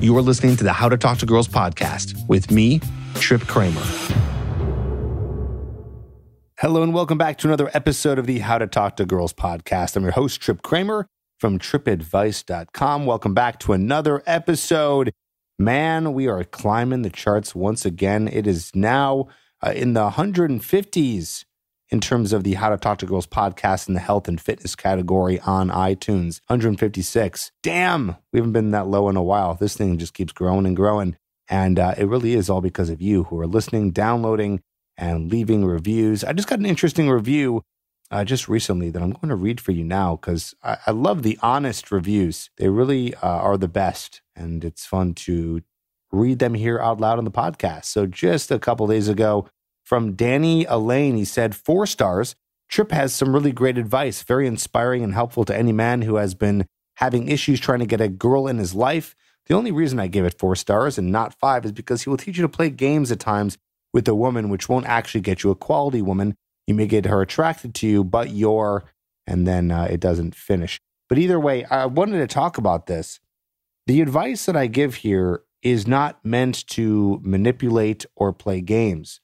You 0.00 0.16
are 0.16 0.22
listening 0.22 0.56
to 0.56 0.64
the 0.64 0.72
How 0.72 0.88
to 0.88 0.96
Talk 0.96 1.18
to 1.18 1.26
Girls 1.26 1.46
podcast 1.46 2.26
with 2.26 2.50
me, 2.50 2.80
Trip 3.16 3.42
Kramer. 3.42 3.82
Hello, 6.58 6.82
and 6.82 6.94
welcome 6.94 7.18
back 7.18 7.36
to 7.38 7.48
another 7.48 7.70
episode 7.74 8.18
of 8.18 8.26
the 8.26 8.38
How 8.38 8.56
to 8.56 8.66
Talk 8.66 8.96
to 8.96 9.04
Girls 9.04 9.34
podcast. 9.34 9.96
I'm 9.96 10.02
your 10.04 10.12
host, 10.12 10.40
Trip 10.40 10.62
Kramer 10.62 11.06
from 11.38 11.58
tripadvice.com. 11.58 13.04
Welcome 13.04 13.34
back 13.34 13.60
to 13.60 13.74
another 13.74 14.22
episode. 14.24 15.12
Man, 15.58 16.14
we 16.14 16.28
are 16.28 16.44
climbing 16.44 17.02
the 17.02 17.10
charts 17.10 17.54
once 17.54 17.84
again. 17.84 18.26
It 18.26 18.46
is 18.46 18.74
now 18.74 19.28
uh, 19.62 19.72
in 19.72 19.92
the 19.92 20.08
150s 20.08 21.44
in 21.90 22.00
terms 22.00 22.32
of 22.32 22.44
the 22.44 22.54
How 22.54 22.70
to 22.70 22.76
Talk 22.76 22.98
to 22.98 23.06
Girls 23.06 23.26
podcast 23.26 23.88
in 23.88 23.94
the 23.94 24.00
health 24.00 24.28
and 24.28 24.40
fitness 24.40 24.76
category 24.76 25.40
on 25.40 25.70
iTunes. 25.70 26.40
156. 26.46 27.50
Damn, 27.62 28.16
we 28.32 28.38
haven't 28.38 28.52
been 28.52 28.70
that 28.70 28.86
low 28.86 29.08
in 29.08 29.16
a 29.16 29.22
while. 29.22 29.54
This 29.54 29.76
thing 29.76 29.98
just 29.98 30.14
keeps 30.14 30.32
growing 30.32 30.66
and 30.66 30.76
growing. 30.76 31.16
And 31.48 31.78
uh, 31.80 31.94
it 31.98 32.06
really 32.06 32.34
is 32.34 32.48
all 32.48 32.60
because 32.60 32.90
of 32.90 33.02
you 33.02 33.24
who 33.24 33.38
are 33.40 33.46
listening, 33.46 33.90
downloading, 33.90 34.60
and 34.96 35.30
leaving 35.30 35.64
reviews. 35.64 36.22
I 36.22 36.32
just 36.32 36.46
got 36.46 36.60
an 36.60 36.66
interesting 36.66 37.10
review 37.10 37.62
uh, 38.12 38.24
just 38.24 38.48
recently 38.48 38.90
that 38.90 39.02
I'm 39.02 39.12
going 39.12 39.28
to 39.28 39.36
read 39.36 39.60
for 39.60 39.72
you 39.72 39.84
now 39.84 40.16
because 40.16 40.54
I, 40.62 40.78
I, 40.86 40.90
love 40.90 41.22
the 41.22 41.38
honest 41.42 41.92
reviews. 41.92 42.50
They 42.56 42.68
really 42.68 43.14
uh, 43.14 43.20
are 43.20 43.56
the 43.56 43.68
best. 43.68 44.20
And 44.34 44.64
it's 44.64 44.84
fun 44.84 45.14
to 45.14 45.62
read 46.12 46.40
them 46.40 46.54
here 46.54 46.80
out 46.80 47.00
loud 47.00 47.18
on 47.18 47.24
the 47.24 47.30
podcast. 47.30 47.84
So 47.86 48.06
just 48.06 48.50
a 48.50 48.58
couple 48.58 48.86
days 48.88 49.08
ago, 49.08 49.48
from 49.90 50.12
Danny 50.12 50.64
Elaine, 50.66 51.16
he 51.16 51.24
said, 51.24 51.56
four 51.56 51.84
stars. 51.84 52.36
Trip 52.68 52.92
has 52.92 53.12
some 53.12 53.34
really 53.34 53.50
great 53.50 53.76
advice, 53.76 54.22
very 54.22 54.46
inspiring 54.46 55.02
and 55.02 55.14
helpful 55.14 55.44
to 55.44 55.56
any 55.56 55.72
man 55.72 56.02
who 56.02 56.14
has 56.14 56.32
been 56.32 56.64
having 56.98 57.26
issues 57.26 57.58
trying 57.58 57.80
to 57.80 57.86
get 57.86 58.00
a 58.00 58.06
girl 58.06 58.46
in 58.46 58.58
his 58.58 58.72
life. 58.72 59.16
The 59.46 59.56
only 59.56 59.72
reason 59.72 59.98
I 59.98 60.06
gave 60.06 60.24
it 60.24 60.38
four 60.38 60.54
stars 60.54 60.96
and 60.96 61.10
not 61.10 61.34
five 61.40 61.64
is 61.64 61.72
because 61.72 62.02
he 62.02 62.08
will 62.08 62.18
teach 62.18 62.36
you 62.36 62.42
to 62.42 62.48
play 62.48 62.70
games 62.70 63.10
at 63.10 63.18
times 63.18 63.58
with 63.92 64.06
a 64.06 64.14
woman, 64.14 64.48
which 64.48 64.68
won't 64.68 64.86
actually 64.86 65.22
get 65.22 65.42
you 65.42 65.50
a 65.50 65.56
quality 65.56 66.02
woman. 66.02 66.36
You 66.68 66.74
may 66.76 66.86
get 66.86 67.06
her 67.06 67.20
attracted 67.20 67.74
to 67.74 67.88
you, 67.88 68.04
but 68.04 68.30
you're, 68.30 68.84
and 69.26 69.44
then 69.44 69.72
uh, 69.72 69.88
it 69.90 69.98
doesn't 69.98 70.36
finish. 70.36 70.78
But 71.08 71.18
either 71.18 71.40
way, 71.40 71.64
I 71.64 71.86
wanted 71.86 72.18
to 72.18 72.32
talk 72.32 72.58
about 72.58 72.86
this. 72.86 73.18
The 73.88 74.02
advice 74.02 74.46
that 74.46 74.54
I 74.54 74.68
give 74.68 74.94
here 74.94 75.42
is 75.64 75.88
not 75.88 76.24
meant 76.24 76.64
to 76.68 77.18
manipulate 77.24 78.06
or 78.14 78.32
play 78.32 78.60
games. 78.60 79.20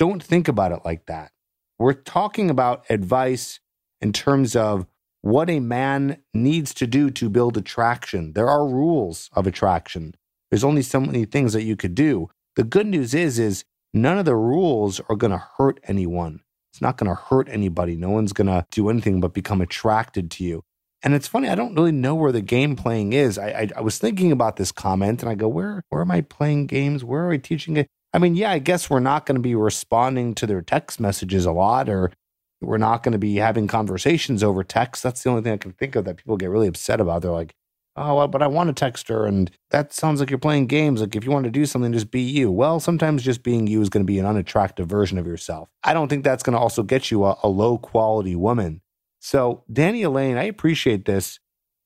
Don't 0.00 0.22
think 0.22 0.48
about 0.48 0.72
it 0.72 0.80
like 0.82 1.04
that. 1.08 1.30
We're 1.78 1.92
talking 1.92 2.48
about 2.48 2.86
advice 2.88 3.60
in 4.00 4.14
terms 4.14 4.56
of 4.56 4.86
what 5.20 5.50
a 5.50 5.60
man 5.60 6.22
needs 6.32 6.72
to 6.72 6.86
do 6.86 7.10
to 7.10 7.28
build 7.28 7.58
attraction. 7.58 8.32
There 8.32 8.48
are 8.48 8.66
rules 8.66 9.28
of 9.34 9.46
attraction. 9.46 10.14
There's 10.50 10.64
only 10.64 10.80
so 10.80 11.00
many 11.00 11.26
things 11.26 11.52
that 11.52 11.64
you 11.64 11.76
could 11.76 11.94
do. 11.94 12.30
The 12.56 12.64
good 12.64 12.86
news 12.86 13.12
is 13.12 13.38
is 13.38 13.66
none 13.92 14.16
of 14.16 14.24
the 14.24 14.36
rules 14.36 15.02
are 15.10 15.16
going 15.16 15.32
to 15.32 15.44
hurt 15.58 15.78
anyone. 15.84 16.40
It's 16.72 16.80
not 16.80 16.96
going 16.96 17.14
to 17.14 17.22
hurt 17.22 17.50
anybody. 17.50 17.94
No 17.94 18.08
one's 18.08 18.32
going 18.32 18.46
to 18.46 18.64
do 18.70 18.88
anything 18.88 19.20
but 19.20 19.34
become 19.34 19.60
attracted 19.60 20.30
to 20.30 20.44
you. 20.44 20.62
And 21.02 21.12
it's 21.12 21.28
funny, 21.28 21.50
I 21.50 21.54
don't 21.54 21.74
really 21.74 21.92
know 21.92 22.14
where 22.14 22.32
the 22.32 22.40
game 22.40 22.74
playing 22.74 23.12
is. 23.12 23.36
I, 23.36 23.48
I, 23.48 23.68
I 23.76 23.80
was 23.82 23.98
thinking 23.98 24.32
about 24.32 24.56
this 24.56 24.72
comment 24.72 25.22
and 25.22 25.30
I 25.30 25.34
go, 25.34 25.48
where 25.48 25.82
where 25.90 26.00
am 26.00 26.10
I 26.10 26.22
playing 26.22 26.68
games? 26.68 27.04
Where 27.04 27.26
are 27.26 27.32
I 27.32 27.36
teaching 27.36 27.76
it? 27.76 27.86
I 28.12 28.18
mean, 28.18 28.34
yeah, 28.34 28.50
I 28.50 28.58
guess 28.58 28.90
we're 28.90 29.00
not 29.00 29.26
going 29.26 29.36
to 29.36 29.42
be 29.42 29.54
responding 29.54 30.34
to 30.36 30.46
their 30.46 30.62
text 30.62 30.98
messages 30.98 31.44
a 31.46 31.52
lot, 31.52 31.88
or 31.88 32.12
we're 32.60 32.78
not 32.78 33.02
going 33.02 33.12
to 33.12 33.18
be 33.18 33.36
having 33.36 33.68
conversations 33.68 34.42
over 34.42 34.64
text. 34.64 35.02
That's 35.02 35.22
the 35.22 35.30
only 35.30 35.42
thing 35.42 35.52
I 35.52 35.58
can 35.58 35.72
think 35.72 35.94
of 35.94 36.04
that 36.04 36.16
people 36.16 36.36
get 36.36 36.50
really 36.50 36.66
upset 36.66 37.00
about. 37.00 37.22
They're 37.22 37.30
like, 37.30 37.54
oh, 37.96 38.26
but 38.26 38.42
I 38.42 38.48
want 38.48 38.68
to 38.68 38.72
text 38.72 39.08
her. 39.08 39.26
And 39.26 39.50
that 39.70 39.92
sounds 39.92 40.20
like 40.20 40.30
you're 40.30 40.38
playing 40.38 40.66
games. 40.66 41.00
Like, 41.00 41.14
if 41.14 41.24
you 41.24 41.30
want 41.30 41.44
to 41.44 41.50
do 41.50 41.66
something, 41.66 41.92
just 41.92 42.10
be 42.10 42.20
you. 42.20 42.50
Well, 42.50 42.80
sometimes 42.80 43.22
just 43.22 43.42
being 43.42 43.66
you 43.66 43.80
is 43.80 43.88
going 43.88 44.04
to 44.04 44.10
be 44.12 44.18
an 44.18 44.26
unattractive 44.26 44.88
version 44.88 45.16
of 45.16 45.26
yourself. 45.26 45.68
I 45.84 45.94
don't 45.94 46.08
think 46.08 46.24
that's 46.24 46.42
going 46.42 46.54
to 46.54 46.60
also 46.60 46.82
get 46.82 47.10
you 47.10 47.24
a, 47.24 47.38
a 47.42 47.48
low 47.48 47.78
quality 47.78 48.34
woman. 48.34 48.80
So, 49.20 49.64
Danny 49.72 50.02
Elaine, 50.02 50.36
I 50.36 50.44
appreciate 50.44 51.04
this. 51.04 51.38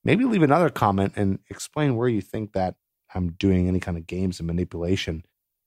Maybe 0.03 0.25
leave 0.25 0.43
another 0.43 0.69
comment 0.69 1.13
and 1.15 1.39
explain 1.49 1.95
where 1.95 2.07
you 2.07 2.21
think 2.21 2.53
that 2.53 2.75
I'm 3.13 3.31
doing 3.33 3.67
any 3.67 3.79
kind 3.79 3.97
of 3.97 4.07
games 4.07 4.39
and 4.39 4.47
manipulation 4.47 5.23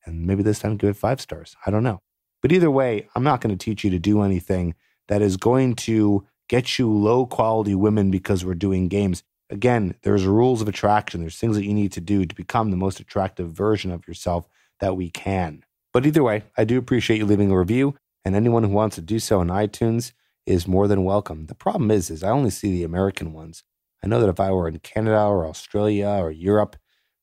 and 0.09 0.27
maybe 0.27 0.43
this 0.43 0.59
time 0.59 0.77
give 0.77 0.91
it 0.91 0.97
five 0.97 1.21
stars. 1.21 1.55
I 1.65 1.71
don't 1.71 1.85
know. 1.85 2.01
But 2.43 2.53
either 2.53 2.71
way, 2.71 3.09
I'm 3.15 3.25
not 3.25 3.41
going 3.41 3.57
to 3.57 3.65
teach 3.65 3.85
you 3.85 3.91
to 3.91 3.99
do 3.99 4.23
anything 4.23 4.75
that 5.09 5.23
is 5.23 5.37
going 5.37 5.75
to 5.75 6.27
get 6.49 6.79
you 6.79 6.91
low 6.91 7.27
quality 7.27 7.75
women 7.75 8.11
because 8.11 8.45
we're 8.45 8.55
doing 8.55 8.89
games. 8.89 9.23
Again, 9.51 9.95
there's 10.03 10.25
rules 10.25 10.61
of 10.61 10.69
attraction. 10.69 11.21
There's 11.21 11.39
things 11.39 11.57
that 11.57 11.65
you 11.65 11.75
need 11.75 11.93
to 11.93 12.01
do 12.01 12.25
to 12.25 12.35
become 12.35 12.71
the 12.71 12.77
most 12.77 13.01
attractive 13.01 13.51
version 13.51 13.91
of 13.91 14.07
yourself 14.07 14.49
that 14.81 14.97
we 14.97 15.11
can. 15.11 15.65
But 15.93 16.07
either 16.07 16.23
way, 16.23 16.45
I 16.57 16.65
do 16.65 16.79
appreciate 16.79 17.19
you 17.19 17.27
leaving 17.27 17.51
a 17.51 17.59
review, 17.59 17.95
and 18.25 18.35
anyone 18.35 18.63
who 18.63 18.71
wants 18.71 18.97
to 18.97 19.03
do 19.03 19.19
so 19.19 19.41
on 19.41 19.49
iTunes 19.49 20.13
is 20.47 20.69
more 20.69 20.87
than 20.87 21.05
welcome. 21.05 21.47
The 21.47 21.55
problem 21.55 21.91
is, 21.91 22.11
is 22.11 22.23
I 22.23 22.31
only 22.31 22.51
see 22.51 22.71
the 22.71 22.85
American 22.85 23.33
ones. 23.33 23.65
I 24.03 24.07
know 24.07 24.21
that 24.21 24.29
if 24.29 24.39
I 24.39 24.51
were 24.53 24.69
in 24.69 24.79
Canada 24.81 25.23
or 25.25 25.47
Australia 25.47 26.09
or 26.09 26.31
Europe, 26.31 26.77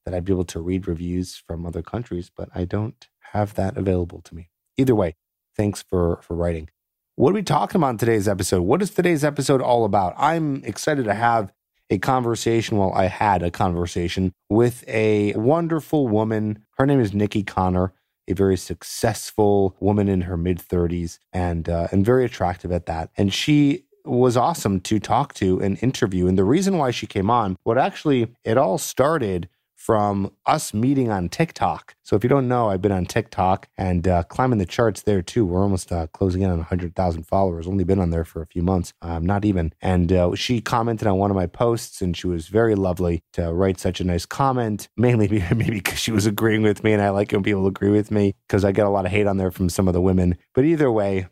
that 0.06 0.14
I'd 0.14 0.26
be 0.26 0.34
able 0.34 0.46
to 0.46 0.60
read 0.60 0.88
reviews 0.88 1.36
from 1.36 1.66
other 1.66 1.82
countries, 1.82 2.32
but 2.36 2.50
I 2.54 2.66
don't 2.66 3.08
have 3.34 3.56
that 3.56 3.78
available 3.78 4.22
to 4.22 4.36
me. 4.36 4.50
Either 4.78 4.96
way, 4.96 5.16
thanks 5.56 5.82
for 5.82 6.20
for 6.22 6.36
writing. 6.36 6.70
What 7.16 7.32
are 7.32 7.36
we 7.36 7.44
talking 7.44 7.80
about 7.80 7.92
in 7.92 7.98
today's 7.98 8.28
episode? 8.28 8.64
What 8.64 8.82
is 8.82 8.90
today's 8.90 9.24
episode 9.24 9.62
all 9.62 9.86
about? 9.86 10.14
I'm 10.18 10.64
excited 10.66 11.06
to 11.06 11.14
have 11.14 11.54
a 11.90 11.98
conversation. 11.98 12.78
Well, 12.78 12.92
I 12.94 13.06
had 13.06 13.42
a 13.42 13.52
conversation 13.52 14.34
with 14.50 14.84
a 14.88 15.34
wonderful 15.34 16.08
woman. 16.08 16.66
Her 16.78 16.86
name 16.86 17.00
is 17.00 17.14
Nikki 17.14 17.44
Connor, 17.44 17.94
a 18.28 18.34
very 18.34 18.58
successful 18.58 19.76
woman 19.80 20.10
in 20.10 20.22
her 20.22 20.38
mid 20.38 20.60
30s 20.60 21.20
and 21.32 21.70
uh, 21.70 21.88
and 21.92 22.06
very 22.06 22.26
attractive 22.26 22.72
at 22.72 22.86
that. 22.88 23.12
And 23.18 23.34
she 23.34 23.86
was 24.04 24.38
awesome 24.38 24.80
to 24.82 25.00
talk 25.00 25.34
to 25.36 25.60
and 25.62 25.82
interview. 25.82 26.28
And 26.28 26.38
the 26.38 26.44
reason 26.44 26.78
why 26.78 26.92
she 26.92 27.08
came 27.08 27.30
on, 27.30 27.58
what 27.64 27.78
actually 27.78 28.28
it 28.44 28.58
all 28.58 28.78
started 28.78 29.50
from 29.86 30.32
us 30.48 30.74
meeting 30.74 31.12
on 31.12 31.30
TikTok. 31.30 31.96
So 32.02 32.16
if 32.16 32.24
you 32.24 32.30
don't 32.30 32.48
know, 32.48 32.72
I've 32.72 32.82
been 32.82 32.92
on 32.92 33.06
TikTok 33.06 33.68
and 33.78 34.08
uh, 34.08 34.24
climbing 34.24 34.58
the 34.58 34.66
charts 34.66 35.04
there 35.04 35.22
too. 35.22 35.46
We're 35.46 35.62
almost 35.62 35.92
uh, 35.92 36.08
closing 36.08 36.42
in 36.42 36.50
on 36.50 36.58
100,000 36.58 37.22
followers. 37.22 37.68
Only 37.68 37.84
been 37.84 38.00
on 38.00 38.10
there 38.10 38.26
for 38.26 38.42
a 38.42 38.48
few 38.48 38.64
months, 38.64 38.94
um, 39.04 39.24
not 39.24 39.46
even. 39.46 39.74
And 39.84 40.12
uh, 40.12 40.34
she 40.34 40.60
commented 40.60 41.08
on 41.08 41.20
one 41.20 41.30
of 41.30 41.36
my 41.36 41.46
posts 41.46 42.02
and 42.02 42.18
she 42.18 42.26
was 42.26 42.48
very 42.48 42.74
lovely 42.74 43.22
to 43.34 43.54
write 43.54 43.80
such 43.80 44.02
a 44.02 44.04
nice 44.04 44.26
comment, 44.26 44.90
mainly 44.98 45.28
maybe 45.28 45.70
because 45.70 46.00
she 46.00 46.12
was 46.12 46.26
agreeing 46.26 46.64
with 46.64 46.84
me 46.84 46.94
and 46.94 47.02
I 47.04 47.10
like 47.12 47.32
when 47.32 47.44
people 47.44 47.68
agree 47.68 47.92
with 47.92 48.10
me 48.10 48.34
because 48.48 48.66
I 48.66 48.72
get 48.72 48.88
a 48.88 48.90
lot 48.90 49.06
of 49.06 49.12
hate 49.12 49.28
on 49.28 49.38
there 49.38 49.52
from 49.52 49.70
some 49.70 49.88
of 49.88 49.94
the 49.94 50.02
women. 50.02 50.36
But 50.56 50.66
either 50.66 50.92
way, 50.92 51.28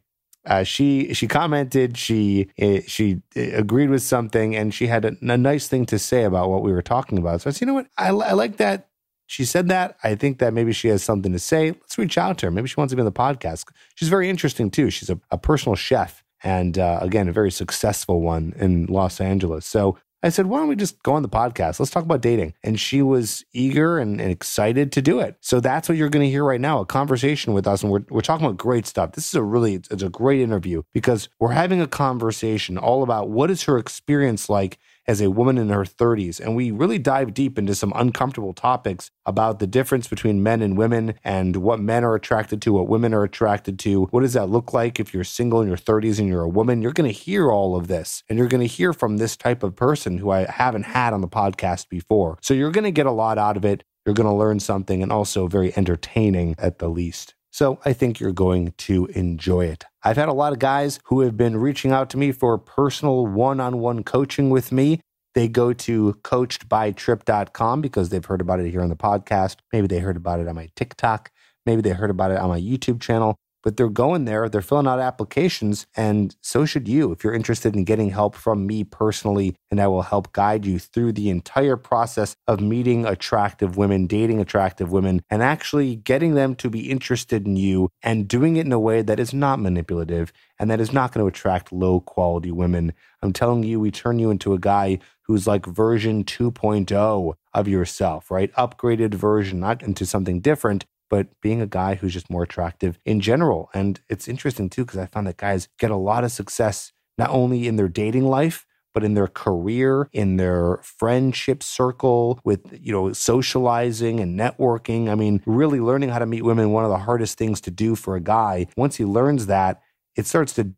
uh, 0.46 0.64
she 0.64 1.14
she 1.14 1.28
commented, 1.28 1.98
she 1.98 2.50
uh, 2.62 2.80
she 2.86 3.22
eh, 3.36 3.52
agreed 3.54 3.90
with 3.90 4.02
something, 4.02 4.56
and 4.56 4.74
she 4.74 4.88
had 4.88 5.06
a, 5.06 5.16
a, 5.22 5.38
nice 5.38 5.68
thing 5.68 5.86
to 5.86 5.98
say 5.98 6.24
about 6.24 6.50
what 6.50 6.64
we 6.64 6.72
were 6.72 6.82
talking 6.82 7.18
about. 7.18 7.42
So 7.42 7.50
I 7.50 7.54
said, 7.54 7.62
you 7.62 7.68
know 7.68 7.74
what, 7.74 7.88
I, 7.98 8.10
I 8.10 8.34
like 8.34 8.58
that. 8.58 8.90
She 9.26 9.46
said 9.46 9.70
that. 9.70 9.98
I 10.04 10.16
think 10.16 10.40
that 10.40 10.54
maybe 10.54 10.74
she 10.74 10.90
has 10.90 11.02
something 11.02 11.32
to 11.32 11.40
say. 11.40 11.72
Let's 11.72 11.98
reach 11.98 12.18
out 12.18 12.38
to 12.40 12.48
her. 12.48 12.52
Maybe 12.52 12.68
she 12.68 12.76
wants 12.78 12.92
to 12.92 12.96
be 12.96 13.02
on 13.02 13.06
the 13.06 13.12
podcast. 13.12 13.66
She's 13.96 14.10
very 14.10 14.30
interesting 14.30 14.70
too. 14.70 14.90
She's 14.90 15.10
a, 15.10 15.20
a 15.32 15.38
personal 15.38 15.76
chef, 15.76 16.24
and 16.44 16.78
uh, 16.78 17.00
again, 17.02 17.30
a 17.30 17.32
very 17.32 17.52
successful 17.52 18.22
one 18.22 18.54
in 18.58 18.86
Los 18.88 19.22
Angeles. 19.22 19.66
So 19.66 19.98
I 20.24 20.30
said, 20.30 20.46
why 20.46 20.60
don't 20.60 20.70
we 20.70 20.78
just 20.78 21.04
go 21.04 21.14
on 21.14 21.22
the 21.22 21.30
podcast? 21.30 21.80
Let's 21.80 21.92
talk 21.92 22.04
about 22.04 22.22
dating. 22.22 22.54
And 22.64 22.80
she 22.80 23.02
was 23.02 23.44
eager 23.52 24.00
and, 24.00 24.22
and 24.22 24.32
excited 24.32 24.94
to 24.94 25.02
do 25.02 25.20
it. 25.20 25.36
So 25.42 25.60
that's 25.60 25.90
what 25.90 25.98
you're 25.98 26.10
going 26.10 26.26
to 26.26 26.32
hear 26.32 26.46
right 26.46 26.62
now 26.62 26.80
a 26.80 26.86
conversation 26.86 27.54
with 27.54 27.68
us. 27.68 27.84
And 27.84 27.92
we're, 27.92 28.06
we're 28.10 28.22
talking 28.22 28.46
about 28.46 28.58
great 28.58 28.88
stuff. 28.88 29.12
This 29.12 29.28
is 29.28 29.36
a 29.36 29.44
really, 29.44 29.76
it's 29.76 30.02
a 30.02 30.10
great 30.10 30.40
interview 30.40 30.84
because 30.94 31.28
we're 31.40 31.52
having 31.52 31.82
a 31.82 31.88
conversation 31.88 32.78
all 32.78 33.04
about 33.04 33.30
what 33.30 33.52
is 33.52 33.64
her 33.64 33.78
experience 33.78 34.50
like 34.50 34.80
as 35.08 35.22
a 35.22 35.30
woman 35.30 35.58
in 35.58 35.70
her 35.70 35.84
30s. 35.84 36.40
And 36.40 36.56
we 36.56 36.72
really 36.72 37.00
dive 37.00 37.34
deep 37.34 37.58
into 37.58 37.76
some 37.76 37.94
uncomfortable 37.96 38.54
topics 38.54 39.12
about 39.26 39.60
the 39.60 39.68
difference 39.68 40.08
between 40.08 40.44
men 40.44 40.62
and 40.62 40.78
women 40.78 41.16
and 41.24 41.58
what 41.58 41.80
men 41.80 42.04
are 42.04 42.16
attracted 42.16 42.62
to, 42.64 42.74
what 42.74 42.88
women 42.88 43.14
are 43.14 43.24
attracted 43.24 43.80
to. 43.80 44.06
What 44.06 44.22
does 44.22 44.34
that 44.34 44.50
look 44.50 44.74
like 44.74 45.00
if 45.00 45.14
you're 45.14 45.24
single 45.24 45.62
in 45.62 45.68
your 45.68 45.78
30s 45.78 46.20
and 46.20 46.28
you're 46.28 46.44
a 46.44 46.50
woman? 46.50 46.82
You're 46.82 46.94
going 46.94 47.12
to 47.12 47.18
hear 47.18 47.52
all 47.52 47.76
of 47.76 47.88
this 47.88 48.24
and 48.30 48.38
you're 48.38 48.48
going 48.48 48.62
to 48.62 48.68
hear 48.68 48.94
from 48.94 49.18
this 49.18 49.36
type 49.36 49.64
of 49.64 49.76
person 49.76 50.18
who 50.18 50.32
I 50.32 50.50
haven't 50.50 50.84
had 50.84 51.14
on 51.14 51.22
the 51.22 51.28
podcast 51.28 51.90
before. 51.90 52.38
So 52.42 52.54
you're 52.54 52.72
going 52.72 52.84
to 52.84 52.92
get 52.92 53.06
a 53.06 53.12
lot 53.12 53.38
out 53.38 53.58
of 53.58 53.66
it. 53.66 53.84
You're 54.06 54.16
going 54.16 54.30
to 54.30 54.36
learn 54.36 54.60
something 54.60 55.02
and 55.02 55.12
also 55.12 55.48
very 55.48 55.76
entertaining 55.78 56.56
at 56.58 56.80
the 56.80 56.90
least. 56.90 57.36
So 57.52 57.80
I 57.86 57.94
think 57.94 58.20
you're 58.20 58.32
going 58.32 58.74
to 58.80 59.06
enjoy 59.08 59.66
it. 59.66 59.86
I've 60.06 60.18
had 60.18 60.28
a 60.28 60.34
lot 60.34 60.52
of 60.52 60.60
guys 60.60 61.00
who 61.06 61.22
have 61.22 61.38
been 61.38 61.58
reaching 61.58 61.92
out 61.92 62.10
to 62.10 62.18
me 62.18 62.34
for 62.34 62.58
personal 62.58 63.26
one 63.26 63.62
on 63.62 63.80
one 63.80 64.04
coaching 64.04 64.50
with 64.50 64.72
me. 64.72 65.00
They 65.34 65.48
go 65.48 65.72
to 65.74 66.14
coachedbytrip.com 66.24 67.82
because 67.82 68.10
they've 68.10 68.26
heard 68.26 68.42
about 68.42 68.60
it 68.60 68.70
here 68.70 68.82
on 68.82 68.90
the 68.90 68.96
podcast. 68.96 69.58
Maybe 69.72 69.88
they 69.88 70.00
heard 70.00 70.18
about 70.18 70.42
it 70.42 70.48
on 70.48 70.56
my 70.56 70.70
TikTok. 70.76 71.32
Maybe 71.66 71.82
they 71.82 71.92
heard 71.92 72.10
about 72.10 72.32
it 72.32 72.38
on 72.38 72.50
my 72.50 72.60
YouTube 72.60 73.00
channel. 73.00 73.38
But 73.64 73.78
they're 73.78 73.90
going 73.90 74.26
there, 74.26 74.48
they're 74.50 74.62
filling 74.62 74.88
out 74.88 75.00
applications, 75.00 75.88
and 75.96 76.36
so 76.42 76.66
should 76.66 76.88
you 76.88 77.12
if 77.12 77.24
you're 77.24 77.34
interested 77.34 77.76
in 77.76 77.86
getting 77.86 78.10
help 78.10 78.36
from 78.36 78.68
me 78.68 78.84
personally. 78.84 79.56
And 79.72 79.82
I 79.82 79.88
will 79.88 80.04
help 80.04 80.34
guide 80.34 80.66
you 80.66 80.78
through 80.78 81.14
the 81.14 81.30
entire 81.30 81.78
process 81.78 82.36
of 82.48 82.60
meeting 82.60 83.06
attractive 83.06 83.78
women, 83.78 84.06
dating 84.06 84.40
attractive 84.40 84.92
women, 84.92 85.22
and 85.30 85.42
actually 85.42 85.96
getting 85.96 86.36
them 86.36 86.56
to 86.56 86.70
be 86.70 86.92
interested 86.92 87.48
in 87.48 87.56
you 87.56 87.90
and 88.04 88.28
doing 88.28 88.58
it 88.58 88.66
in 88.66 88.72
a 88.72 88.80
way 88.80 89.02
that 89.02 89.20
is 89.20 89.34
not 89.34 89.60
manipulative 89.60 90.32
and 90.60 90.70
that 90.70 90.80
is 90.80 90.94
not 90.94 91.12
going 91.12 91.24
to 91.24 91.28
attract 91.28 91.72
low 91.72 92.00
quality 92.00 92.52
women. 92.52 92.94
I'm 93.22 93.34
telling 93.34 93.64
you, 93.64 93.80
we 93.80 93.92
turn 93.92 94.20
you 94.20 94.30
into 94.30 94.54
a 94.54 94.60
guy 94.60 95.00
who's 95.24 95.48
like 95.48 95.66
version 95.66 96.24
2.0 96.24 97.34
of 97.54 97.68
yourself, 97.68 98.30
right? 98.30 98.52
Upgraded 98.54 99.14
version, 99.14 99.60
not 99.60 99.82
into 99.82 100.06
something 100.06 100.42
different, 100.42 100.86
but 101.14 101.28
being 101.42 101.62
a 101.62 101.68
guy 101.68 101.94
who's 101.94 102.12
just 102.12 102.32
more 102.32 102.42
attractive 102.42 102.98
in 103.06 103.20
general. 103.20 103.70
And 103.72 104.02
it's 104.10 104.28
interesting 104.28 104.68
too, 104.68 104.84
because 104.84 104.98
I 104.98 105.06
found 105.06 105.28
that 105.28 105.38
guys 105.38 105.70
get 105.78 105.92
a 105.92 105.96
lot 105.96 106.24
of 106.24 106.32
success 106.32 106.92
not 107.20 107.30
only 107.30 107.68
in 107.68 107.76
their 107.76 107.88
dating 107.88 108.26
life, 108.26 108.66
but 108.96 109.04
in 109.04 109.14
their 109.14 109.28
career, 109.28 110.10
in 110.12 110.38
their 110.38 110.80
friendship 110.82 111.62
circle, 111.62 112.40
with 112.44 112.62
you 112.82 112.92
know 112.92 113.14
socializing 113.14 114.20
and 114.22 114.40
networking. 114.40 115.08
I 115.08 115.14
mean, 115.14 115.44
really 115.46 115.80
learning 115.80 116.10
how 116.10 116.18
to 116.18 116.26
meet 116.26 116.42
women 116.42 116.72
one 116.72 116.84
of 116.84 116.90
the 116.90 116.98
hardest 116.98 117.38
things 117.38 117.62
to 117.62 117.70
do 117.70 117.94
for 117.94 118.16
a 118.16 118.20
guy. 118.20 118.66
Once 118.76 118.96
he 118.96 119.06
learns 119.06 119.46
that, 119.46 119.84
it 120.16 120.26
starts 120.26 120.54
to 120.54 120.74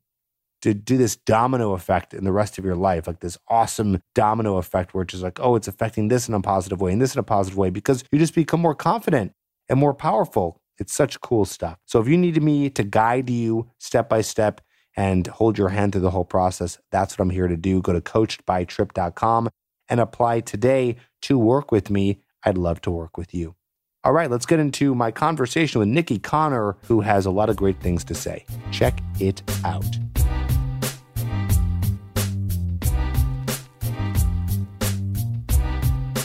to 0.64 0.74
do 0.74 0.98
this 0.98 1.16
domino 1.16 1.72
effect 1.72 2.14
in 2.14 2.26
the 2.26 2.34
rest 2.34 2.58
of 2.58 2.66
your 2.66 2.76
life, 2.76 3.08
like 3.08 3.22
this 3.22 3.38
awesome 3.48 4.02
domino 4.16 4.58
effect 4.58 4.94
where 4.94 5.04
it's 5.04 5.12
just 5.12 5.24
like, 5.24 5.40
oh, 5.40 5.56
it's 5.56 5.70
affecting 5.70 6.10
this 6.10 6.28
in 6.28 6.34
a 6.34 6.42
positive 6.42 6.82
way 6.82 6.92
and 6.92 7.02
this 7.02 7.16
in 7.16 7.20
a 7.20 7.24
positive 7.24 7.58
way 7.58 7.70
because 7.70 8.04
you 8.12 8.20
just 8.20 8.36
become 8.36 8.60
more 8.60 8.76
confident 8.76 9.32
and 9.70 9.80
more 9.80 9.94
powerful. 9.94 10.62
It's 10.78 10.94
such 10.94 11.22
cool 11.22 11.46
stuff. 11.46 11.78
So 11.86 12.00
if 12.00 12.08
you 12.08 12.18
need 12.18 12.42
me 12.42 12.70
to 12.72 12.84
guide 12.84 13.30
you 13.30 13.70
step 13.78 14.10
by 14.10 14.22
step 14.22 14.62
and 14.98 15.28
hold 15.28 15.58
your 15.58 15.70
hand 15.70 15.92
through 15.92 16.02
the 16.02 16.12
whole 16.12 16.26
process, 16.26 16.78
that's 16.92 17.18
what 17.18 17.24
I'm 17.24 17.30
here 17.30 17.48
to 17.48 17.58
do. 17.58 17.82
Go 17.82 17.94
to 17.94 18.02
coachedbytrip.com 18.02 19.50
and 19.90 20.00
apply 20.00 20.42
today 20.42 20.98
to 21.24 21.38
work 21.38 21.72
with 21.72 21.90
me. 21.90 22.22
I'd 22.44 22.58
love 22.58 22.82
to 22.82 22.92
work 22.92 23.18
with 23.18 23.34
you. 23.34 23.56
All 24.04 24.14
right, 24.14 24.30
let's 24.30 24.46
get 24.46 24.60
into 24.60 24.94
my 24.94 25.10
conversation 25.10 25.80
with 25.80 25.88
Nikki 25.88 26.20
Connor, 26.20 26.78
who 26.84 27.02
has 27.02 27.26
a 27.26 27.32
lot 27.32 27.50
of 27.50 27.56
great 27.56 27.82
things 27.82 28.04
to 28.04 28.14
say. 28.14 28.46
Check 28.72 29.00
it 29.20 29.42
out. 29.64 29.86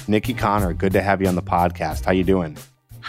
Nikki 0.07 0.35
Connor, 0.35 0.75
good 0.75 0.93
to 0.93 1.01
have 1.01 1.23
you 1.23 1.29
on 1.29 1.37
the 1.37 1.43
podcast. 1.43 2.05
How 2.05 2.13
you 2.13 2.25
doing? 2.25 2.59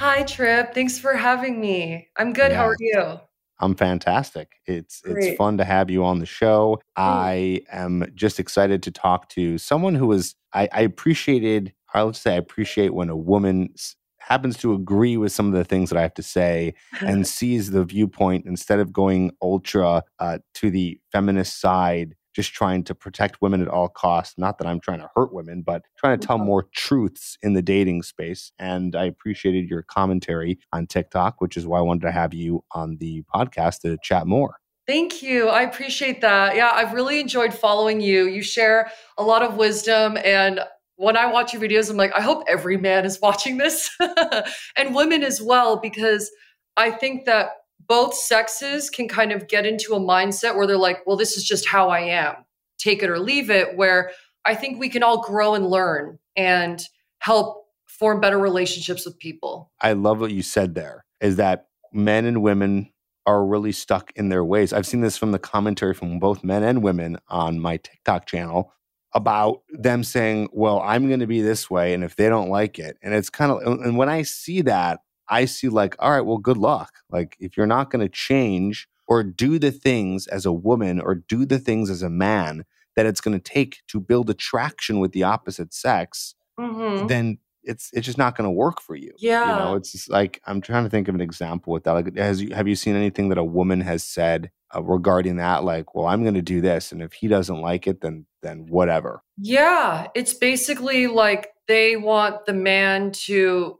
Hi, 0.01 0.23
Trip. 0.23 0.73
Thanks 0.73 0.97
for 0.97 1.13
having 1.13 1.61
me. 1.61 2.07
I'm 2.17 2.33
good. 2.33 2.49
Yeah. 2.49 2.57
How 2.57 2.69
are 2.69 2.75
you? 2.79 3.19
I'm 3.59 3.75
fantastic. 3.75 4.53
It's 4.65 5.01
Great. 5.01 5.23
it's 5.23 5.37
fun 5.37 5.59
to 5.59 5.63
have 5.63 5.91
you 5.91 6.03
on 6.03 6.17
the 6.17 6.25
show. 6.25 6.81
I 6.95 7.61
am 7.71 8.11
just 8.15 8.39
excited 8.39 8.81
to 8.81 8.91
talk 8.91 9.29
to 9.29 9.59
someone 9.59 9.93
who 9.93 10.11
is 10.11 10.33
I, 10.55 10.67
I 10.71 10.81
appreciated. 10.81 11.71
I 11.93 12.03
would 12.03 12.15
say 12.15 12.33
I 12.33 12.37
appreciate 12.37 12.95
when 12.95 13.09
a 13.09 13.15
woman 13.15 13.75
happens 14.17 14.57
to 14.57 14.73
agree 14.73 15.17
with 15.17 15.33
some 15.33 15.45
of 15.45 15.53
the 15.53 15.65
things 15.65 15.91
that 15.91 15.99
I 15.99 16.01
have 16.01 16.15
to 16.15 16.23
say 16.23 16.73
and 17.01 17.27
sees 17.37 17.69
the 17.69 17.83
viewpoint 17.83 18.47
instead 18.47 18.79
of 18.79 18.91
going 18.91 19.33
ultra 19.39 20.03
uh, 20.17 20.39
to 20.55 20.71
the 20.71 20.99
feminist 21.11 21.61
side 21.61 22.15
just 22.33 22.53
trying 22.53 22.83
to 22.85 22.95
protect 22.95 23.41
women 23.41 23.61
at 23.61 23.67
all 23.67 23.89
costs. 23.89 24.37
Not 24.37 24.57
that 24.57 24.67
I'm 24.67 24.79
trying 24.79 24.99
to 24.99 25.09
hurt 25.15 25.33
women, 25.33 25.61
but 25.61 25.83
trying 25.97 26.19
to 26.19 26.25
tell 26.25 26.37
mm-hmm. 26.37 26.45
more 26.45 26.67
truths 26.73 27.37
in 27.41 27.53
the 27.53 27.61
dating 27.61 28.03
space. 28.03 28.51
And 28.59 28.95
I 28.95 29.05
appreciated 29.05 29.69
your 29.69 29.83
commentary 29.83 30.59
on 30.73 30.87
TikTok, 30.87 31.41
which 31.41 31.57
is 31.57 31.67
why 31.67 31.79
I 31.79 31.81
wanted 31.81 32.03
to 32.03 32.11
have 32.11 32.33
you 32.33 32.63
on 32.71 32.97
the 32.97 33.23
podcast 33.33 33.81
to 33.81 33.97
chat 34.01 34.27
more. 34.27 34.55
Thank 34.87 35.21
you. 35.21 35.47
I 35.47 35.61
appreciate 35.61 36.21
that. 36.21 36.55
Yeah, 36.55 36.71
I've 36.73 36.93
really 36.93 37.19
enjoyed 37.19 37.53
following 37.53 38.01
you. 38.01 38.27
You 38.27 38.41
share 38.41 38.91
a 39.17 39.23
lot 39.23 39.43
of 39.43 39.55
wisdom 39.55 40.17
and 40.23 40.61
when 41.01 41.17
I 41.17 41.25
watch 41.25 41.51
your 41.51 41.59
videos, 41.59 41.89
I'm 41.89 41.97
like, 41.97 42.15
I 42.15 42.21
hope 42.21 42.43
every 42.47 42.77
man 42.77 43.05
is 43.05 43.19
watching 43.19 43.57
this 43.57 43.89
and 44.77 44.93
women 44.93 45.23
as 45.23 45.41
well, 45.41 45.77
because 45.77 46.29
I 46.77 46.91
think 46.91 47.25
that 47.25 47.53
both 47.87 48.13
sexes 48.13 48.89
can 48.89 49.07
kind 49.07 49.31
of 49.31 49.47
get 49.47 49.65
into 49.65 49.93
a 49.93 49.99
mindset 49.99 50.55
where 50.55 50.67
they're 50.67 50.77
like, 50.77 51.05
well, 51.05 51.17
this 51.17 51.37
is 51.37 51.43
just 51.43 51.67
how 51.67 51.89
I 51.89 52.01
am, 52.01 52.35
take 52.77 53.03
it 53.03 53.09
or 53.09 53.19
leave 53.19 53.49
it. 53.49 53.77
Where 53.77 54.11
I 54.45 54.55
think 54.55 54.79
we 54.79 54.89
can 54.89 55.03
all 55.03 55.21
grow 55.21 55.53
and 55.55 55.67
learn 55.67 56.19
and 56.35 56.81
help 57.19 57.65
form 57.87 58.19
better 58.19 58.39
relationships 58.39 59.05
with 59.05 59.17
people. 59.19 59.71
I 59.79 59.93
love 59.93 60.19
what 60.19 60.31
you 60.31 60.41
said 60.41 60.75
there 60.75 61.05
is 61.19 61.35
that 61.35 61.67
men 61.93 62.25
and 62.25 62.41
women 62.41 62.91
are 63.27 63.45
really 63.45 63.71
stuck 63.71 64.11
in 64.15 64.29
their 64.29 64.43
ways. 64.43 64.73
I've 64.73 64.87
seen 64.87 65.01
this 65.01 65.17
from 65.17 65.31
the 65.31 65.39
commentary 65.39 65.93
from 65.93 66.19
both 66.19 66.43
men 66.43 66.63
and 66.63 66.81
women 66.81 67.17
on 67.27 67.59
my 67.59 67.77
TikTok 67.77 68.25
channel 68.25 68.73
about 69.13 69.61
them 69.69 70.03
saying, 70.03 70.49
Well, 70.51 70.81
I'm 70.81 71.07
going 71.07 71.19
to 71.19 71.27
be 71.27 71.41
this 71.41 71.69
way. 71.69 71.93
And 71.93 72.03
if 72.03 72.15
they 72.15 72.29
don't 72.29 72.49
like 72.49 72.79
it, 72.79 72.97
and 73.01 73.13
it's 73.13 73.29
kind 73.29 73.51
of, 73.51 73.61
and 73.61 73.97
when 73.97 74.09
I 74.09 74.23
see 74.23 74.61
that, 74.61 75.01
I 75.31 75.45
see 75.45 75.69
like, 75.69 75.95
all 75.97 76.11
right, 76.11 76.21
well, 76.21 76.37
good 76.37 76.57
luck. 76.57 76.99
Like, 77.09 77.37
if 77.39 77.57
you're 77.57 77.65
not 77.65 77.89
going 77.89 78.05
to 78.05 78.09
change 78.09 78.87
or 79.07 79.23
do 79.23 79.57
the 79.57 79.71
things 79.71 80.27
as 80.27 80.45
a 80.45 80.51
woman 80.51 80.99
or 80.99 81.15
do 81.15 81.45
the 81.45 81.57
things 81.57 81.89
as 81.89 82.03
a 82.03 82.09
man 82.09 82.65
that 82.95 83.05
it's 83.05 83.21
going 83.21 83.39
to 83.39 83.51
take 83.51 83.81
to 83.87 83.99
build 83.99 84.29
attraction 84.29 84.99
with 84.99 85.13
the 85.13 85.23
opposite 85.23 85.73
sex, 85.73 86.35
mm-hmm. 86.59 87.07
then 87.07 87.37
it's 87.63 87.91
it's 87.93 88.05
just 88.05 88.17
not 88.17 88.35
going 88.35 88.47
to 88.47 88.51
work 88.51 88.81
for 88.81 88.95
you. 88.95 89.13
Yeah, 89.17 89.51
you 89.51 89.63
know, 89.63 89.75
it's 89.75 90.09
like 90.09 90.41
I'm 90.45 90.61
trying 90.61 90.83
to 90.83 90.89
think 90.89 91.07
of 91.07 91.15
an 91.15 91.21
example 91.21 91.71
with 91.73 91.83
that. 91.83 91.91
Like, 91.91 92.17
has 92.17 92.41
you 92.41 92.53
have 92.53 92.67
you 92.67 92.75
seen 92.75 92.95
anything 92.95 93.29
that 93.29 93.37
a 93.37 93.43
woman 93.43 93.81
has 93.81 94.03
said 94.03 94.51
uh, 94.75 94.81
regarding 94.83 95.37
that? 95.37 95.63
Like, 95.63 95.95
well, 95.95 96.07
I'm 96.07 96.23
going 96.23 96.33
to 96.33 96.41
do 96.41 96.59
this, 96.59 96.91
and 96.91 97.01
if 97.01 97.13
he 97.13 97.27
doesn't 97.27 97.61
like 97.61 97.87
it, 97.87 98.01
then 98.01 98.25
then 98.41 98.65
whatever. 98.67 99.23
Yeah, 99.37 100.07
it's 100.15 100.33
basically 100.33 101.07
like 101.07 101.49
they 101.67 101.95
want 101.95 102.45
the 102.45 102.53
man 102.53 103.11
to 103.11 103.79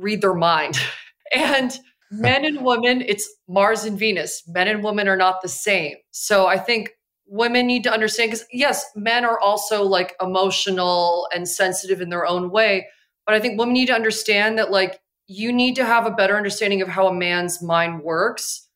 read 0.00 0.20
their 0.20 0.34
mind. 0.34 0.78
and 1.32 1.78
men 2.10 2.44
and 2.44 2.64
women, 2.64 3.02
it's 3.06 3.28
Mars 3.48 3.84
and 3.84 3.98
Venus. 3.98 4.42
Men 4.46 4.68
and 4.68 4.82
women 4.82 5.08
are 5.08 5.16
not 5.16 5.42
the 5.42 5.48
same. 5.48 5.96
So 6.10 6.46
I 6.46 6.58
think 6.58 6.90
women 7.26 7.66
need 7.66 7.84
to 7.84 7.92
understand 7.92 8.30
because, 8.30 8.46
yes, 8.52 8.84
men 8.96 9.24
are 9.24 9.38
also 9.38 9.84
like 9.84 10.16
emotional 10.20 11.28
and 11.34 11.48
sensitive 11.48 12.00
in 12.00 12.08
their 12.08 12.26
own 12.26 12.50
way. 12.50 12.88
But 13.26 13.34
I 13.34 13.40
think 13.40 13.58
women 13.58 13.74
need 13.74 13.86
to 13.86 13.94
understand 13.94 14.58
that, 14.58 14.70
like, 14.70 15.00
you 15.28 15.52
need 15.52 15.76
to 15.76 15.84
have 15.84 16.06
a 16.06 16.10
better 16.10 16.36
understanding 16.36 16.82
of 16.82 16.88
how 16.88 17.06
a 17.06 17.14
man's 17.14 17.62
mind 17.62 18.02
works 18.02 18.66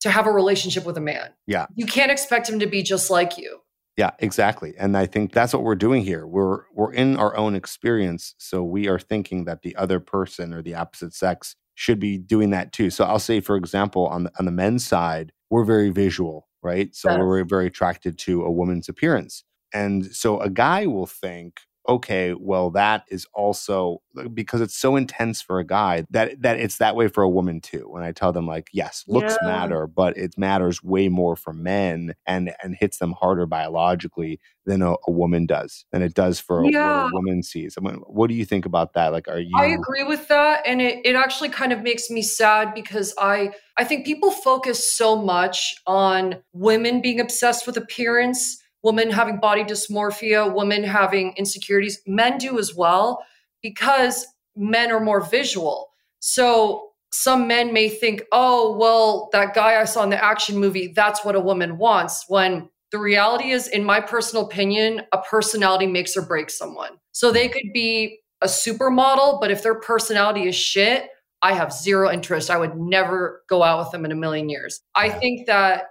to 0.00 0.10
have 0.10 0.26
a 0.26 0.32
relationship 0.32 0.84
with 0.84 0.96
a 0.96 1.00
man. 1.00 1.30
Yeah. 1.46 1.66
You 1.76 1.86
can't 1.86 2.10
expect 2.10 2.48
him 2.48 2.58
to 2.58 2.66
be 2.66 2.82
just 2.82 3.10
like 3.10 3.38
you. 3.38 3.60
Yeah, 4.00 4.12
exactly. 4.20 4.72
And 4.78 4.96
I 4.96 5.04
think 5.04 5.34
that's 5.34 5.52
what 5.52 5.62
we're 5.62 5.74
doing 5.74 6.02
here. 6.02 6.26
We're 6.26 6.62
we're 6.72 6.90
in 6.94 7.18
our 7.18 7.36
own 7.36 7.54
experience, 7.54 8.34
so 8.38 8.64
we 8.64 8.88
are 8.88 8.98
thinking 8.98 9.44
that 9.44 9.60
the 9.60 9.76
other 9.76 10.00
person 10.00 10.54
or 10.54 10.62
the 10.62 10.74
opposite 10.74 11.12
sex 11.12 11.54
should 11.74 12.00
be 12.00 12.16
doing 12.16 12.48
that 12.48 12.72
too. 12.72 12.88
So 12.88 13.04
I'll 13.04 13.18
say 13.18 13.40
for 13.40 13.56
example 13.56 14.06
on 14.06 14.22
the 14.22 14.32
on 14.38 14.46
the 14.46 14.52
men's 14.52 14.86
side, 14.86 15.32
we're 15.50 15.66
very 15.66 15.90
visual, 15.90 16.48
right? 16.62 16.94
So 16.94 17.10
yes. 17.10 17.18
we're 17.20 17.44
very 17.44 17.66
attracted 17.66 18.16
to 18.20 18.42
a 18.42 18.50
woman's 18.50 18.88
appearance. 18.88 19.44
And 19.74 20.06
so 20.06 20.40
a 20.40 20.48
guy 20.48 20.86
will 20.86 21.06
think, 21.06 21.60
okay, 21.88 22.34
well, 22.34 22.70
that 22.70 23.04
is 23.08 23.26
also 23.34 24.02
uh, 24.16 24.28
because 24.28 24.60
it's 24.60 24.76
so 24.76 24.96
intense 24.96 25.40
for 25.40 25.58
a 25.58 25.64
guy 25.64 26.06
that 26.10 26.40
that 26.42 26.58
it's 26.58 26.78
that 26.78 26.96
way 26.96 27.08
for 27.08 27.22
a 27.22 27.28
woman 27.28 27.60
too. 27.60 27.86
When 27.88 28.02
I 28.02 28.12
tell 28.12 28.32
them 28.32 28.46
like, 28.46 28.68
yes, 28.72 29.04
looks 29.08 29.36
yeah. 29.42 29.48
matter, 29.48 29.86
but 29.86 30.16
it 30.16 30.36
matters 30.36 30.82
way 30.82 31.08
more 31.08 31.36
for 31.36 31.52
men 31.52 32.14
and 32.26 32.52
and 32.62 32.76
hits 32.78 32.98
them 32.98 33.12
harder 33.12 33.46
biologically 33.46 34.40
than 34.66 34.82
a, 34.82 34.94
a 35.06 35.10
woman 35.10 35.46
does, 35.46 35.84
than 35.90 36.02
it 36.02 36.14
does 36.14 36.38
for 36.38 36.64
yeah. 36.64 37.04
what 37.04 37.12
a 37.12 37.14
woman 37.14 37.42
sees. 37.42 37.76
I 37.78 37.80
mean, 37.80 37.96
what 38.06 38.28
do 38.28 38.34
you 38.34 38.44
think 38.44 38.66
about 38.66 38.92
that? 38.94 39.12
Like, 39.12 39.28
are 39.28 39.40
you? 39.40 39.52
I 39.56 39.66
agree 39.66 40.04
with 40.04 40.28
that, 40.28 40.62
and 40.66 40.80
it 40.80 41.00
it 41.04 41.16
actually 41.16 41.48
kind 41.48 41.72
of 41.72 41.82
makes 41.82 42.10
me 42.10 42.22
sad 42.22 42.74
because 42.74 43.14
I 43.18 43.52
I 43.76 43.84
think 43.84 44.04
people 44.04 44.30
focus 44.30 44.92
so 44.92 45.16
much 45.16 45.74
on 45.86 46.36
women 46.52 47.00
being 47.00 47.20
obsessed 47.20 47.66
with 47.66 47.76
appearance 47.76 48.58
women 48.82 49.10
having 49.10 49.38
body 49.38 49.64
dysmorphia, 49.64 50.52
women 50.52 50.82
having 50.82 51.34
insecurities. 51.36 52.00
Men 52.06 52.38
do 52.38 52.58
as 52.58 52.74
well 52.74 53.24
because 53.62 54.26
men 54.56 54.90
are 54.90 55.00
more 55.00 55.20
visual. 55.20 55.90
So 56.20 56.90
some 57.12 57.46
men 57.48 57.72
may 57.72 57.88
think, 57.88 58.22
oh, 58.32 58.76
well, 58.76 59.28
that 59.32 59.54
guy 59.54 59.80
I 59.80 59.84
saw 59.84 60.02
in 60.04 60.10
the 60.10 60.24
action 60.24 60.58
movie, 60.58 60.92
that's 60.94 61.24
what 61.24 61.34
a 61.34 61.40
woman 61.40 61.76
wants. 61.78 62.24
When 62.28 62.68
the 62.92 62.98
reality 62.98 63.50
is, 63.50 63.68
in 63.68 63.84
my 63.84 64.00
personal 64.00 64.46
opinion, 64.46 65.02
a 65.12 65.18
personality 65.18 65.86
makes 65.86 66.16
or 66.16 66.22
breaks 66.22 66.56
someone. 66.56 66.98
So 67.12 67.32
they 67.32 67.48
could 67.48 67.72
be 67.74 68.18
a 68.42 68.46
supermodel, 68.46 69.40
but 69.40 69.50
if 69.50 69.62
their 69.62 69.74
personality 69.74 70.48
is 70.48 70.54
shit, 70.54 71.08
I 71.42 71.54
have 71.54 71.72
zero 71.72 72.10
interest. 72.10 72.50
I 72.50 72.58
would 72.58 72.76
never 72.76 73.42
go 73.48 73.62
out 73.62 73.78
with 73.78 73.90
them 73.90 74.04
in 74.04 74.12
a 74.12 74.16
million 74.16 74.48
years. 74.48 74.80
I 74.94 75.10
think 75.10 75.46
that 75.46 75.84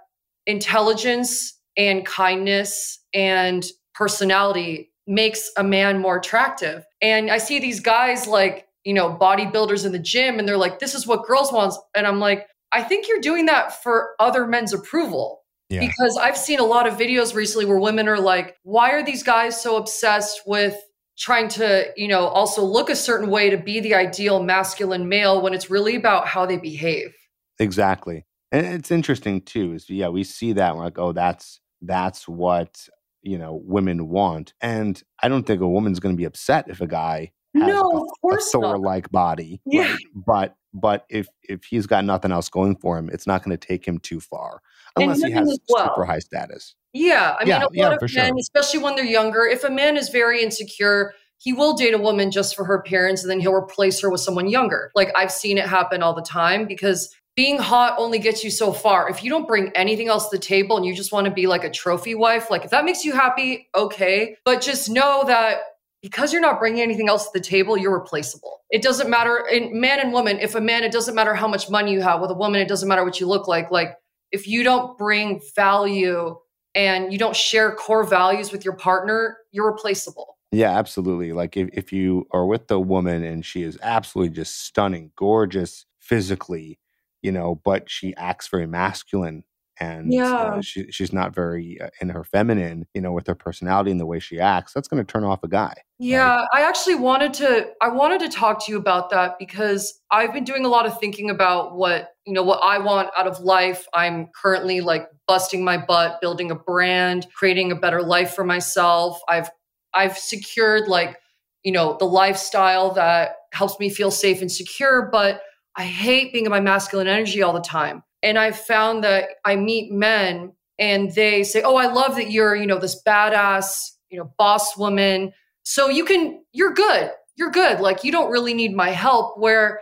intelligence 0.46 1.59
and 1.80 2.04
kindness 2.04 2.98
and 3.14 3.64
personality 3.94 4.90
makes 5.06 5.50
a 5.56 5.64
man 5.64 5.98
more 5.98 6.18
attractive. 6.18 6.84
And 7.00 7.30
I 7.30 7.38
see 7.38 7.58
these 7.58 7.80
guys 7.80 8.26
like, 8.26 8.66
you 8.84 8.92
know, 8.92 9.16
bodybuilders 9.16 9.86
in 9.86 9.92
the 9.92 9.98
gym 9.98 10.38
and 10.38 10.46
they're 10.46 10.58
like, 10.58 10.78
this 10.78 10.94
is 10.94 11.06
what 11.06 11.24
girls 11.24 11.52
want. 11.52 11.74
And 11.96 12.06
I'm 12.06 12.20
like, 12.20 12.46
I 12.72 12.82
think 12.82 13.08
you're 13.08 13.20
doing 13.20 13.46
that 13.46 13.82
for 13.82 14.10
other 14.20 14.46
men's 14.46 14.74
approval. 14.74 15.42
Yeah. 15.70 15.80
Because 15.80 16.18
I've 16.20 16.36
seen 16.36 16.60
a 16.60 16.64
lot 16.64 16.86
of 16.86 16.94
videos 16.94 17.34
recently 17.34 17.64
where 17.64 17.78
women 17.78 18.08
are 18.08 18.20
like, 18.20 18.56
why 18.62 18.90
are 18.90 19.02
these 19.02 19.22
guys 19.22 19.60
so 19.60 19.76
obsessed 19.76 20.42
with 20.46 20.76
trying 21.18 21.48
to, 21.48 21.86
you 21.96 22.08
know, 22.08 22.26
also 22.26 22.62
look 22.62 22.90
a 22.90 22.96
certain 22.96 23.30
way 23.30 23.50
to 23.50 23.56
be 23.56 23.80
the 23.80 23.94
ideal 23.94 24.42
masculine 24.42 25.08
male 25.08 25.40
when 25.40 25.54
it's 25.54 25.70
really 25.70 25.96
about 25.96 26.26
how 26.26 26.44
they 26.44 26.58
behave? 26.58 27.14
Exactly. 27.58 28.26
And 28.52 28.66
it's 28.66 28.90
interesting 28.90 29.40
too, 29.40 29.74
is 29.74 29.88
yeah, 29.88 30.08
we 30.08 30.24
see 30.24 30.52
that 30.54 30.76
we're 30.76 30.84
like, 30.84 30.98
oh, 30.98 31.12
that's 31.12 31.60
that's 31.82 32.28
what 32.28 32.88
you 33.22 33.38
know 33.38 33.60
women 33.64 34.08
want. 34.08 34.54
And 34.60 35.02
I 35.22 35.28
don't 35.28 35.46
think 35.46 35.60
a 35.60 35.68
woman's 35.68 36.00
gonna 36.00 36.14
be 36.14 36.24
upset 36.24 36.66
if 36.68 36.80
a 36.80 36.86
guy 36.86 37.32
has 37.54 37.68
no, 37.68 37.80
a, 37.80 38.02
of 38.02 38.08
course 38.20 38.50
Thor 38.50 38.78
like 38.78 39.10
body. 39.10 39.60
Yeah. 39.66 39.90
Right? 39.90 39.98
But 40.14 40.56
but 40.72 41.04
if 41.08 41.28
if 41.42 41.64
he's 41.64 41.86
got 41.86 42.04
nothing 42.04 42.32
else 42.32 42.48
going 42.48 42.76
for 42.76 42.98
him, 42.98 43.10
it's 43.12 43.26
not 43.26 43.42
going 43.42 43.56
to 43.56 43.66
take 43.66 43.86
him 43.86 43.98
too 43.98 44.20
far 44.20 44.60
unless 44.96 45.22
he 45.22 45.30
has 45.30 45.58
well. 45.68 45.88
super 45.88 46.04
high 46.04 46.18
status. 46.18 46.74
Yeah, 46.92 47.36
I 47.38 47.44
mean, 47.44 47.48
yeah, 47.48 47.58
a 47.58 47.62
lot 47.62 47.74
yeah, 47.74 47.90
of 47.92 48.00
men, 48.00 48.08
sure. 48.08 48.36
especially 48.38 48.80
when 48.80 48.96
they're 48.96 49.04
younger, 49.04 49.46
if 49.46 49.62
a 49.62 49.70
man 49.70 49.96
is 49.96 50.08
very 50.08 50.42
insecure, 50.42 51.14
he 51.38 51.52
will 51.52 51.74
date 51.74 51.94
a 51.94 51.98
woman 51.98 52.32
just 52.32 52.56
for 52.56 52.64
her 52.64 52.74
appearance, 52.74 53.22
and 53.22 53.30
then 53.30 53.40
he'll 53.40 53.54
replace 53.54 54.00
her 54.00 54.10
with 54.10 54.20
someone 54.20 54.48
younger. 54.48 54.90
Like 54.94 55.10
I've 55.16 55.32
seen 55.32 55.58
it 55.58 55.66
happen 55.66 56.02
all 56.02 56.14
the 56.14 56.22
time 56.22 56.66
because 56.66 57.14
being 57.36 57.58
hot 57.58 57.94
only 57.98 58.18
gets 58.18 58.44
you 58.44 58.50
so 58.50 58.72
far. 58.72 59.08
If 59.08 59.22
you 59.22 59.30
don't 59.30 59.46
bring 59.46 59.70
anything 59.74 60.08
else 60.08 60.28
to 60.28 60.36
the 60.36 60.42
table 60.42 60.76
and 60.76 60.84
you 60.84 60.94
just 60.94 61.12
want 61.12 61.26
to 61.26 61.32
be 61.32 61.46
like 61.46 61.64
a 61.64 61.70
trophy 61.70 62.14
wife, 62.14 62.50
like 62.50 62.64
if 62.64 62.70
that 62.70 62.84
makes 62.84 63.04
you 63.04 63.12
happy, 63.12 63.68
okay. 63.74 64.36
But 64.44 64.60
just 64.60 64.90
know 64.90 65.24
that 65.26 65.60
because 66.02 66.32
you're 66.32 66.42
not 66.42 66.58
bringing 66.58 66.80
anything 66.80 67.08
else 67.08 67.24
to 67.26 67.30
the 67.32 67.44
table, 67.44 67.76
you're 67.76 67.96
replaceable. 67.96 68.60
It 68.70 68.82
doesn't 68.82 69.08
matter 69.08 69.44
in 69.50 69.80
man 69.80 70.00
and 70.00 70.12
woman. 70.12 70.38
If 70.38 70.54
a 70.54 70.60
man, 70.60 70.82
it 70.82 70.92
doesn't 70.92 71.14
matter 71.14 71.34
how 71.34 71.48
much 71.48 71.70
money 71.70 71.92
you 71.92 72.00
have. 72.00 72.20
With 72.20 72.30
a 72.30 72.34
woman, 72.34 72.60
it 72.60 72.68
doesn't 72.68 72.88
matter 72.88 73.04
what 73.04 73.20
you 73.20 73.26
look 73.26 73.48
like. 73.48 73.70
Like 73.70 73.96
if 74.32 74.46
you 74.46 74.62
don't 74.62 74.96
bring 74.98 75.40
value 75.54 76.36
and 76.74 77.12
you 77.12 77.18
don't 77.18 77.36
share 77.36 77.74
core 77.74 78.04
values 78.04 78.52
with 78.52 78.64
your 78.64 78.74
partner, 78.74 79.38
you're 79.52 79.70
replaceable. 79.70 80.38
Yeah, 80.52 80.76
absolutely. 80.76 81.32
Like 81.32 81.56
if, 81.56 81.68
if 81.72 81.92
you 81.92 82.26
are 82.32 82.46
with 82.46 82.68
the 82.68 82.80
woman 82.80 83.24
and 83.24 83.44
she 83.44 83.62
is 83.62 83.78
absolutely 83.82 84.34
just 84.34 84.64
stunning, 84.64 85.12
gorgeous 85.16 85.86
physically, 86.00 86.79
you 87.22 87.32
know, 87.32 87.60
but 87.64 87.90
she 87.90 88.14
acts 88.16 88.48
very 88.48 88.66
masculine 88.66 89.44
and 89.80 90.12
yeah. 90.12 90.34
uh, 90.34 90.60
she, 90.60 90.92
she's 90.92 91.12
not 91.12 91.34
very 91.34 91.80
uh, 91.80 91.88
in 92.02 92.10
her 92.10 92.22
feminine, 92.22 92.86
you 92.92 93.00
know, 93.00 93.12
with 93.12 93.26
her 93.26 93.34
personality 93.34 93.90
and 93.90 93.98
the 93.98 94.04
way 94.04 94.20
she 94.20 94.38
acts, 94.38 94.74
that's 94.74 94.86
going 94.86 95.04
to 95.04 95.10
turn 95.10 95.24
off 95.24 95.42
a 95.42 95.48
guy. 95.48 95.72
Yeah, 95.98 96.36
right? 96.36 96.48
I 96.52 96.62
actually 96.62 96.96
wanted 96.96 97.32
to 97.34 97.68
I 97.80 97.88
wanted 97.88 98.20
to 98.20 98.28
talk 98.28 98.64
to 98.66 98.72
you 98.72 98.78
about 98.78 99.08
that 99.10 99.38
because 99.38 100.00
I've 100.10 100.34
been 100.34 100.44
doing 100.44 100.66
a 100.66 100.68
lot 100.68 100.84
of 100.84 101.00
thinking 101.00 101.30
about 101.30 101.76
what, 101.76 102.10
you 102.26 102.34
know, 102.34 102.42
what 102.42 102.60
I 102.62 102.78
want 102.78 103.08
out 103.18 103.26
of 103.26 103.40
life. 103.40 103.86
I'm 103.94 104.28
currently 104.40 104.82
like 104.82 105.08
busting 105.26 105.64
my 105.64 105.78
butt 105.78 106.20
building 106.20 106.50
a 106.50 106.54
brand, 106.54 107.26
creating 107.34 107.72
a 107.72 107.76
better 107.76 108.02
life 108.02 108.34
for 108.34 108.44
myself. 108.44 109.18
I've 109.28 109.48
I've 109.94 110.18
secured 110.18 110.88
like, 110.88 111.18
you 111.64 111.72
know, 111.72 111.96
the 111.98 112.04
lifestyle 112.04 112.92
that 112.94 113.36
helps 113.52 113.80
me 113.80 113.88
feel 113.88 114.10
safe 114.10 114.42
and 114.42 114.52
secure, 114.52 115.08
but 115.10 115.40
I 115.76 115.84
hate 115.84 116.32
being 116.32 116.44
in 116.44 116.50
my 116.50 116.60
masculine 116.60 117.06
energy 117.06 117.42
all 117.42 117.52
the 117.52 117.60
time. 117.60 118.02
And 118.22 118.38
I've 118.38 118.58
found 118.58 119.04
that 119.04 119.28
I 119.44 119.56
meet 119.56 119.92
men 119.92 120.52
and 120.78 121.12
they 121.14 121.42
say, 121.42 121.62
Oh, 121.62 121.76
I 121.76 121.86
love 121.86 122.16
that 122.16 122.30
you're, 122.30 122.54
you 122.54 122.66
know, 122.66 122.78
this 122.78 123.00
badass, 123.06 123.92
you 124.10 124.18
know, 124.18 124.32
boss 124.38 124.76
woman. 124.76 125.32
So 125.62 125.88
you 125.88 126.04
can, 126.04 126.42
you're 126.52 126.74
good. 126.74 127.10
You're 127.36 127.50
good. 127.50 127.80
Like 127.80 128.04
you 128.04 128.12
don't 128.12 128.30
really 128.30 128.54
need 128.54 128.74
my 128.74 128.90
help. 128.90 129.38
Where 129.38 129.80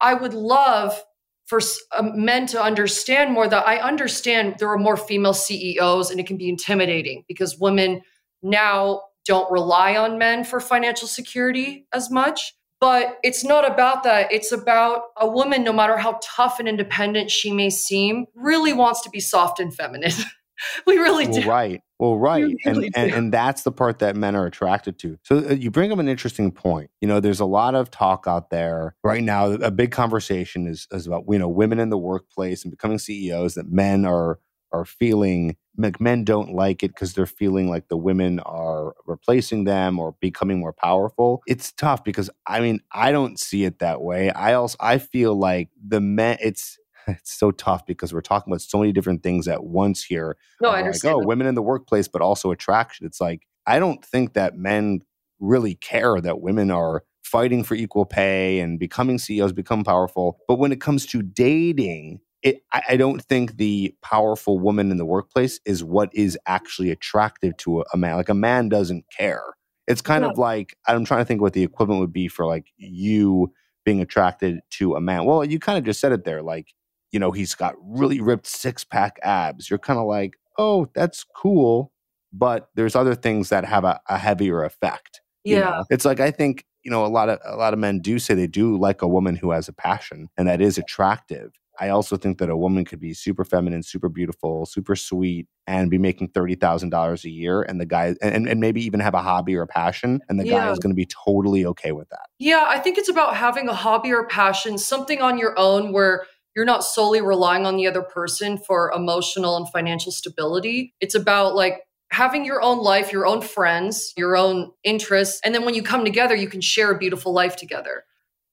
I 0.00 0.14
would 0.14 0.34
love 0.34 1.00
for 1.46 1.60
uh, 1.96 2.02
men 2.02 2.46
to 2.46 2.62
understand 2.62 3.32
more 3.32 3.48
that 3.48 3.66
I 3.66 3.78
understand 3.78 4.56
there 4.58 4.70
are 4.70 4.78
more 4.78 4.96
female 4.96 5.32
CEOs 5.32 6.10
and 6.10 6.20
it 6.20 6.26
can 6.26 6.36
be 6.36 6.48
intimidating 6.48 7.24
because 7.26 7.58
women 7.58 8.02
now 8.42 9.02
don't 9.24 9.50
rely 9.50 9.96
on 9.96 10.18
men 10.18 10.44
for 10.44 10.60
financial 10.60 11.08
security 11.08 11.86
as 11.92 12.10
much. 12.10 12.54
But 12.80 13.18
it's 13.24 13.44
not 13.44 13.70
about 13.70 14.04
that. 14.04 14.32
It's 14.32 14.52
about 14.52 15.02
a 15.16 15.28
woman, 15.28 15.64
no 15.64 15.72
matter 15.72 15.96
how 15.96 16.20
tough 16.22 16.60
and 16.60 16.68
independent 16.68 17.30
she 17.30 17.52
may 17.52 17.70
seem, 17.70 18.26
really 18.34 18.72
wants 18.72 19.02
to 19.02 19.10
be 19.10 19.18
soft 19.20 19.58
and 19.58 19.74
feminine. 19.74 20.12
we 20.86 20.96
really 20.96 21.26
well, 21.26 21.40
do. 21.40 21.48
Right. 21.48 21.82
Well, 21.98 22.16
right. 22.16 22.44
Really 22.44 22.58
and, 22.64 22.92
and, 22.94 23.12
and 23.12 23.32
that's 23.32 23.62
the 23.62 23.72
part 23.72 23.98
that 23.98 24.14
men 24.14 24.36
are 24.36 24.46
attracted 24.46 24.98
to. 25.00 25.18
So 25.24 25.38
uh, 25.38 25.54
you 25.54 25.72
bring 25.72 25.90
up 25.90 25.98
an 25.98 26.08
interesting 26.08 26.52
point. 26.52 26.90
You 27.00 27.08
know, 27.08 27.18
there's 27.18 27.40
a 27.40 27.44
lot 27.44 27.74
of 27.74 27.90
talk 27.90 28.26
out 28.28 28.50
there 28.50 28.94
right 29.02 29.24
now. 29.24 29.50
A 29.50 29.72
big 29.72 29.90
conversation 29.90 30.68
is, 30.68 30.86
is 30.92 31.06
about, 31.08 31.24
you 31.28 31.38
know, 31.38 31.48
women 31.48 31.80
in 31.80 31.90
the 31.90 31.98
workplace 31.98 32.62
and 32.62 32.70
becoming 32.70 32.98
CEOs 32.98 33.54
that 33.54 33.70
men 33.70 34.04
are 34.04 34.38
are 34.70 34.84
feeling 34.84 35.56
like 35.78 36.00
men 36.00 36.24
don't 36.24 36.52
like 36.52 36.82
it 36.82 36.88
because 36.88 37.14
they're 37.14 37.26
feeling 37.26 37.68
like 37.68 37.88
the 37.88 37.96
women 37.96 38.40
are 38.40 38.94
replacing 39.06 39.64
them 39.64 39.98
or 39.98 40.16
becoming 40.20 40.58
more 40.58 40.72
powerful. 40.72 41.42
It's 41.46 41.72
tough 41.72 42.02
because 42.02 42.28
I 42.46 42.60
mean, 42.60 42.80
I 42.92 43.12
don't 43.12 43.38
see 43.38 43.64
it 43.64 43.78
that 43.78 44.02
way. 44.02 44.30
I 44.30 44.54
also 44.54 44.76
I 44.80 44.98
feel 44.98 45.38
like 45.38 45.70
the 45.80 46.00
men 46.00 46.38
it's 46.40 46.78
it's 47.06 47.32
so 47.32 47.52
tough 47.52 47.86
because 47.86 48.12
we're 48.12 48.20
talking 48.20 48.52
about 48.52 48.60
so 48.60 48.78
many 48.78 48.92
different 48.92 49.22
things 49.22 49.46
at 49.46 49.64
once 49.64 50.04
here. 50.04 50.36
No, 50.60 50.70
I 50.70 50.80
understand. 50.80 51.16
Like, 51.16 51.24
oh, 51.24 51.26
women 51.26 51.46
in 51.46 51.54
the 51.54 51.62
workplace, 51.62 52.08
but 52.08 52.22
also 52.22 52.50
attraction. 52.50 53.06
It's 53.06 53.20
like 53.20 53.46
I 53.66 53.78
don't 53.78 54.04
think 54.04 54.34
that 54.34 54.56
men 54.56 55.02
really 55.38 55.76
care 55.76 56.20
that 56.20 56.40
women 56.40 56.70
are 56.70 57.04
fighting 57.22 57.62
for 57.62 57.74
equal 57.74 58.06
pay 58.06 58.58
and 58.58 58.78
becoming 58.78 59.18
CEOs, 59.18 59.52
become 59.52 59.84
powerful. 59.84 60.38
But 60.48 60.58
when 60.58 60.72
it 60.72 60.80
comes 60.80 61.06
to 61.06 61.22
dating, 61.22 62.20
it, 62.42 62.62
I, 62.72 62.96
don't 62.96 63.20
think 63.20 63.56
the 63.56 63.94
powerful 64.00 64.58
woman 64.58 64.90
in 64.90 64.96
the 64.96 65.04
workplace 65.04 65.58
is 65.64 65.82
what 65.82 66.10
is 66.14 66.38
actually 66.46 66.90
attractive 66.90 67.56
to 67.58 67.80
a, 67.80 67.84
a 67.92 67.96
man. 67.96 68.16
Like 68.16 68.28
a 68.28 68.34
man 68.34 68.68
doesn't 68.68 69.06
care. 69.16 69.42
It's 69.88 70.02
kind 70.02 70.24
of 70.24 70.38
like 70.38 70.76
I'm 70.86 71.04
trying 71.04 71.22
to 71.22 71.24
think 71.24 71.40
what 71.40 71.54
the 71.54 71.62
equivalent 71.62 72.00
would 72.00 72.12
be 72.12 72.28
for 72.28 72.46
like 72.46 72.66
you 72.76 73.52
being 73.84 74.00
attracted 74.02 74.60
to 74.70 74.94
a 74.94 75.00
man. 75.00 75.24
Well, 75.24 75.44
you 75.44 75.58
kind 75.58 75.78
of 75.78 75.84
just 75.84 75.98
said 75.98 76.12
it 76.12 76.24
there. 76.24 76.42
Like, 76.42 76.74
you 77.10 77.18
know, 77.18 77.32
he's 77.32 77.54
got 77.54 77.74
really 77.82 78.20
ripped 78.20 78.46
six 78.46 78.84
pack 78.84 79.18
abs. 79.22 79.70
You're 79.70 79.78
kind 79.78 79.98
of 79.98 80.06
like, 80.06 80.34
oh, 80.58 80.88
that's 80.94 81.24
cool. 81.34 81.90
But 82.32 82.68
there's 82.74 82.94
other 82.94 83.14
things 83.14 83.48
that 83.48 83.64
have 83.64 83.84
a, 83.84 83.98
a 84.08 84.18
heavier 84.18 84.62
effect. 84.62 85.22
Yeah. 85.42 85.60
Know? 85.60 85.84
It's 85.88 86.04
like 86.04 86.20
I 86.20 86.30
think, 86.30 86.66
you 86.82 86.90
know, 86.90 87.06
a 87.06 87.08
lot 87.08 87.30
of 87.30 87.38
a 87.46 87.56
lot 87.56 87.72
of 87.72 87.78
men 87.78 88.00
do 88.00 88.18
say 88.18 88.34
they 88.34 88.46
do 88.46 88.76
like 88.78 89.00
a 89.00 89.08
woman 89.08 89.36
who 89.36 89.52
has 89.52 89.68
a 89.68 89.72
passion 89.72 90.28
and 90.36 90.46
that 90.46 90.60
is 90.60 90.76
attractive. 90.76 91.52
I 91.80 91.90
also 91.90 92.16
think 92.16 92.38
that 92.38 92.50
a 92.50 92.56
woman 92.56 92.84
could 92.84 93.00
be 93.00 93.14
super 93.14 93.44
feminine, 93.44 93.82
super 93.82 94.08
beautiful, 94.08 94.66
super 94.66 94.96
sweet, 94.96 95.46
and 95.66 95.90
be 95.90 95.98
making 95.98 96.28
thirty 96.28 96.54
thousand 96.54 96.90
dollars 96.90 97.24
a 97.24 97.30
year, 97.30 97.62
and 97.62 97.80
the 97.80 97.86
guy, 97.86 98.14
and, 98.20 98.48
and 98.48 98.60
maybe 98.60 98.84
even 98.84 99.00
have 99.00 99.14
a 99.14 99.22
hobby 99.22 99.54
or 99.54 99.62
a 99.62 99.66
passion, 99.66 100.20
and 100.28 100.40
the 100.40 100.46
yeah. 100.46 100.66
guy 100.66 100.72
is 100.72 100.78
going 100.78 100.90
to 100.90 100.96
be 100.96 101.06
totally 101.06 101.64
okay 101.66 101.92
with 101.92 102.08
that. 102.08 102.26
Yeah, 102.38 102.64
I 102.66 102.78
think 102.78 102.98
it's 102.98 103.08
about 103.08 103.36
having 103.36 103.68
a 103.68 103.74
hobby 103.74 104.12
or 104.12 104.26
passion, 104.26 104.78
something 104.78 105.22
on 105.22 105.38
your 105.38 105.58
own 105.58 105.92
where 105.92 106.26
you're 106.56 106.64
not 106.64 106.82
solely 106.82 107.20
relying 107.20 107.66
on 107.66 107.76
the 107.76 107.86
other 107.86 108.02
person 108.02 108.58
for 108.58 108.90
emotional 108.92 109.56
and 109.56 109.68
financial 109.68 110.10
stability. 110.10 110.94
It's 111.00 111.14
about 111.14 111.54
like 111.54 111.84
having 112.10 112.44
your 112.44 112.60
own 112.62 112.78
life, 112.78 113.12
your 113.12 113.26
own 113.26 113.40
friends, 113.40 114.12
your 114.16 114.36
own 114.36 114.72
interests, 114.82 115.40
and 115.44 115.54
then 115.54 115.64
when 115.64 115.74
you 115.74 115.82
come 115.82 116.04
together, 116.04 116.34
you 116.34 116.48
can 116.48 116.60
share 116.60 116.90
a 116.90 116.98
beautiful 116.98 117.32
life 117.32 117.54
together. 117.54 118.04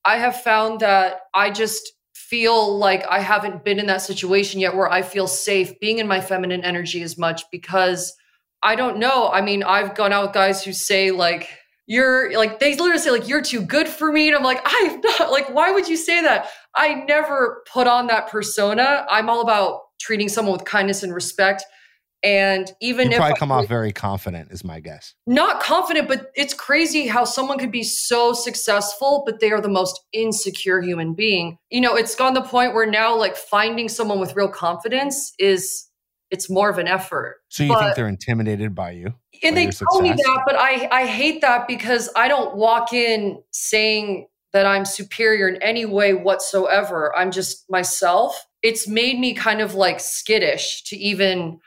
I 0.04 0.18
have 0.18 0.40
found 0.40 0.82
that 0.82 1.22
I 1.34 1.50
just 1.50 1.95
feel 2.30 2.78
like 2.78 3.06
I 3.10 3.20
haven't 3.20 3.64
been 3.64 3.80
in 3.80 3.86
that 3.88 4.02
situation 4.02 4.60
yet 4.60 4.76
where 4.76 4.92
I 4.92 5.02
feel 5.02 5.28
safe 5.28 5.80
being 5.80 6.00
in 6.00 6.08
my 6.08 6.22
feminine 6.22 6.64
energy 6.64 7.02
as 7.02 7.18
much 7.18 7.44
because 7.52 8.14
I 8.64 8.76
don't 8.76 8.98
know. 8.98 9.30
I 9.30 9.42
mean, 9.42 9.64
I've 9.64 9.96
gone 9.96 10.12
out 10.12 10.24
with 10.26 10.34
guys 10.34 10.64
who 10.64 10.74
say 10.74 11.12
like 11.12 11.50
you're 11.88 12.36
like 12.36 12.60
they 12.60 12.76
literally 12.76 12.98
say 12.98 13.12
like 13.12 13.28
you're 13.28 13.44
too 13.44 13.62
good 13.62 13.88
for 13.88 14.12
me 14.12 14.28
and 14.28 14.36
I'm 14.36 14.44
like 14.44 14.62
I'm 14.66 15.02
not 15.02 15.32
like 15.32 15.54
why 15.54 15.72
would 15.72 15.88
you 15.88 15.98
say 15.98 16.22
that? 16.24 16.50
I 16.76 16.96
never 17.08 17.64
put 17.72 17.88
on 17.88 18.08
that 18.08 18.28
persona. 18.30 19.06
I'm 19.10 19.30
all 19.30 19.42
about 19.42 19.82
treating 20.00 20.28
someone 20.28 20.54
with 20.54 20.66
kindness 20.66 21.04
and 21.04 21.14
respect. 21.14 21.64
And 22.26 22.72
even 22.82 23.12
you 23.12 23.12
if 23.12 23.18
probably 23.20 23.38
come 23.38 23.52
I, 23.52 23.58
off 23.58 23.68
very 23.68 23.92
confident, 23.92 24.52
is 24.52 24.64
my 24.64 24.80
guess. 24.80 25.14
Not 25.28 25.62
confident, 25.62 26.08
but 26.08 26.32
it's 26.36 26.56
crazy 26.56 27.06
how 27.06 27.24
someone 27.24 27.60
could 27.60 27.72
be 27.72 27.84
so 27.84 28.34
successful, 28.34 29.22
but 29.28 29.40
they 29.40 29.52
are 29.52 29.62
the 29.62 29.70
most 29.70 30.02
insecure 30.12 30.82
human 30.82 31.14
being. 31.14 31.60
You 31.70 31.82
know, 31.82 31.96
it's 31.96 32.16
gone 32.16 32.34
the 32.34 32.42
point 32.42 32.74
where 32.74 32.90
now, 32.90 33.16
like 33.16 33.38
finding 33.38 33.88
someone 33.90 34.20
with 34.20 34.36
real 34.36 34.48
confidence 34.48 35.34
is 35.38 35.88
it's 36.32 36.50
more 36.50 36.68
of 36.68 36.80
an 36.80 36.88
effort. 36.88 37.38
So 37.50 37.64
you 37.64 37.70
but, 37.70 37.80
think 37.80 37.96
they're 37.96 38.08
intimidated 38.08 38.74
by 38.74 38.92
you? 38.92 39.14
And 39.44 39.56
by 39.56 39.66
they 39.66 39.70
tell 39.70 40.02
me 40.02 40.10
that, 40.10 40.44
but 40.48 40.56
I 40.56 40.90
I 40.92 41.06
hate 41.06 41.42
that 41.42 41.68
because 41.68 42.10
I 42.16 42.28
don't 42.28 42.56
walk 42.56 42.92
in 42.92 43.44
saying 43.52 44.26
that 44.52 44.66
I'm 44.66 44.86
superior 44.86 45.48
in 45.48 45.62
any 45.62 45.86
way 45.86 46.16
whatsoever. 46.16 47.16
I'm 47.16 47.30
just 47.30 47.70
myself. 47.70 48.48
It's 48.64 48.88
made 48.88 49.20
me 49.20 49.36
kind 49.36 49.62
of 49.62 49.76
like 49.76 50.00
skittish 50.00 50.82
to 50.86 50.98
even 50.98 51.60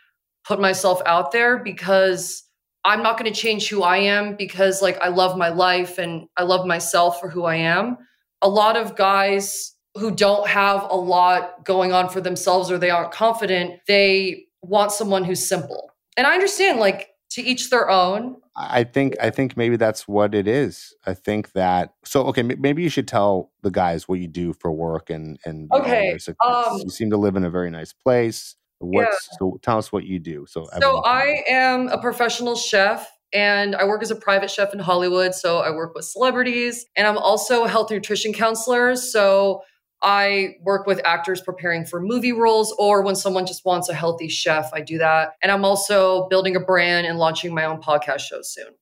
put 0.44 0.60
myself 0.60 1.00
out 1.06 1.32
there 1.32 1.58
because 1.58 2.44
I'm 2.84 3.02
not 3.02 3.18
going 3.18 3.32
to 3.32 3.38
change 3.38 3.68
who 3.68 3.82
I 3.82 3.98
am 3.98 4.36
because 4.36 4.80
like 4.80 4.98
I 5.00 5.08
love 5.08 5.36
my 5.36 5.48
life 5.48 5.98
and 5.98 6.26
I 6.36 6.44
love 6.44 6.66
myself 6.66 7.20
for 7.20 7.28
who 7.28 7.44
I 7.44 7.56
am. 7.56 7.98
A 8.40 8.48
lot 8.48 8.76
of 8.76 8.96
guys 8.96 9.74
who 9.96 10.10
don't 10.10 10.46
have 10.48 10.86
a 10.90 10.96
lot 10.96 11.64
going 11.64 11.92
on 11.92 12.08
for 12.08 12.20
themselves 12.20 12.70
or 12.70 12.78
they 12.78 12.90
aren't 12.90 13.12
confident, 13.12 13.80
they 13.86 14.44
want 14.62 14.92
someone 14.92 15.24
who's 15.24 15.46
simple. 15.46 15.90
And 16.16 16.26
I 16.26 16.34
understand, 16.34 16.78
like, 16.78 17.10
to 17.30 17.42
each 17.42 17.70
their 17.70 17.90
own. 17.90 18.36
I 18.56 18.84
think 18.84 19.16
I 19.20 19.30
think 19.30 19.56
maybe 19.56 19.76
that's 19.76 20.08
what 20.08 20.34
it 20.34 20.48
is. 20.48 20.94
I 21.06 21.14
think 21.14 21.52
that 21.52 21.94
so 22.04 22.24
okay. 22.26 22.42
Maybe 22.42 22.82
you 22.82 22.88
should 22.88 23.06
tell 23.06 23.52
the 23.62 23.70
guys 23.70 24.08
what 24.08 24.18
you 24.18 24.26
do 24.26 24.52
for 24.52 24.72
work 24.72 25.10
and 25.10 25.38
and 25.44 25.70
okay. 25.72 26.18
Um, 26.44 26.80
you 26.82 26.90
seem 26.90 27.10
to 27.10 27.16
live 27.16 27.36
in 27.36 27.44
a 27.44 27.50
very 27.50 27.70
nice 27.70 27.92
place. 27.92 28.56
What's 28.80 29.28
yeah. 29.32 29.38
so 29.38 29.58
tell 29.62 29.78
us 29.78 29.92
what 29.92 30.04
you 30.04 30.18
do. 30.18 30.46
So 30.48 30.66
so 30.80 31.02
I 31.04 31.42
am 31.48 31.88
a 31.88 32.00
professional 32.00 32.54
chef 32.54 33.10
and 33.32 33.74
I 33.74 33.84
work 33.84 34.02
as 34.02 34.10
a 34.10 34.16
private 34.16 34.50
chef 34.50 34.72
in 34.72 34.78
Hollywood. 34.78 35.34
So 35.34 35.58
I 35.58 35.70
work 35.70 35.94
with 35.94 36.04
celebrities 36.04 36.86
and 36.96 37.06
I'm 37.06 37.18
also 37.18 37.64
a 37.64 37.68
health 37.68 37.90
nutrition 37.90 38.32
counselor. 38.32 38.94
So 38.96 39.62
I 40.00 40.54
work 40.62 40.86
with 40.86 41.00
actors 41.04 41.40
preparing 41.40 41.84
for 41.84 42.00
movie 42.00 42.32
roles 42.32 42.72
or 42.78 43.02
when 43.02 43.16
someone 43.16 43.46
just 43.46 43.64
wants 43.64 43.88
a 43.88 43.94
healthy 43.94 44.28
chef, 44.28 44.70
I 44.72 44.80
do 44.80 44.98
that. 44.98 45.32
And 45.42 45.50
I'm 45.50 45.64
also 45.64 46.28
building 46.28 46.54
a 46.54 46.60
brand 46.60 47.06
and 47.06 47.18
launching 47.18 47.52
my 47.52 47.64
own 47.64 47.80
podcast 47.80 48.20
show 48.20 48.40
soon. 48.42 48.74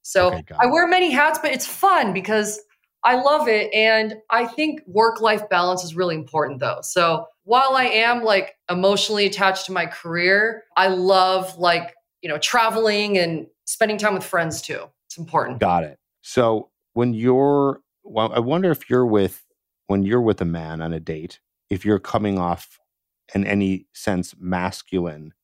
So 0.00 0.32
okay, 0.32 0.44
I 0.58 0.66
wear 0.66 0.88
many 0.88 1.10
hats, 1.10 1.38
but 1.40 1.52
it's 1.52 1.66
fun 1.66 2.12
because 2.12 2.58
I 3.04 3.16
love 3.16 3.48
it. 3.48 3.72
And 3.74 4.16
I 4.30 4.46
think 4.46 4.80
work 4.86 5.20
life 5.20 5.48
balance 5.48 5.84
is 5.84 5.94
really 5.94 6.14
important 6.14 6.60
though. 6.60 6.78
So 6.82 7.26
while 7.44 7.74
I 7.74 7.84
am 7.84 8.22
like 8.22 8.54
emotionally 8.70 9.26
attached 9.26 9.66
to 9.66 9.72
my 9.72 9.86
career, 9.86 10.64
I 10.76 10.88
love 10.88 11.58
like, 11.58 11.94
you 12.20 12.28
know, 12.28 12.38
traveling 12.38 13.18
and 13.18 13.46
spending 13.64 13.98
time 13.98 14.14
with 14.14 14.24
friends 14.24 14.62
too. 14.62 14.84
It's 15.06 15.18
important. 15.18 15.58
Got 15.58 15.84
it. 15.84 15.98
So 16.22 16.70
when 16.94 17.14
you're, 17.14 17.80
well, 18.04 18.32
I 18.32 18.40
wonder 18.40 18.70
if 18.70 18.88
you're 18.88 19.06
with 19.06 19.44
when 19.88 20.04
you're 20.04 20.22
with 20.22 20.40
a 20.40 20.46
man 20.46 20.80
on 20.80 20.92
a 20.92 21.00
date, 21.00 21.40
if 21.68 21.84
you're 21.84 21.98
coming 21.98 22.38
off 22.38 22.78
in 23.34 23.46
any 23.46 23.86
sense 23.92 24.34
masculine, 24.38 25.34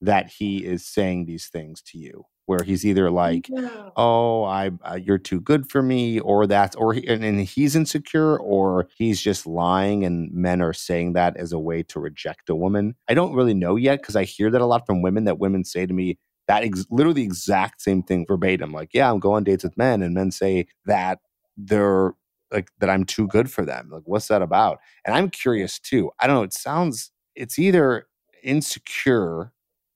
that 0.00 0.30
he 0.38 0.64
is 0.64 0.86
saying 0.86 1.26
these 1.26 1.48
things 1.48 1.82
to 1.82 1.98
you, 1.98 2.24
where 2.50 2.64
he's 2.64 2.84
either 2.86 3.10
like, 3.10 3.50
yeah. 3.50 3.90
"Oh, 3.96 4.44
I, 4.44 4.72
uh, 4.84 4.96
you're 4.96 5.18
too 5.18 5.40
good 5.40 5.70
for 5.70 5.82
me," 5.82 6.20
or 6.20 6.46
that's, 6.46 6.76
or 6.76 6.94
he, 6.94 7.06
and, 7.08 7.24
and 7.24 7.40
he's 7.40 7.76
insecure, 7.76 8.38
or 8.38 8.88
he's 8.96 9.20
just 9.22 9.46
lying, 9.46 10.04
and 10.04 10.32
men 10.32 10.62
are 10.62 10.74
saying 10.74 11.14
that 11.14 11.36
as 11.38 11.52
a 11.52 11.58
way 11.60 11.82
to 11.84 12.00
reject 12.00 12.50
a 12.50 12.56
woman. 12.56 12.96
I 13.08 13.14
don't 13.14 13.34
really 13.34 13.54
know 13.54 13.76
yet 13.76 14.00
because 14.02 14.16
I 14.16 14.24
hear 14.24 14.50
that 14.50 14.60
a 14.62 14.66
lot 14.66 14.86
from 14.86 15.02
women. 15.02 15.24
That 15.24 15.38
women 15.40 15.64
say 15.64 15.86
to 15.86 15.94
me, 15.94 16.18
that 16.48 16.64
ex- 16.64 16.86
literally 16.90 17.22
the 17.22 17.24
exact 17.24 17.82
same 17.82 18.02
thing 18.02 18.26
verbatim. 18.28 18.72
Like, 18.72 18.90
yeah, 18.94 19.10
I'm 19.10 19.20
going 19.20 19.36
on 19.38 19.44
dates 19.44 19.64
with 19.64 19.76
men, 19.78 20.02
and 20.02 20.14
men 20.14 20.30
say 20.32 20.66
that 20.86 21.20
they're 21.56 22.14
like 22.52 22.70
that 22.80 22.90
I'm 22.90 23.04
too 23.04 23.28
good 23.28 23.50
for 23.50 23.64
them. 23.64 23.90
Like, 23.92 24.02
what's 24.06 24.28
that 24.28 24.42
about? 24.42 24.78
And 25.06 25.14
I'm 25.16 25.30
curious 25.30 25.78
too. 25.78 26.10
I 26.20 26.26
don't 26.26 26.36
know. 26.36 26.42
It 26.42 26.52
sounds 26.54 27.12
it's 27.36 27.58
either 27.58 28.06
insecure 28.42 29.52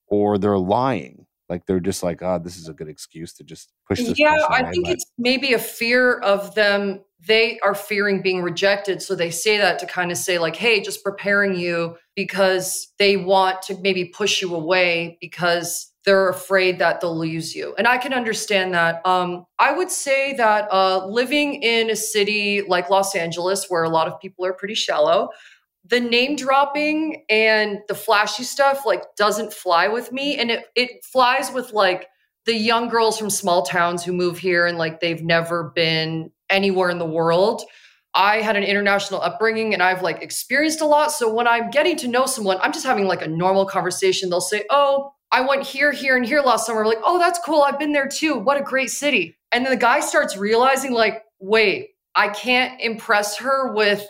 or 0.08 0.38
they're 0.38 0.58
lying. 0.58 1.26
Like 1.54 1.66
they're 1.66 1.78
just 1.78 2.02
like, 2.02 2.20
oh, 2.20 2.40
this 2.42 2.56
is 2.56 2.68
a 2.68 2.72
good 2.72 2.88
excuse 2.88 3.32
to 3.34 3.44
just 3.44 3.72
push 3.86 4.00
this. 4.00 4.18
Yeah, 4.18 4.36
I 4.50 4.68
think 4.72 4.88
it's 4.88 5.04
maybe 5.16 5.52
a 5.52 5.58
fear 5.58 6.18
of 6.18 6.52
them. 6.56 7.04
They 7.24 7.60
are 7.60 7.76
fearing 7.76 8.22
being 8.22 8.42
rejected. 8.42 9.00
So 9.00 9.14
they 9.14 9.30
say 9.30 9.56
that 9.58 9.78
to 9.78 9.86
kind 9.86 10.10
of 10.10 10.18
say, 10.18 10.40
like, 10.40 10.56
hey, 10.56 10.80
just 10.80 11.04
preparing 11.04 11.54
you 11.54 11.96
because 12.16 12.92
they 12.98 13.16
want 13.16 13.62
to 13.62 13.78
maybe 13.80 14.06
push 14.06 14.42
you 14.42 14.52
away 14.52 15.16
because 15.20 15.92
they're 16.04 16.28
afraid 16.28 16.80
that 16.80 17.00
they'll 17.00 17.16
lose 17.16 17.54
you. 17.54 17.72
And 17.78 17.86
I 17.86 17.98
can 17.98 18.12
understand 18.12 18.74
that. 18.74 19.00
Um, 19.06 19.46
I 19.60 19.72
would 19.72 19.92
say 19.92 20.34
that 20.34 20.66
uh, 20.72 21.06
living 21.06 21.62
in 21.62 21.88
a 21.88 21.96
city 21.96 22.62
like 22.62 22.90
Los 22.90 23.14
Angeles, 23.14 23.66
where 23.68 23.84
a 23.84 23.88
lot 23.88 24.08
of 24.08 24.20
people 24.20 24.44
are 24.44 24.52
pretty 24.52 24.74
shallow, 24.74 25.30
the 25.84 26.00
name 26.00 26.36
dropping 26.36 27.24
and 27.28 27.80
the 27.88 27.94
flashy 27.94 28.42
stuff 28.42 28.86
like 28.86 29.02
doesn't 29.16 29.52
fly 29.52 29.88
with 29.88 30.12
me. 30.12 30.36
And 30.36 30.50
it, 30.50 30.66
it 30.74 31.04
flies 31.04 31.52
with 31.52 31.72
like 31.72 32.08
the 32.46 32.54
young 32.54 32.88
girls 32.88 33.18
from 33.18 33.30
small 33.30 33.62
towns 33.62 34.04
who 34.04 34.12
move 34.12 34.38
here 34.38 34.66
and 34.66 34.78
like 34.78 35.00
they've 35.00 35.22
never 35.22 35.72
been 35.74 36.30
anywhere 36.48 36.90
in 36.90 36.98
the 36.98 37.06
world. 37.06 37.62
I 38.14 38.40
had 38.40 38.56
an 38.56 38.62
international 38.62 39.20
upbringing 39.20 39.74
and 39.74 39.82
I've 39.82 40.02
like 40.02 40.22
experienced 40.22 40.80
a 40.80 40.86
lot. 40.86 41.10
So 41.12 41.32
when 41.32 41.48
I'm 41.48 41.70
getting 41.70 41.96
to 41.98 42.08
know 42.08 42.26
someone, 42.26 42.58
I'm 42.62 42.72
just 42.72 42.86
having 42.86 43.06
like 43.06 43.22
a 43.22 43.28
normal 43.28 43.66
conversation. 43.66 44.30
They'll 44.30 44.40
say, 44.40 44.64
Oh, 44.70 45.14
I 45.32 45.40
went 45.40 45.64
here, 45.64 45.90
here, 45.90 46.16
and 46.16 46.24
here 46.24 46.40
last 46.40 46.64
summer. 46.64 46.86
Like, 46.86 47.00
oh, 47.02 47.18
that's 47.18 47.40
cool. 47.40 47.62
I've 47.62 47.78
been 47.78 47.92
there 47.92 48.06
too. 48.06 48.38
What 48.38 48.56
a 48.56 48.62
great 48.62 48.90
city. 48.90 49.36
And 49.50 49.64
then 49.64 49.72
the 49.72 49.76
guy 49.76 49.98
starts 49.98 50.36
realizing, 50.36 50.92
like, 50.92 51.24
wait, 51.40 51.90
I 52.14 52.28
can't 52.28 52.80
impress 52.80 53.38
her 53.38 53.74
with 53.74 54.06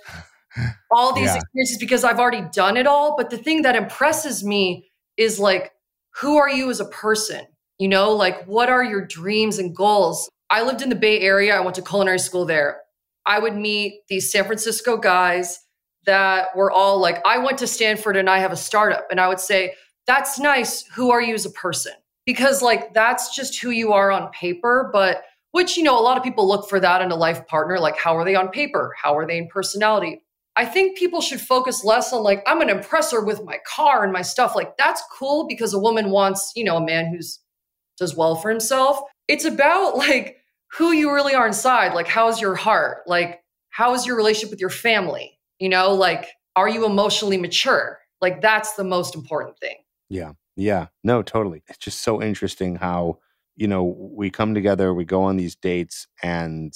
all 0.90 1.12
these 1.12 1.27
yeah. 1.27 1.37
experiences 1.37 1.79
because 1.79 2.05
I've 2.05 2.19
already 2.19 2.47
done 2.53 2.77
it 2.77 2.87
all. 2.87 3.17
But 3.17 3.31
the 3.31 3.38
thing 3.38 3.62
that 3.62 3.77
impresses 3.77 4.45
me 4.45 4.90
is 5.17 5.38
like, 5.38 5.73
who 6.21 6.37
are 6.37 6.51
you 6.51 6.71
as 6.71 6.81
a 6.81 6.85
person? 6.87 7.45
You 7.79 7.88
know, 7.88 8.12
like, 8.12 8.45
what 8.47 8.69
are 8.69 8.85
your 8.85 9.05
dreams 9.05 9.59
and 9.59 9.75
goals? 9.75 10.31
I 10.51 10.62
lived 10.62 10.83
in 10.83 10.88
the 10.88 10.95
Bay 10.95 11.21
Area. 11.21 11.57
I 11.57 11.61
went 11.61 11.75
to 11.77 11.83
culinary 11.83 12.19
school 12.19 12.45
there. 12.45 12.81
I 13.27 13.38
would 13.38 13.57
meet 13.57 14.03
these 14.09 14.31
San 14.31 14.45
Francisco 14.45 14.97
guys 14.97 15.59
that 16.07 16.55
were 16.55 16.71
all 16.71 16.99
like, 17.01 17.27
I 17.27 17.38
went 17.38 17.59
to 17.59 17.67
Stanford 17.67 18.17
and 18.17 18.29
I 18.29 18.38
have 18.38 18.53
a 18.53 18.57
startup. 18.57 19.07
And 19.11 19.21
I 19.21 19.29
would 19.29 19.40
say, 19.40 19.75
that's 20.07 20.38
nice. 20.38 20.85
Who 20.88 21.11
are 21.11 21.23
you 21.23 21.35
as 21.35 21.47
a 21.47 21.51
person? 21.51 21.93
Because 22.27 22.62
like 22.62 22.95
that's 22.95 23.35
just 23.35 23.61
who 23.61 23.71
you 23.71 23.93
are 23.93 24.11
on 24.11 24.31
paper, 24.31 24.90
but 24.93 25.25
which, 25.53 25.77
you 25.77 25.83
know, 25.83 25.99
a 25.99 26.03
lot 26.03 26.17
of 26.17 26.23
people 26.23 26.49
look 26.49 26.69
for 26.69 26.81
that 26.81 27.01
in 27.01 27.11
a 27.11 27.17
life 27.17 27.47
partner. 27.47 27.79
Like, 27.79 27.97
how 27.97 28.17
are 28.17 28.25
they 28.25 28.35
on 28.35 28.49
paper? 28.49 28.93
How 29.01 29.17
are 29.17 29.27
they 29.27 29.38
in 29.38 29.49
personality? 29.49 30.24
I 30.57 30.64
think 30.64 30.97
people 30.97 31.21
should 31.21 31.40
focus 31.40 31.85
less 31.85 32.12
on 32.12 32.23
like, 32.23 32.43
I'm 32.47 32.61
an 32.61 32.69
impressor 32.69 33.25
with 33.25 33.45
my 33.45 33.59
car 33.67 34.05
and 34.05 34.12
my 34.12 34.23
stuff. 34.23 34.55
Like, 34.55 34.77
that's 34.77 35.03
cool 35.12 35.47
because 35.49 35.75
a 35.75 35.79
woman 35.79 36.11
wants, 36.11 36.53
you 36.55 36.64
know, 36.64 36.77
a 36.77 36.85
man 36.85 37.12
who's 37.12 37.40
does 37.97 38.17
well 38.17 38.37
for 38.37 38.51
himself. 38.51 39.01
It's 39.29 39.45
about 39.45 39.97
like 39.97 40.38
who 40.73 40.93
you 40.93 41.12
really 41.12 41.35
are 41.35 41.47
inside. 41.47 41.95
Like, 41.95 42.09
how's 42.09 42.40
your 42.40 42.55
heart? 42.55 42.99
Like, 43.07 43.40
how 43.71 43.95
is 43.95 44.07
your 44.07 44.17
relationship 44.17 44.51
with 44.51 44.61
your 44.61 44.71
family? 44.71 45.38
You 45.59 45.69
know, 45.69 45.93
like, 45.93 46.29
are 46.57 46.69
you 46.69 46.85
emotionally 46.85 47.37
mature? 47.37 47.99
Like, 48.21 48.40
that's 48.40 48.75
the 48.75 48.85
most 48.85 49.14
important 49.14 49.59
thing. 49.59 49.77
Yeah. 50.09 50.33
Yeah. 50.57 50.87
No, 51.03 51.23
totally. 51.23 51.62
It's 51.69 51.79
just 51.79 52.03
so 52.03 52.23
interesting 52.23 52.77
how, 52.77 53.19
you 53.57 53.67
know, 53.67 53.85
we 53.85 54.31
come 54.31 54.55
together, 54.55 54.95
we 54.95 55.05
go 55.05 55.23
on 55.23 55.37
these 55.37 55.57
dates 55.57 56.07
and 56.23 56.73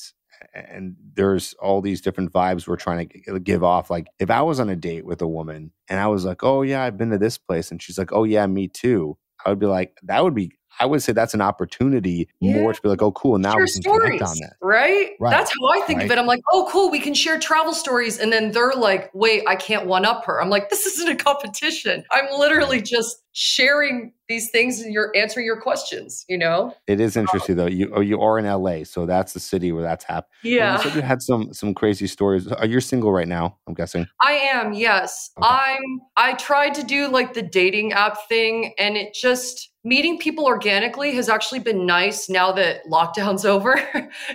and 0.55 0.97
there's 1.15 1.55
all 1.55 1.81
these 1.81 2.01
different 2.01 2.33
vibes 2.33 2.67
we're 2.67 2.77
trying 2.77 3.09
to 3.09 3.41
give 3.41 3.65
off. 3.65 3.91
Like 3.91 4.09
if 4.19 4.31
I 4.31 4.43
was 4.43 4.61
on 4.61 4.69
a 4.69 4.77
date 4.77 5.05
with 5.07 5.23
a 5.23 5.29
woman 5.29 5.73
and 5.89 6.01
I 6.01 6.07
was 6.09 6.25
like, 6.25 6.43
"Oh 6.43 6.63
yeah, 6.63 6.83
I've 6.83 6.97
been 6.99 7.11
to 7.11 7.19
this 7.19 7.39
place," 7.39 7.71
and 7.71 7.83
she's 7.83 7.99
like, 7.99 8.13
"Oh 8.13 8.25
yeah, 8.25 8.47
me 8.47 8.69
too," 8.69 9.17
I 9.45 9.51
would 9.51 9.59
be 9.59 9.67
like, 9.67 9.97
"That 10.05 10.25
would 10.25 10.35
be 10.35 10.53
I 10.81 10.87
would 10.87 11.03
say 11.03 11.13
that's 11.13 11.35
an 11.35 11.41
opportunity 11.41 12.29
yeah. 12.41 12.61
more 12.61 12.73
to 12.73 12.81
be 12.81 12.89
like, 12.89 13.03
oh, 13.03 13.13
cool. 13.13 13.39
Now 13.39 13.53
share 13.53 13.61
we 13.61 13.71
can 13.73 13.83
stories, 13.83 14.05
connect 14.05 14.23
on 14.23 14.37
that. 14.41 14.57
Right? 14.61 15.11
right? 15.21 15.31
That's 15.31 15.51
how 15.51 15.69
I 15.69 15.81
think 15.87 15.99
right. 15.99 16.07
of 16.07 16.13
it. 16.13 16.19
I'm 16.19 16.27
like, 16.27 16.43
oh, 16.53 16.69
cool. 16.71 16.91
We 16.91 17.01
can 17.01 17.15
share 17.15 17.39
travel 17.39 17.75
stories. 17.75 18.19
And 18.19 18.33
then 18.33 18.53
they're 18.53 18.73
like, 18.73 19.11
wait, 19.15 19.45
I 19.47 19.57
can't 19.57 19.87
one 19.87 20.05
up 20.05 20.25
her. 20.25 20.41
I'm 20.41 20.51
like, 20.51 20.71
this 20.71 20.87
isn't 20.87 21.09
a 21.09 21.17
competition. 21.17 22.05
I'm 22.11 22.27
literally 22.39 22.81
just 22.81 23.23
sharing 23.33 24.13
these 24.29 24.51
things 24.51 24.81
and 24.81 24.93
you're 24.93 25.13
answering 25.15 25.47
your 25.47 25.61
questions, 25.61 26.25
you 26.29 26.37
know? 26.37 26.75
It 26.89 27.01
is 27.01 27.17
um, 27.17 27.21
interesting 27.23 27.55
though. 27.55 27.67
You 27.67 27.93
oh, 27.95 28.01
you 28.01 28.21
are 28.21 28.39
in 28.39 28.45
LA, 28.45 28.83
so 28.83 29.07
that's 29.07 29.33
the 29.33 29.39
city 29.41 29.71
where 29.71 29.83
that's 29.83 30.05
happening. 30.05 30.33
Yeah. 30.43 30.83
You 30.83 30.91
you 30.97 31.03
had 31.03 31.23
some 31.23 31.55
some 31.55 31.73
crazy 31.73 32.09
stories. 32.09 32.49
Are 32.49 32.67
you 32.67 32.81
single 32.81 33.13
right 33.13 33.29
now? 33.29 33.57
I'm 33.69 33.75
guessing. 33.75 34.09
I 34.21 34.33
am, 34.33 34.73
yes. 34.73 35.31
Okay. 35.39 35.49
I'm 35.49 36.01
I 36.17 36.35
tried 36.35 36.75
to 36.75 36.83
do 36.83 37.09
like 37.09 37.33
the 37.33 37.43
dating 37.43 37.93
app 37.93 38.29
thing 38.29 38.75
and 38.77 38.97
it 38.97 39.15
just 39.15 39.71
meeting 39.85 40.19
people 40.19 40.45
organically 40.45 41.15
has 41.15 41.29
actually 41.29 41.61
been 41.61 41.87
nice 41.87 42.29
now 42.29 42.53
that 42.53 42.85
lockdown's 42.87 43.45
over. 43.55 43.81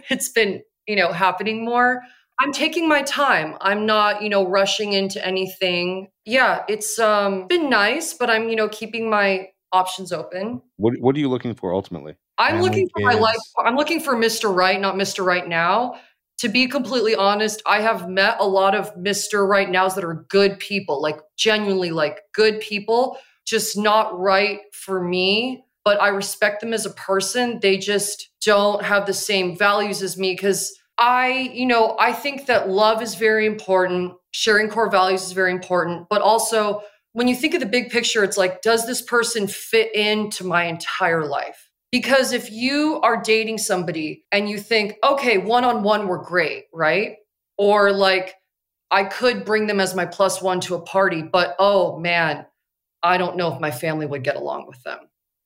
it's 0.09 0.29
been, 0.29 0.61
you 0.87 0.95
know, 0.95 1.11
happening 1.11 1.63
more. 1.65 2.01
I'm 2.39 2.51
taking 2.51 2.89
my 2.89 3.03
time. 3.03 3.55
I'm 3.61 3.85
not, 3.85 4.21
you 4.21 4.29
know, 4.29 4.47
rushing 4.47 4.93
into 4.93 5.25
anything. 5.25 6.09
Yeah, 6.25 6.63
it's 6.67 6.97
um 6.99 7.47
been 7.47 7.69
nice, 7.69 8.13
but 8.13 8.29
I'm, 8.29 8.49
you 8.49 8.55
know, 8.55 8.67
keeping 8.69 9.09
my 9.09 9.49
options 9.71 10.11
open. 10.11 10.61
What 10.77 10.93
what 10.99 11.15
are 11.15 11.19
you 11.19 11.29
looking 11.29 11.53
for 11.53 11.73
ultimately? 11.73 12.15
I'm 12.37 12.55
Family, 12.55 12.69
looking 12.69 12.89
for 12.89 12.99
kids? 13.01 13.13
my 13.15 13.21
life. 13.21 13.37
I'm 13.59 13.75
looking 13.75 13.99
for 13.99 14.15
Mr. 14.15 14.53
Right, 14.53 14.81
not 14.81 14.95
Mr. 14.95 15.23
Right 15.23 15.47
now. 15.47 15.99
To 16.39 16.49
be 16.49 16.67
completely 16.67 17.15
honest, 17.15 17.61
I 17.67 17.79
have 17.81 18.09
met 18.09 18.37
a 18.39 18.47
lot 18.47 18.73
of 18.75 18.93
Mr. 18.95 19.47
Right 19.47 19.69
Nows 19.69 19.95
that 19.95 20.03
are 20.03 20.25
good 20.29 20.59
people, 20.59 21.01
like 21.01 21.19
genuinely 21.37 21.91
like 21.91 22.21
good 22.33 22.59
people 22.59 23.17
just 23.45 23.77
not 23.77 24.17
right 24.19 24.59
for 24.71 25.03
me, 25.03 25.65
but 25.83 26.01
I 26.01 26.09
respect 26.09 26.61
them 26.61 26.73
as 26.73 26.85
a 26.85 26.91
person. 26.91 27.59
They 27.61 27.77
just 27.77 28.29
don't 28.45 28.83
have 28.83 29.05
the 29.05 29.13
same 29.13 29.57
values 29.57 30.01
as 30.01 30.17
me 30.17 30.33
because 30.33 30.73
I, 30.97 31.51
you 31.53 31.65
know, 31.65 31.95
I 31.99 32.13
think 32.13 32.45
that 32.45 32.69
love 32.69 33.01
is 33.01 33.15
very 33.15 33.45
important, 33.45 34.13
sharing 34.31 34.69
core 34.69 34.89
values 34.89 35.23
is 35.23 35.31
very 35.31 35.51
important, 35.51 36.07
but 36.09 36.21
also 36.21 36.81
when 37.13 37.27
you 37.27 37.35
think 37.35 37.53
of 37.53 37.59
the 37.59 37.67
big 37.67 37.89
picture, 37.89 38.23
it's 38.23 38.37
like, 38.37 38.61
does 38.61 38.85
this 38.85 39.01
person 39.01 39.47
fit 39.47 39.93
into 39.95 40.43
my 40.43 40.65
entire 40.65 41.25
life? 41.25 41.69
Because 41.91 42.33
if 42.33 42.51
you 42.51 42.99
are 43.03 43.21
dating 43.21 43.59
somebody 43.59 44.25
and 44.31 44.49
you 44.49 44.57
think, 44.57 44.95
okay, 45.03 45.37
one 45.37 45.63
on 45.63 45.83
one, 45.83 46.07
we're 46.07 46.23
great, 46.23 46.65
right? 46.73 47.17
Or 47.57 47.91
like, 47.91 48.33
I 48.89 49.03
could 49.03 49.45
bring 49.45 49.67
them 49.67 49.79
as 49.79 49.95
my 49.95 50.05
plus 50.05 50.41
one 50.41 50.59
to 50.61 50.75
a 50.75 50.81
party, 50.81 51.21
but 51.21 51.55
oh 51.59 51.99
man, 51.99 52.45
I 53.03 53.17
don't 53.17 53.37
know 53.37 53.53
if 53.53 53.59
my 53.59 53.71
family 53.71 54.05
would 54.05 54.23
get 54.23 54.35
along 54.35 54.67
with 54.67 54.81
them. 54.83 54.99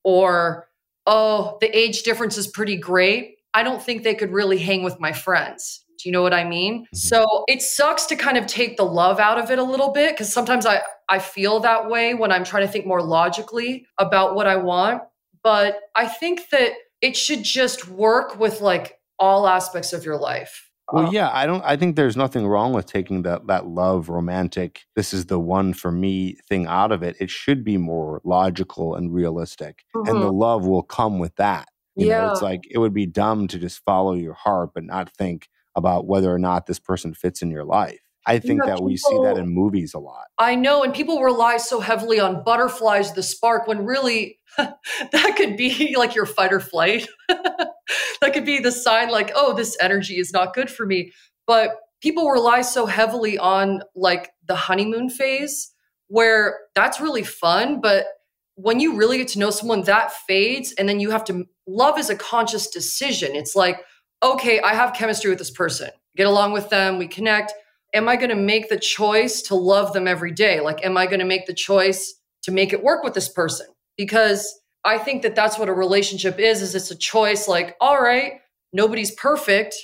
Or, 0.03 0.67
oh, 1.05 1.57
the 1.59 1.75
age 1.75 2.03
difference 2.03 2.37
is 2.37 2.47
pretty 2.47 2.77
great. 2.77 3.37
I 3.53 3.63
don't 3.63 3.81
think 3.81 4.03
they 4.03 4.15
could 4.15 4.31
really 4.31 4.59
hang 4.59 4.83
with 4.83 4.99
my 4.99 5.11
friends. 5.11 5.83
Do 5.97 6.07
you 6.07 6.13
know 6.13 6.21
what 6.21 6.33
I 6.33 6.43
mean? 6.43 6.83
Mm-hmm. 6.83 6.95
So 6.95 7.43
it 7.47 7.61
sucks 7.61 8.05
to 8.07 8.15
kind 8.15 8.37
of 8.37 8.45
take 8.45 8.77
the 8.77 8.85
love 8.85 9.19
out 9.19 9.39
of 9.39 9.49
it 9.49 9.57
a 9.57 9.63
little 9.63 9.91
bit 9.91 10.13
because 10.13 10.31
sometimes 10.31 10.65
I, 10.65 10.81
I 11.09 11.19
feel 11.19 11.59
that 11.61 11.89
way 11.89 12.13
when 12.13 12.31
I'm 12.31 12.43
trying 12.43 12.65
to 12.65 12.71
think 12.71 12.85
more 12.85 13.01
logically 13.01 13.87
about 13.97 14.35
what 14.35 14.47
I 14.47 14.57
want. 14.57 15.01
But 15.43 15.79
I 15.95 16.07
think 16.07 16.49
that 16.51 16.73
it 17.01 17.17
should 17.17 17.43
just 17.43 17.87
work 17.87 18.39
with 18.39 18.61
like 18.61 18.99
all 19.17 19.47
aspects 19.47 19.93
of 19.93 20.05
your 20.05 20.17
life. 20.17 20.66
Well, 20.91 21.13
yeah, 21.13 21.30
I 21.34 21.45
don't. 21.45 21.63
I 21.65 21.76
think 21.76 21.95
there's 21.95 22.15
nothing 22.15 22.47
wrong 22.47 22.71
with 22.71 22.86
taking 22.86 23.23
that 23.23 23.47
that 23.47 23.67
love, 23.67 24.08
romantic. 24.08 24.86
This 24.95 25.13
is 25.13 25.26
the 25.26 25.39
one 25.39 25.73
for 25.73 25.91
me 25.91 26.38
thing 26.47 26.65
out 26.65 26.93
of 26.93 27.04
it. 27.04 27.17
It 27.19 27.30
should 27.30 27.63
be 27.63 27.78
more 27.78 28.21
logical 28.23 28.95
and 28.95 29.13
realistic, 29.13 29.84
mm-hmm. 29.95 30.10
and 30.10 30.21
the 30.21 30.28
mm-hmm. 30.28 30.38
love 30.38 30.65
will 30.65 30.84
come 30.84 31.19
with 31.19 31.36
that. 31.36 31.67
You 31.95 32.08
yeah, 32.08 32.21
know, 32.21 32.32
it's 32.32 32.41
like 32.41 32.62
it 32.69 32.78
would 32.78 32.93
be 32.93 33.06
dumb 33.06 33.47
to 33.50 33.60
just 33.60 33.84
follow 33.84 34.13
your 34.13 34.34
heart, 34.34 34.69
but 34.73 34.84
not 34.84 35.12
think 35.12 35.50
about 35.76 36.08
whether 36.08 36.34
or 36.34 36.39
not 36.39 36.67
this 36.67 36.80
person 36.80 37.13
fits 37.13 37.41
in 37.41 37.52
your 37.52 37.65
life. 37.65 38.00
I 38.27 38.39
think 38.39 38.61
that 38.65 38.75
people, 38.75 38.85
we 38.85 38.97
see 38.97 39.17
that 39.23 39.37
in 39.37 39.47
movies 39.47 39.93
a 39.93 39.99
lot. 39.99 40.25
I 40.37 40.55
know, 40.55 40.83
and 40.83 40.93
people 40.93 41.23
rely 41.23 41.57
so 41.57 41.79
heavily 41.79 42.19
on 42.19 42.43
butterflies, 42.43 43.13
the 43.13 43.23
spark, 43.23 43.67
when 43.67 43.85
really 43.85 44.39
that 44.57 45.35
could 45.37 45.55
be 45.55 45.95
like 45.97 46.13
your 46.13 46.25
fight 46.25 46.51
or 46.51 46.59
flight. 46.59 47.07
that 47.29 48.33
could 48.33 48.45
be 48.45 48.59
the 48.59 48.71
sign, 48.71 49.09
like, 49.09 49.31
oh, 49.33 49.53
this 49.53 49.77
energy 49.79 50.19
is 50.19 50.33
not 50.33 50.53
good 50.53 50.69
for 50.69 50.85
me. 50.85 51.13
But 51.45 51.77
people 52.01 52.29
rely 52.29 52.61
so 52.61 52.85
heavily 52.85 53.37
on 53.37 53.81
like 53.95 54.29
the 54.45 54.55
honeymoon 54.55 55.09
phase, 55.09 55.71
where 56.07 56.59
that's 56.75 56.99
really 56.99 57.23
fun. 57.23 57.79
But 57.79 58.07
when 58.55 58.81
you 58.81 58.97
really 58.97 59.19
get 59.19 59.29
to 59.29 59.39
know 59.39 59.51
someone, 59.51 59.83
that 59.83 60.11
fades, 60.11 60.73
and 60.73 60.89
then 60.89 60.99
you 60.99 61.11
have 61.11 61.23
to 61.25 61.45
love 61.65 61.97
is 61.97 62.09
a 62.09 62.15
conscious 62.15 62.67
decision. 62.67 63.37
It's 63.37 63.55
like, 63.55 63.79
okay, 64.21 64.59
I 64.59 64.73
have 64.73 64.93
chemistry 64.93 65.29
with 65.29 65.39
this 65.39 65.51
person, 65.51 65.91
get 66.17 66.27
along 66.27 66.51
with 66.51 66.69
them, 66.69 66.97
we 66.97 67.07
connect 67.07 67.53
am 67.93 68.10
I 68.10 68.15
going 68.15 68.30
to 68.30 68.36
make 68.36 68.69
the 68.69 68.80
choice 68.80 69.41
to 69.43 69.56
love 69.56 69.93
them 69.93 70.08
every 70.08 70.32
day? 70.32 70.60
Like, 70.60 70.84
am 70.86 70.97
I 70.97 71.06
going 71.06 71.19
to 71.19 71.26
make 71.26 71.45
the 71.45 71.54
choice 71.54 72.15
to 72.43 72.52
make 72.52 72.73
it 72.73 72.84
work 72.84 73.04
with 73.04 73.13
this 73.13 73.30
person? 73.30 73.67
Because 73.97 74.60
I 74.84 74.97
think 74.97 75.21
that 75.23 75.36
that's 75.36 75.58
what 75.58 75.69
a 75.69 75.73
relationship 75.73 76.39
is, 76.39 76.62
is 76.62 76.76
it's 76.76 76.91
a 76.91 76.95
choice 76.95 77.47
like, 77.47 77.76
all 77.82 78.02
right, 78.02 78.34
nobody's 78.73 79.12
perfect. 79.12 79.76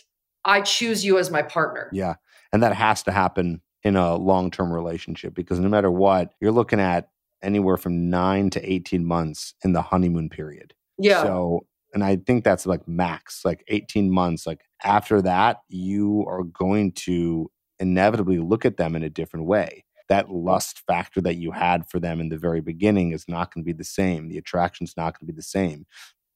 I 0.45 0.61
choose 0.61 1.03
you 1.05 1.17
as 1.17 1.31
my 1.31 1.41
partner. 1.41 1.89
Yeah. 1.93 2.15
And 2.51 2.61
that 2.63 2.75
has 2.75 3.03
to 3.03 3.11
happen 3.11 3.61
in 3.83 3.95
a 3.95 4.15
long-term 4.15 4.71
relationship 4.71 5.33
because 5.33 5.59
no 5.59 5.69
matter 5.69 5.91
what, 5.91 6.33
you're 6.39 6.51
looking 6.51 6.79
at 6.79 7.09
anywhere 7.41 7.77
from 7.77 8.09
9 8.09 8.49
to 8.51 8.71
18 8.71 9.05
months 9.05 9.53
in 9.63 9.73
the 9.73 9.81
honeymoon 9.81 10.29
period. 10.29 10.73
Yeah. 10.97 11.23
So 11.23 11.65
and 11.93 12.03
I 12.03 12.15
think 12.15 12.43
that's 12.43 12.65
like 12.65 12.87
max, 12.87 13.45
like 13.45 13.63
18 13.67 14.09
months. 14.09 14.47
Like 14.47 14.61
after 14.83 15.21
that, 15.21 15.61
you 15.69 16.25
are 16.27 16.43
going 16.43 16.91
to 16.93 17.51
inevitably 17.79 18.39
look 18.39 18.65
at 18.65 18.77
them 18.77 18.95
in 18.95 19.03
a 19.03 19.09
different 19.09 19.45
way. 19.45 19.85
That 20.09 20.27
mm. 20.27 20.43
lust 20.45 20.83
factor 20.87 21.21
that 21.21 21.35
you 21.35 21.51
had 21.51 21.89
for 21.89 21.99
them 21.99 22.19
in 22.19 22.29
the 22.29 22.37
very 22.37 22.61
beginning 22.61 23.11
is 23.11 23.25
not 23.27 23.53
going 23.53 23.63
to 23.63 23.65
be 23.65 23.73
the 23.73 23.83
same. 23.83 24.29
The 24.29 24.37
attraction's 24.37 24.95
not 24.97 25.17
going 25.17 25.27
to 25.27 25.33
be 25.33 25.35
the 25.35 25.41
same. 25.41 25.85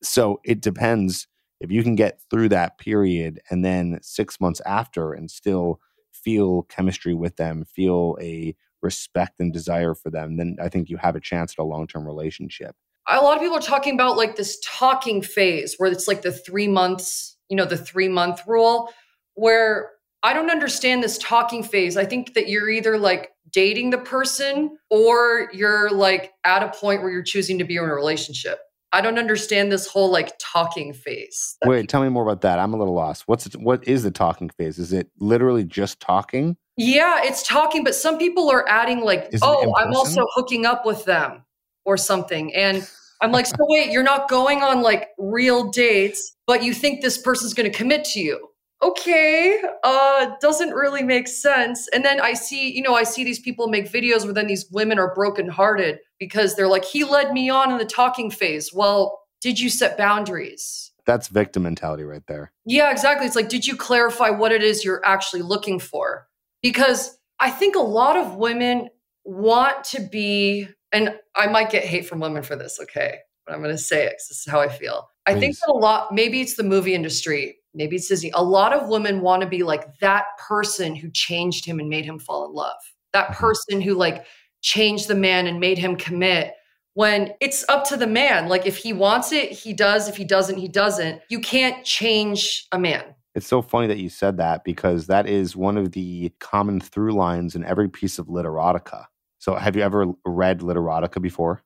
So 0.01 0.39
it 0.43 0.61
depends 0.61 1.27
if 1.59 1.71
you 1.71 1.83
can 1.83 1.95
get 1.95 2.19
through 2.29 2.49
that 2.49 2.77
period 2.77 3.41
and 3.49 3.65
then 3.65 3.99
six 4.01 4.39
months 4.39 4.61
after 4.65 5.13
and 5.13 5.29
still 5.29 5.79
feel 6.13 6.63
chemistry 6.63 7.13
with 7.13 7.35
them, 7.37 7.65
feel 7.65 8.17
a 8.21 8.55
respect 8.81 9.39
and 9.39 9.51
desire 9.51 9.95
for 9.95 10.09
them, 10.09 10.37
then 10.37 10.57
I 10.61 10.69
think 10.69 10.89
you 10.89 10.97
have 10.97 11.15
a 11.15 11.19
chance 11.19 11.53
at 11.57 11.61
a 11.61 11.65
long 11.65 11.87
term 11.87 12.05
relationship. 12.05 12.75
A 13.09 13.21
lot 13.21 13.37
of 13.37 13.41
people 13.41 13.57
are 13.57 13.61
talking 13.61 13.93
about 13.93 14.17
like 14.17 14.35
this 14.35 14.59
talking 14.63 15.21
phase 15.21 15.75
where 15.77 15.91
it's 15.91 16.07
like 16.07 16.21
the 16.21 16.31
three 16.31 16.67
months, 16.67 17.37
you 17.49 17.55
know, 17.55 17.65
the 17.65 17.77
three 17.77 18.09
month 18.09 18.41
rule, 18.45 18.91
where 19.33 19.91
I 20.23 20.33
don't 20.33 20.49
understand 20.49 21.03
this 21.03 21.17
talking 21.17 21.63
phase. 21.63 21.95
I 21.97 22.05
think 22.05 22.33
that 22.33 22.49
you're 22.49 22.69
either 22.69 22.97
like 22.97 23.31
dating 23.51 23.91
the 23.91 23.97
person 23.97 24.77
or 24.89 25.49
you're 25.53 25.89
like 25.89 26.33
at 26.43 26.63
a 26.63 26.69
point 26.69 27.01
where 27.01 27.11
you're 27.11 27.23
choosing 27.23 27.57
to 27.59 27.63
be 27.63 27.77
in 27.77 27.83
a 27.83 27.93
relationship. 27.93 28.59
I 28.93 29.01
don't 29.01 29.19
understand 29.19 29.71
this 29.71 29.85
whole 29.85 30.11
like 30.11 30.33
talking 30.39 30.93
phase. 30.93 31.57
Wait, 31.65 31.81
people- 31.81 31.87
tell 31.87 32.01
me 32.01 32.09
more 32.09 32.23
about 32.23 32.41
that. 32.41 32.59
I'm 32.59 32.73
a 32.73 32.77
little 32.77 32.93
lost. 32.93 33.23
What's 33.27 33.45
it, 33.45 33.55
what 33.57 33.87
is 33.87 34.03
the 34.03 34.11
talking 34.11 34.49
phase? 34.49 34.79
Is 34.79 34.93
it 34.93 35.09
literally 35.19 35.63
just 35.63 35.99
talking? 35.99 36.57
Yeah, 36.77 37.21
it's 37.23 37.45
talking, 37.45 37.83
but 37.83 37.95
some 37.95 38.17
people 38.17 38.49
are 38.49 38.67
adding 38.69 39.01
like, 39.01 39.29
is 39.31 39.41
"Oh, 39.43 39.73
I'm 39.77 39.93
also 39.93 40.25
hooking 40.35 40.65
up 40.65 40.85
with 40.85 41.05
them" 41.05 41.43
or 41.85 41.97
something. 41.97 42.53
And 42.55 42.87
I'm 43.21 43.31
like, 43.31 43.47
"So 43.47 43.55
wait, 43.59 43.91
you're 43.91 44.03
not 44.03 44.29
going 44.29 44.61
on 44.61 44.81
like 44.81 45.09
real 45.17 45.69
dates, 45.69 46.35
but 46.45 46.63
you 46.63 46.73
think 46.73 47.01
this 47.01 47.17
person's 47.17 47.53
going 47.53 47.69
to 47.69 47.75
commit 47.77 48.05
to 48.05 48.19
you?" 48.19 48.47
Okay, 48.81 49.59
uh, 49.83 50.31
doesn't 50.39 50.71
really 50.71 51.03
make 51.03 51.27
sense. 51.27 51.87
And 51.89 52.05
then 52.05 52.21
I 52.21 52.33
see, 52.33 52.71
you 52.71 52.81
know, 52.81 52.93
I 52.93 53.03
see 53.03 53.23
these 53.23 53.39
people 53.39 53.67
make 53.67 53.91
videos 53.91 54.23
where 54.23 54.33
then 54.33 54.47
these 54.47 54.67
women 54.71 54.99
are 54.99 55.13
brokenhearted 55.13 55.99
because 56.19 56.55
they're 56.55 56.67
like, 56.67 56.85
he 56.85 57.03
led 57.03 57.31
me 57.31 57.49
on 57.49 57.71
in 57.71 57.77
the 57.77 57.85
talking 57.85 58.29
phase. 58.29 58.71
Well, 58.73 59.19
did 59.41 59.59
you 59.59 59.69
set 59.69 59.97
boundaries? 59.97 60.91
That's 61.05 61.27
victim 61.27 61.63
mentality 61.63 62.03
right 62.03 62.25
there. 62.27 62.51
Yeah, 62.65 62.91
exactly. 62.91 63.25
It's 63.25 63.35
like, 63.35 63.49
did 63.49 63.65
you 63.65 63.75
clarify 63.75 64.29
what 64.29 64.51
it 64.51 64.61
is 64.61 64.83
you're 64.83 65.05
actually 65.05 65.41
looking 65.41 65.79
for? 65.79 66.27
Because 66.61 67.17
I 67.39 67.49
think 67.49 67.75
a 67.75 67.79
lot 67.79 68.17
of 68.17 68.35
women 68.35 68.89
want 69.23 69.83
to 69.85 70.01
be, 70.01 70.67
and 70.91 71.15
I 71.35 71.47
might 71.47 71.69
get 71.69 71.83
hate 71.83 72.07
from 72.07 72.19
women 72.19 72.43
for 72.43 72.55
this, 72.55 72.79
okay? 72.81 73.19
But 73.45 73.55
I'm 73.55 73.61
going 73.61 73.75
to 73.75 73.81
say 73.81 74.05
it 74.05 74.11
because 74.11 74.27
this 74.27 74.39
is 74.39 74.51
how 74.51 74.59
I 74.59 74.67
feel. 74.67 75.09
Please. 75.25 75.35
I 75.35 75.39
think 75.39 75.55
that 75.59 75.69
a 75.69 75.77
lot, 75.77 76.13
maybe 76.13 76.41
it's 76.41 76.55
the 76.55 76.63
movie 76.63 76.93
industry 76.93 77.56
maybe 77.77 77.95
it's 77.95 78.07
Disney. 78.07 78.31
A 78.33 78.43
lot 78.43 78.73
of 78.73 78.89
women 78.89 79.21
want 79.21 79.41
to 79.41 79.47
be 79.47 79.63
like 79.63 79.99
that 79.99 80.25
person 80.37 80.95
who 80.95 81.09
changed 81.11 81.65
him 81.65 81.79
and 81.79 81.89
made 81.89 82.05
him 82.05 82.19
fall 82.19 82.45
in 82.45 82.53
love. 82.53 82.75
That 83.13 83.29
mm-hmm. 83.29 83.39
person 83.39 83.81
who 83.81 83.93
like 83.93 84.25
changed 84.61 85.07
the 85.07 85.15
man 85.15 85.47
and 85.47 85.59
made 85.59 85.77
him 85.77 85.95
commit 85.95 86.53
when 86.95 87.33
it's 87.39 87.63
up 87.69 87.85
to 87.85 87.95
the 87.95 88.07
man. 88.07 88.49
Like 88.49 88.65
if 88.65 88.77
he 88.77 88.91
wants 88.91 89.31
it, 89.31 89.51
he 89.51 89.71
does. 89.71 90.09
If 90.09 90.17
he 90.17 90.25
doesn't, 90.25 90.57
he 90.57 90.67
doesn't. 90.67 91.21
You 91.29 91.39
can't 91.39 91.85
change 91.85 92.67
a 92.71 92.79
man. 92.79 93.03
It's 93.35 93.47
so 93.47 93.61
funny 93.61 93.85
that 93.85 93.99
you 93.99 94.09
said 94.09 94.37
that 94.37 94.63
because 94.63 95.05
that 95.05 95.27
is 95.27 95.55
one 95.55 95.77
of 95.77 95.91
the 95.91 96.33
common 96.39 96.81
through 96.81 97.11
lines 97.11 97.55
in 97.55 97.63
every 97.63 97.87
piece 97.87 98.17
of 98.17 98.25
literotica. 98.25 99.05
So 99.37 99.53
have 99.53 99.75
you 99.75 99.83
ever 99.83 100.07
read 100.25 100.61
literotica 100.61 101.21
before? 101.21 101.61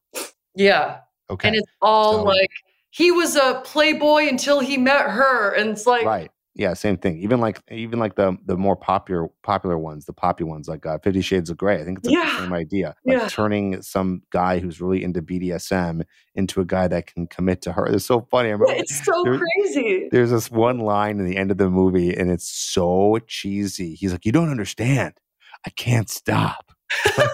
Yeah. 0.53 0.99
Okay. 1.29 1.47
And 1.47 1.57
it's 1.57 1.71
all 1.81 2.11
so, 2.11 2.23
like 2.23 2.51
he 2.91 3.09
was 3.11 3.35
a 3.35 3.61
playboy 3.65 4.27
until 4.27 4.59
he 4.59 4.77
met 4.77 5.09
her 5.09 5.53
and 5.53 5.71
it's 5.71 5.87
like 5.87 6.05
right. 6.05 6.31
Yeah 6.53 6.73
same 6.73 6.97
thing. 6.97 7.17
Even 7.19 7.39
like 7.39 7.61
even 7.71 7.97
like 7.97 8.15
the 8.15 8.37
the 8.45 8.57
more 8.57 8.75
popular 8.75 9.29
popular 9.41 9.77
ones 9.77 10.05
the 10.05 10.13
popular 10.13 10.51
ones 10.51 10.67
like 10.67 10.85
uh, 10.85 10.97
50 10.99 11.21
shades 11.21 11.49
of 11.49 11.55
Grey 11.55 11.79
i 11.79 11.85
think 11.85 11.99
it's 11.99 12.09
yeah. 12.09 12.25
the 12.25 12.43
same 12.43 12.53
idea 12.53 12.93
like 13.05 13.17
yeah. 13.19 13.27
turning 13.29 13.81
some 13.81 14.21
guy 14.31 14.59
who's 14.59 14.81
really 14.81 15.01
into 15.01 15.21
bdsm 15.21 16.03
into 16.35 16.59
a 16.59 16.65
guy 16.65 16.89
that 16.89 17.07
can 17.07 17.27
commit 17.27 17.61
to 17.61 17.71
her. 17.71 17.85
It's 17.87 18.05
so 18.05 18.27
funny 18.29 18.49
I 18.49 18.53
remember, 18.53 18.73
it's 18.77 19.03
so 19.03 19.23
there, 19.23 19.39
crazy. 19.39 20.09
there's 20.11 20.31
this 20.31 20.51
one 20.51 20.79
line 20.79 21.19
in 21.19 21.25
the 21.25 21.37
end 21.37 21.51
of 21.51 21.57
the 21.57 21.69
movie 21.69 22.13
and 22.15 22.29
it's 22.29 22.49
so 22.49 23.17
cheesy. 23.27 23.95
He's 23.95 24.11
like 24.11 24.25
you 24.25 24.33
don't 24.33 24.51
understand. 24.51 25.13
I 25.65 25.69
can't 25.71 26.09
stop. 26.09 26.71
Like, 27.17 27.29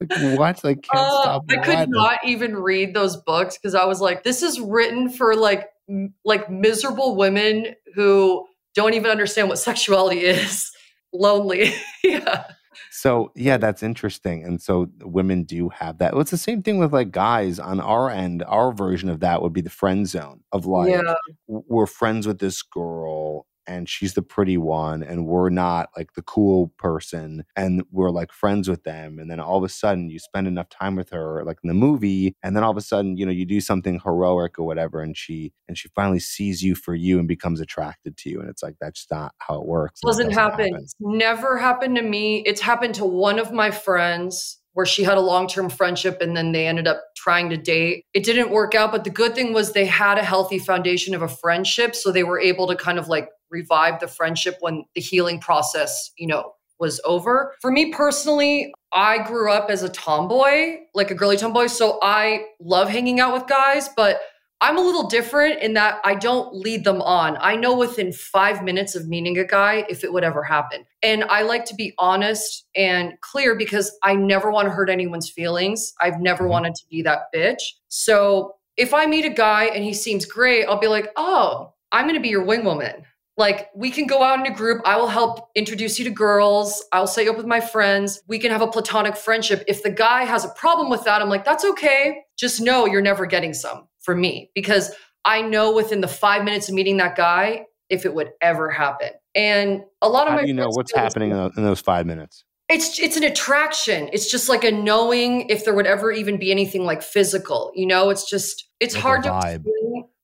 like, 0.00 0.38
what? 0.38 0.64
I 0.64 0.74
can't 0.74 0.86
uh, 0.94 1.22
stop. 1.22 1.44
I 1.50 1.56
could 1.56 1.90
not 1.90 2.18
even 2.24 2.56
read 2.56 2.94
those 2.94 3.16
books 3.16 3.56
because 3.58 3.74
I 3.74 3.84
was 3.84 4.00
like, 4.00 4.24
this 4.24 4.42
is 4.42 4.60
written 4.60 5.10
for 5.10 5.34
like 5.34 5.68
m- 5.88 6.14
like 6.24 6.50
miserable 6.50 7.16
women 7.16 7.74
who 7.94 8.46
don't 8.74 8.94
even 8.94 9.10
understand 9.10 9.48
what 9.48 9.58
sexuality 9.58 10.20
is. 10.24 10.70
Lonely. 11.12 11.74
yeah. 12.04 12.44
So 12.90 13.30
yeah, 13.34 13.56
that's 13.56 13.82
interesting. 13.82 14.44
And 14.44 14.60
so 14.60 14.88
women 15.02 15.44
do 15.44 15.68
have 15.70 15.98
that. 15.98 16.12
Well, 16.12 16.22
it's 16.22 16.30
the 16.30 16.36
same 16.36 16.62
thing 16.62 16.78
with 16.78 16.92
like 16.92 17.10
guys 17.10 17.58
on 17.58 17.80
our 17.80 18.10
end. 18.10 18.42
Our 18.46 18.72
version 18.72 19.08
of 19.08 19.20
that 19.20 19.42
would 19.42 19.52
be 19.52 19.60
the 19.60 19.70
friend 19.70 20.06
zone 20.08 20.42
of 20.52 20.66
like 20.66 20.90
yeah. 20.90 21.14
we're 21.46 21.86
friends 21.86 22.26
with 22.26 22.38
this 22.38 22.62
girl 22.62 23.46
and 23.66 23.88
she's 23.88 24.14
the 24.14 24.22
pretty 24.22 24.56
one 24.56 25.02
and 25.02 25.26
we're 25.26 25.50
not 25.50 25.90
like 25.96 26.12
the 26.14 26.22
cool 26.22 26.68
person 26.78 27.44
and 27.56 27.82
we're 27.90 28.10
like 28.10 28.32
friends 28.32 28.68
with 28.68 28.84
them 28.84 29.18
and 29.18 29.30
then 29.30 29.40
all 29.40 29.58
of 29.58 29.64
a 29.64 29.68
sudden 29.68 30.10
you 30.10 30.18
spend 30.18 30.46
enough 30.46 30.68
time 30.68 30.96
with 30.96 31.10
her 31.10 31.42
like 31.44 31.58
in 31.62 31.68
the 31.68 31.74
movie 31.74 32.34
and 32.42 32.56
then 32.56 32.62
all 32.62 32.70
of 32.70 32.76
a 32.76 32.82
sudden 32.82 33.16
you 33.16 33.24
know 33.24 33.32
you 33.32 33.44
do 33.44 33.60
something 33.60 34.00
heroic 34.04 34.58
or 34.58 34.64
whatever 34.64 35.00
and 35.00 35.16
she 35.16 35.52
and 35.68 35.78
she 35.78 35.88
finally 35.94 36.20
sees 36.20 36.62
you 36.62 36.74
for 36.74 36.94
you 36.94 37.18
and 37.18 37.28
becomes 37.28 37.60
attracted 37.60 38.16
to 38.16 38.30
you 38.30 38.40
and 38.40 38.48
it's 38.48 38.62
like 38.62 38.76
that's 38.80 39.06
not 39.10 39.34
how 39.38 39.60
it 39.60 39.66
works 39.66 40.00
doesn't, 40.00 40.26
doesn't 40.26 40.38
happen. 40.38 40.72
happen 40.72 40.86
never 41.00 41.58
happened 41.58 41.96
to 41.96 42.02
me 42.02 42.38
it's 42.46 42.60
happened 42.60 42.94
to 42.94 43.04
one 43.04 43.38
of 43.38 43.52
my 43.52 43.70
friends 43.70 44.58
where 44.76 44.84
she 44.84 45.04
had 45.04 45.16
a 45.16 45.22
long 45.22 45.48
term 45.48 45.70
friendship 45.70 46.20
and 46.20 46.36
then 46.36 46.52
they 46.52 46.66
ended 46.66 46.86
up 46.86 47.02
trying 47.16 47.48
to 47.48 47.56
date. 47.56 48.04
It 48.12 48.24
didn't 48.24 48.50
work 48.50 48.74
out, 48.74 48.92
but 48.92 49.04
the 49.04 49.10
good 49.10 49.34
thing 49.34 49.54
was 49.54 49.72
they 49.72 49.86
had 49.86 50.18
a 50.18 50.22
healthy 50.22 50.58
foundation 50.58 51.14
of 51.14 51.22
a 51.22 51.28
friendship. 51.28 51.96
So 51.96 52.12
they 52.12 52.24
were 52.24 52.38
able 52.38 52.66
to 52.66 52.76
kind 52.76 52.98
of 52.98 53.08
like 53.08 53.30
revive 53.50 54.00
the 54.00 54.06
friendship 54.06 54.58
when 54.60 54.84
the 54.94 55.00
healing 55.00 55.40
process, 55.40 56.10
you 56.18 56.26
know, 56.26 56.52
was 56.78 57.00
over. 57.06 57.54
For 57.62 57.70
me 57.70 57.90
personally, 57.90 58.70
I 58.92 59.22
grew 59.26 59.50
up 59.50 59.70
as 59.70 59.82
a 59.82 59.88
tomboy, 59.88 60.80
like 60.94 61.10
a 61.10 61.14
girly 61.14 61.38
tomboy. 61.38 61.68
So 61.68 61.98
I 62.02 62.44
love 62.60 62.90
hanging 62.90 63.18
out 63.18 63.32
with 63.32 63.46
guys, 63.46 63.88
but 63.96 64.20
I'm 64.60 64.78
a 64.78 64.80
little 64.80 65.06
different 65.06 65.62
in 65.62 65.74
that 65.74 66.00
I 66.02 66.14
don't 66.14 66.54
lead 66.54 66.84
them 66.84 67.02
on. 67.02 67.36
I 67.40 67.56
know 67.56 67.76
within 67.76 68.10
five 68.12 68.62
minutes 68.62 68.94
of 68.94 69.06
meeting 69.06 69.36
a 69.38 69.44
guy 69.44 69.84
if 69.90 70.02
it 70.02 70.12
would 70.12 70.24
ever 70.24 70.42
happen. 70.42 70.86
And 71.02 71.24
I 71.24 71.42
like 71.42 71.66
to 71.66 71.74
be 71.74 71.92
honest 71.98 72.66
and 72.74 73.12
clear 73.20 73.54
because 73.54 73.96
I 74.02 74.14
never 74.14 74.50
want 74.50 74.66
to 74.66 74.72
hurt 74.72 74.88
anyone's 74.88 75.28
feelings. 75.28 75.92
I've 76.00 76.20
never 76.20 76.44
mm-hmm. 76.44 76.52
wanted 76.52 76.74
to 76.76 76.84
be 76.88 77.02
that 77.02 77.24
bitch. 77.34 77.60
So 77.88 78.54
if 78.78 78.94
I 78.94 79.04
meet 79.04 79.26
a 79.26 79.30
guy 79.30 79.64
and 79.64 79.84
he 79.84 79.92
seems 79.92 80.24
great, 80.24 80.64
I'll 80.64 80.80
be 80.80 80.86
like, 80.86 81.12
oh, 81.16 81.74
I'm 81.92 82.04
going 82.04 82.14
to 82.14 82.20
be 82.20 82.30
your 82.30 82.44
wing 82.44 82.64
woman. 82.64 83.04
Like, 83.38 83.68
we 83.74 83.90
can 83.90 84.06
go 84.06 84.22
out 84.22 84.40
in 84.40 84.50
a 84.50 84.56
group. 84.56 84.80
I 84.86 84.96
will 84.96 85.08
help 85.08 85.50
introduce 85.54 85.98
you 85.98 86.06
to 86.06 86.10
girls. 86.10 86.82
I'll 86.92 87.06
set 87.06 87.26
you 87.26 87.30
up 87.30 87.36
with 87.36 87.44
my 87.44 87.60
friends. 87.60 88.22
We 88.26 88.38
can 88.38 88.50
have 88.50 88.62
a 88.62 88.66
platonic 88.66 89.14
friendship. 89.14 89.62
If 89.68 89.82
the 89.82 89.90
guy 89.90 90.24
has 90.24 90.46
a 90.46 90.48
problem 90.50 90.88
with 90.88 91.04
that, 91.04 91.20
I'm 91.20 91.28
like, 91.28 91.44
that's 91.44 91.62
okay. 91.62 92.22
Just 92.38 92.62
know 92.62 92.86
you're 92.86 93.02
never 93.02 93.26
getting 93.26 93.52
some 93.52 93.88
for 94.06 94.16
me 94.16 94.50
because 94.54 94.94
I 95.26 95.42
know 95.42 95.72
within 95.72 96.00
the 96.00 96.08
five 96.08 96.44
minutes 96.44 96.68
of 96.70 96.74
meeting 96.74 96.96
that 96.96 97.16
guy 97.16 97.66
if 97.90 98.06
it 98.06 98.14
would 98.14 98.30
ever 98.40 98.70
happen. 98.70 99.10
And 99.34 99.82
a 100.00 100.08
lot 100.08 100.26
of 100.26 100.30
How 100.30 100.36
my 100.36 100.42
do 100.42 100.48
you 100.48 100.54
know 100.54 100.68
what's 100.70 100.94
happening 100.94 101.30
in 101.32 101.62
those 101.62 101.80
five 101.80 102.06
minutes? 102.06 102.44
It's 102.68 102.98
it's 102.98 103.16
an 103.16 103.22
attraction. 103.22 104.08
It's 104.12 104.30
just 104.30 104.48
like 104.48 104.64
a 104.64 104.72
knowing 104.72 105.48
if 105.50 105.64
there 105.64 105.74
would 105.74 105.86
ever 105.86 106.10
even 106.10 106.38
be 106.38 106.50
anything 106.50 106.84
like 106.84 107.02
physical. 107.02 107.70
You 107.74 107.86
know, 107.86 108.10
it's 108.10 108.28
just 108.28 108.68
it's 108.80 108.94
like 108.94 109.02
hard 109.02 109.22
to. 109.24 109.62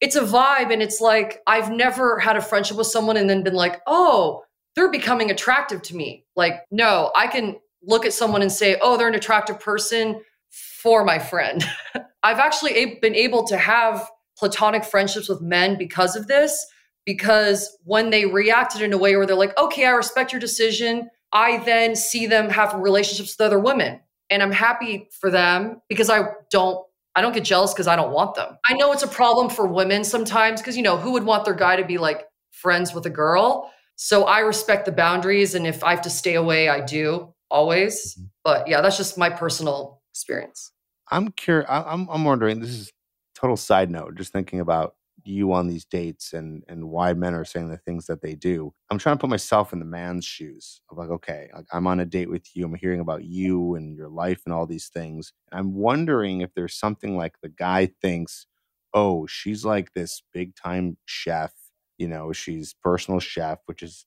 It's 0.01 0.17
a 0.17 0.23
vibe, 0.23 0.73
and 0.73 0.83
it's 0.83 1.01
like 1.01 1.41
I've 1.47 1.71
never 1.71 2.19
had 2.19 2.37
a 2.37 2.41
friendship 2.41 2.77
with 2.77 2.89
someone 2.89 3.17
and 3.17 3.31
then 3.31 3.45
been 3.45 3.55
like, 3.55 3.81
oh, 3.87 4.43
they're 4.75 4.91
becoming 4.91 5.31
attractive 5.31 5.83
to 5.83 5.97
me. 5.97 6.25
Like, 6.35 6.55
no, 6.73 7.13
I 7.15 7.29
can 7.29 7.57
look 7.85 8.05
at 8.05 8.13
someone 8.13 8.43
and 8.43 8.51
say, 8.51 8.77
oh, 8.81 8.97
they're 8.97 9.09
an 9.09 9.15
attractive 9.15 9.61
person 9.61 10.21
for 10.51 11.05
my 11.05 11.19
friend. 11.21 11.65
I've 12.23 12.39
actually 12.39 12.75
a- 12.77 12.99
been 13.01 13.15
able 13.15 13.45
to 13.49 13.57
have 13.57 14.09
platonic 14.37 14.85
friendships 14.85 15.29
with 15.29 15.41
men 15.41 15.77
because 15.77 16.17
of 16.17 16.27
this, 16.27 16.67
because 17.05 17.77
when 17.85 18.11
they 18.11 18.27
reacted 18.27 18.83
in 18.83 18.93
a 18.93 18.99
way 18.99 19.17
where 19.17 19.27
they're 19.27 19.37
like, 19.37 19.57
okay, 19.59 19.87
I 19.87 19.91
respect 19.91 20.33
your 20.33 20.41
decision, 20.41 21.11
I 21.33 21.59
then 21.59 21.97
see 21.97 22.27
them 22.27 22.51
have 22.51 22.75
relationships 22.75 23.37
with 23.37 23.45
other 23.45 23.59
women. 23.59 24.01
And 24.31 24.43
I'm 24.43 24.53
happy 24.53 25.09
for 25.21 25.31
them 25.31 25.81
because 25.89 26.11
I 26.11 26.29
don't 26.51 26.85
I 27.15 27.21
don't 27.21 27.35
get 27.35 27.45
jealous 27.45 27.75
because 27.75 27.89
I 27.89 27.97
don't 27.97 28.13
want 28.13 28.37
them. 28.37 28.57
I 28.65 28.73
know 28.73 28.91
it's 28.93 29.03
a 29.03 29.09
problem 29.09 29.51
for 29.51 29.67
women 29.67 30.03
sometimes 30.03 30.63
because 30.63 30.77
you 30.77 30.83
know, 30.83 30.97
who 30.97 31.13
would 31.13 31.25
want 31.25 31.45
their 31.45 31.55
guy 31.55 31.77
to 31.77 31.85
be 31.85 31.99
like 31.99 32.27
friends 32.51 32.95
with 32.95 33.05
a 33.05 33.11
girl? 33.11 33.71
So 33.97 34.25
I 34.25 34.41
respect 34.41 34.87
the 34.87 34.93
boundaries 34.93 35.55
and 35.55 35.67
if 35.67 35.85
I 35.85 35.91
have 35.91 36.03
to 36.03 36.11
stay 36.11 36.35
away, 36.35 36.69
I 36.69 36.81
do 36.81 37.35
always. 37.51 38.15
Mm-hmm. 38.15 38.25
But 38.45 38.69
yeah, 38.69 38.81
that's 38.81 38.97
just 38.97 39.19
my 39.19 39.29
personal 39.29 40.01
experience. 40.11 40.73
I'm 41.13 41.33
curious. 41.33 41.69
I'm 41.71 42.09
I'm 42.11 42.25
wondering. 42.25 42.61
This 42.61 42.71
is 42.73 42.93
total 43.37 43.59
side 43.59 43.91
note. 43.91 44.17
Just 44.17 44.33
thinking 44.33 44.61
about 44.61 44.97
you 45.25 45.53
on 45.55 45.69
these 45.69 45.87
dates 45.87 46.35
and 46.35 46.65
and 46.69 46.91
why 46.91 47.15
men 47.15 47.35
are 47.35 47.47
saying 47.47 47.71
the 47.71 47.79
things 47.79 48.07
that 48.09 48.23
they 48.23 48.35
do. 48.37 48.75
I'm 48.91 48.99
trying 48.99 49.17
to 49.19 49.21
put 49.23 49.31
myself 49.31 49.73
in 49.75 49.81
the 49.81 49.87
man's 49.87 50.27
shoes 50.27 50.83
of 50.91 50.99
like, 50.99 51.11
okay, 51.11 51.51
like 51.55 51.67
I'm 51.73 51.89
on 51.89 52.01
a 52.01 52.07
date 52.07 52.31
with 52.31 52.57
you. 52.57 52.67
I'm 52.67 52.77
hearing 52.77 53.01
about 53.01 53.25
you 53.25 53.77
and 53.77 53.97
your 53.97 54.11
life 54.11 54.43
and 54.47 54.55
all 54.55 54.67
these 54.67 54.89
things. 54.89 55.35
I'm 55.53 55.75
wondering 55.75 56.43
if 56.43 56.55
there's 56.55 56.77
something 56.77 57.17
like 57.19 57.37
the 57.43 57.51
guy 57.51 57.91
thinks, 58.03 58.47
oh, 58.95 59.27
she's 59.29 59.65
like 59.67 59.95
this 59.95 60.23
big 60.35 60.57
time 60.57 60.99
chef. 61.07 61.53
You 61.99 62.09
know, 62.09 62.33
she's 62.35 62.75
personal 62.83 63.21
chef, 63.21 63.61
which 63.67 63.83
is 63.83 64.07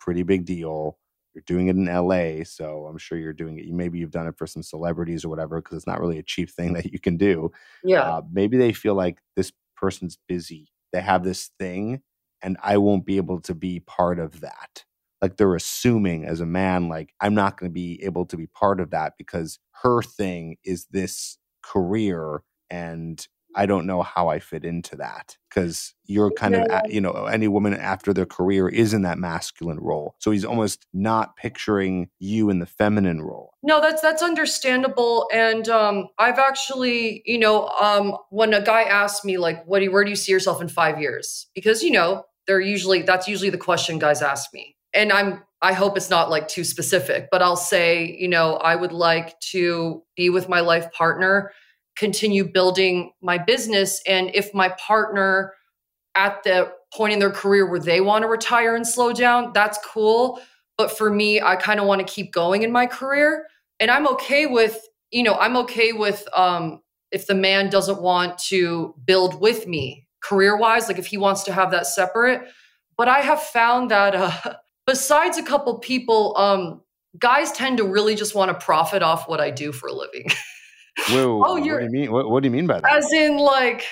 pretty 0.00 0.24
big 0.24 0.46
deal 0.46 0.98
you're 1.34 1.44
doing 1.46 1.68
it 1.68 1.76
in 1.76 1.86
LA, 1.86 2.44
so 2.44 2.86
I'm 2.86 2.98
sure 2.98 3.18
you're 3.18 3.32
doing 3.32 3.58
it. 3.58 3.66
Maybe 3.68 3.98
you've 3.98 4.10
done 4.10 4.26
it 4.26 4.36
for 4.36 4.46
some 4.46 4.62
celebrities 4.62 5.24
or 5.24 5.28
whatever, 5.28 5.60
because 5.60 5.76
it's 5.76 5.86
not 5.86 6.00
really 6.00 6.18
a 6.18 6.22
cheap 6.22 6.50
thing 6.50 6.72
that 6.74 6.92
you 6.92 6.98
can 6.98 7.16
do. 7.16 7.50
Yeah. 7.84 8.02
Uh, 8.02 8.22
maybe 8.30 8.56
they 8.56 8.72
feel 8.72 8.94
like 8.94 9.18
this 9.36 9.52
person's 9.76 10.18
busy. 10.28 10.68
They 10.92 11.00
have 11.00 11.24
this 11.24 11.50
thing, 11.58 12.02
and 12.42 12.56
I 12.62 12.76
won't 12.78 13.06
be 13.06 13.16
able 13.16 13.40
to 13.42 13.54
be 13.54 13.80
part 13.80 14.18
of 14.18 14.40
that. 14.40 14.84
Like 15.20 15.36
they're 15.36 15.54
assuming 15.54 16.24
as 16.24 16.40
a 16.40 16.46
man, 16.46 16.88
like 16.88 17.14
I'm 17.20 17.34
not 17.34 17.58
going 17.58 17.70
to 17.70 17.74
be 17.74 18.02
able 18.02 18.26
to 18.26 18.36
be 18.36 18.48
part 18.48 18.80
of 18.80 18.90
that 18.90 19.14
because 19.16 19.58
her 19.82 20.02
thing 20.02 20.56
is 20.64 20.86
this 20.90 21.38
career 21.62 22.42
and 22.70 23.26
I 23.54 23.66
don't 23.66 23.86
know 23.86 24.02
how 24.02 24.28
I 24.28 24.38
fit 24.38 24.64
into 24.64 24.96
that 24.96 25.36
because 25.48 25.94
you're 26.04 26.30
kind 26.30 26.54
yeah. 26.54 26.80
of, 26.80 26.90
you 26.90 27.00
know, 27.00 27.26
any 27.26 27.48
woman 27.48 27.74
after 27.74 28.12
their 28.12 28.26
career 28.26 28.68
is 28.68 28.94
in 28.94 29.02
that 29.02 29.18
masculine 29.18 29.78
role. 29.78 30.14
So 30.18 30.30
he's 30.30 30.44
almost 30.44 30.86
not 30.92 31.36
picturing 31.36 32.08
you 32.18 32.50
in 32.50 32.58
the 32.58 32.66
feminine 32.66 33.22
role. 33.22 33.54
No, 33.62 33.80
that's 33.80 34.02
that's 34.02 34.22
understandable. 34.22 35.28
And 35.32 35.68
um, 35.68 36.08
I've 36.18 36.38
actually, 36.38 37.22
you 37.26 37.38
know, 37.38 37.68
um, 37.80 38.16
when 38.30 38.54
a 38.54 38.62
guy 38.62 38.82
asks 38.82 39.24
me 39.24 39.38
like, 39.38 39.64
"What 39.66 39.78
do 39.78 39.86
you, 39.86 39.92
where 39.92 40.04
do 40.04 40.10
you 40.10 40.16
see 40.16 40.32
yourself 40.32 40.60
in 40.60 40.68
five 40.68 41.00
years?" 41.00 41.46
Because 41.54 41.82
you 41.82 41.90
know, 41.90 42.24
they're 42.46 42.60
usually 42.60 43.02
that's 43.02 43.28
usually 43.28 43.50
the 43.50 43.58
question 43.58 43.98
guys 43.98 44.22
ask 44.22 44.52
me, 44.52 44.76
and 44.94 45.12
I'm 45.12 45.42
I 45.62 45.74
hope 45.74 45.96
it's 45.96 46.10
not 46.10 46.28
like 46.28 46.48
too 46.48 46.64
specific, 46.64 47.28
but 47.30 47.40
I'll 47.40 47.56
say, 47.56 48.16
you 48.18 48.26
know, 48.26 48.56
I 48.56 48.74
would 48.74 48.90
like 48.90 49.38
to 49.52 50.02
be 50.16 50.28
with 50.28 50.48
my 50.48 50.60
life 50.60 50.90
partner 50.92 51.52
continue 51.96 52.44
building 52.44 53.12
my 53.20 53.38
business. 53.38 54.00
And 54.06 54.30
if 54.34 54.52
my 54.54 54.70
partner 54.70 55.52
at 56.14 56.42
the 56.42 56.72
point 56.92 57.12
in 57.12 57.18
their 57.18 57.30
career 57.30 57.68
where 57.68 57.80
they 57.80 58.00
want 58.00 58.22
to 58.22 58.28
retire 58.28 58.76
and 58.76 58.86
slow 58.86 59.12
down, 59.12 59.52
that's 59.52 59.78
cool. 59.84 60.40
But 60.76 60.96
for 60.96 61.10
me, 61.10 61.40
I 61.40 61.56
kind 61.56 61.80
of 61.80 61.86
want 61.86 62.06
to 62.06 62.12
keep 62.12 62.32
going 62.32 62.62
in 62.62 62.72
my 62.72 62.86
career. 62.86 63.46
And 63.80 63.90
I'm 63.90 64.06
okay 64.08 64.46
with, 64.46 64.80
you 65.10 65.22
know, 65.22 65.34
I'm 65.34 65.56
okay 65.58 65.92
with 65.92 66.26
um, 66.34 66.80
if 67.10 67.26
the 67.26 67.34
man 67.34 67.68
doesn't 67.68 68.00
want 68.00 68.38
to 68.38 68.94
build 69.04 69.40
with 69.40 69.66
me 69.66 70.06
career 70.22 70.56
wise, 70.56 70.88
like 70.88 70.98
if 70.98 71.06
he 71.06 71.16
wants 71.16 71.42
to 71.44 71.52
have 71.52 71.70
that 71.72 71.86
separate. 71.86 72.42
But 72.96 73.08
I 73.08 73.20
have 73.20 73.42
found 73.42 73.90
that 73.90 74.14
uh, 74.14 74.54
besides 74.86 75.38
a 75.38 75.42
couple 75.42 75.78
people, 75.78 76.36
um, 76.36 76.80
guys 77.18 77.52
tend 77.52 77.78
to 77.78 77.84
really 77.84 78.14
just 78.14 78.34
want 78.34 78.48
to 78.48 78.64
profit 78.64 79.02
off 79.02 79.28
what 79.28 79.40
I 79.40 79.50
do 79.50 79.72
for 79.72 79.88
a 79.88 79.92
living. 79.92 80.26
Whoa, 81.10 81.42
oh, 81.46 81.56
you're, 81.56 81.74
what 81.74 81.80
do 81.80 81.84
you 81.84 81.90
mean? 81.90 82.12
What, 82.12 82.30
what 82.30 82.42
do 82.42 82.46
you 82.46 82.52
mean 82.52 82.66
by 82.66 82.80
that? 82.80 82.92
As 82.92 83.12
in, 83.12 83.36
like, 83.36 83.84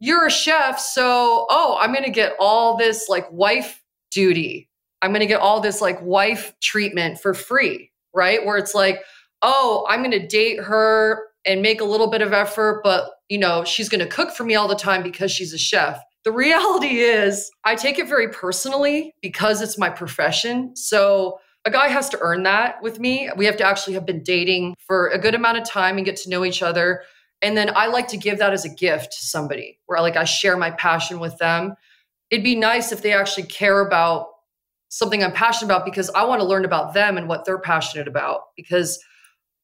you're 0.00 0.26
a 0.26 0.30
chef, 0.30 0.78
so 0.78 1.46
oh, 1.48 1.78
I'm 1.80 1.92
gonna 1.92 2.10
get 2.10 2.34
all 2.38 2.76
this 2.76 3.08
like 3.08 3.30
wife 3.32 3.82
duty. 4.10 4.68
I'm 5.00 5.12
gonna 5.12 5.26
get 5.26 5.40
all 5.40 5.60
this 5.60 5.80
like 5.80 6.00
wife 6.02 6.52
treatment 6.60 7.20
for 7.20 7.34
free, 7.34 7.90
right? 8.14 8.44
Where 8.44 8.56
it's 8.56 8.74
like, 8.74 9.00
oh, 9.42 9.86
I'm 9.88 10.02
gonna 10.02 10.26
date 10.26 10.60
her 10.60 11.22
and 11.46 11.62
make 11.62 11.80
a 11.80 11.84
little 11.84 12.10
bit 12.10 12.22
of 12.22 12.32
effort, 12.32 12.82
but 12.82 13.10
you 13.28 13.38
know, 13.38 13.64
she's 13.64 13.88
gonna 13.88 14.06
cook 14.06 14.30
for 14.32 14.44
me 14.44 14.54
all 14.54 14.68
the 14.68 14.74
time 14.74 15.02
because 15.02 15.30
she's 15.30 15.52
a 15.52 15.58
chef. 15.58 16.00
The 16.24 16.32
reality 16.32 16.98
is, 17.00 17.50
I 17.64 17.74
take 17.74 17.98
it 17.98 18.08
very 18.08 18.28
personally 18.28 19.14
because 19.22 19.60
it's 19.62 19.78
my 19.78 19.90
profession. 19.90 20.74
So 20.74 21.38
a 21.64 21.70
guy 21.70 21.88
has 21.88 22.08
to 22.10 22.18
earn 22.20 22.42
that 22.42 22.82
with 22.82 23.00
me. 23.00 23.30
We 23.36 23.46
have 23.46 23.56
to 23.56 23.66
actually 23.66 23.94
have 23.94 24.04
been 24.04 24.22
dating 24.22 24.74
for 24.78 25.08
a 25.08 25.18
good 25.18 25.34
amount 25.34 25.58
of 25.58 25.64
time 25.64 25.96
and 25.96 26.04
get 26.04 26.16
to 26.16 26.30
know 26.30 26.44
each 26.44 26.62
other. 26.62 27.02
And 27.40 27.56
then 27.56 27.70
I 27.74 27.86
like 27.86 28.08
to 28.08 28.16
give 28.16 28.38
that 28.38 28.52
as 28.52 28.64
a 28.64 28.68
gift 28.68 29.12
to 29.12 29.24
somebody 29.24 29.78
where 29.86 30.00
like 30.00 30.16
I 30.16 30.24
share 30.24 30.56
my 30.56 30.70
passion 30.72 31.20
with 31.20 31.36
them. 31.38 31.74
It'd 32.30 32.44
be 32.44 32.56
nice 32.56 32.92
if 32.92 33.02
they 33.02 33.12
actually 33.12 33.46
care 33.46 33.80
about 33.80 34.28
something 34.88 35.24
I'm 35.24 35.32
passionate 35.32 35.72
about 35.72 35.84
because 35.84 36.10
I 36.10 36.24
want 36.24 36.40
to 36.40 36.46
learn 36.46 36.64
about 36.64 36.94
them 36.94 37.16
and 37.16 37.28
what 37.28 37.44
they're 37.44 37.58
passionate 37.58 38.08
about 38.08 38.42
because 38.56 38.98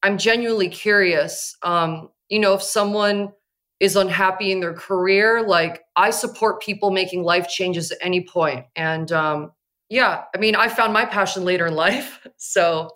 I'm 0.03 0.17
genuinely 0.17 0.69
curious. 0.69 1.55
Um, 1.63 2.09
you 2.29 2.39
know, 2.39 2.53
if 2.53 2.63
someone 2.63 3.31
is 3.79 3.95
unhappy 3.95 4.51
in 4.51 4.59
their 4.59 4.73
career, 4.73 5.41
like 5.41 5.83
I 5.95 6.11
support 6.11 6.61
people 6.61 6.91
making 6.91 7.23
life 7.23 7.47
changes 7.47 7.91
at 7.91 7.97
any 8.01 8.25
point. 8.25 8.65
And 8.75 9.11
um, 9.11 9.51
yeah, 9.91 10.23
I 10.33 10.37
mean, 10.37 10.55
I 10.55 10.69
found 10.69 10.93
my 10.93 11.03
passion 11.03 11.43
later 11.43 11.67
in 11.67 11.75
life. 11.75 12.19
So, 12.43 12.89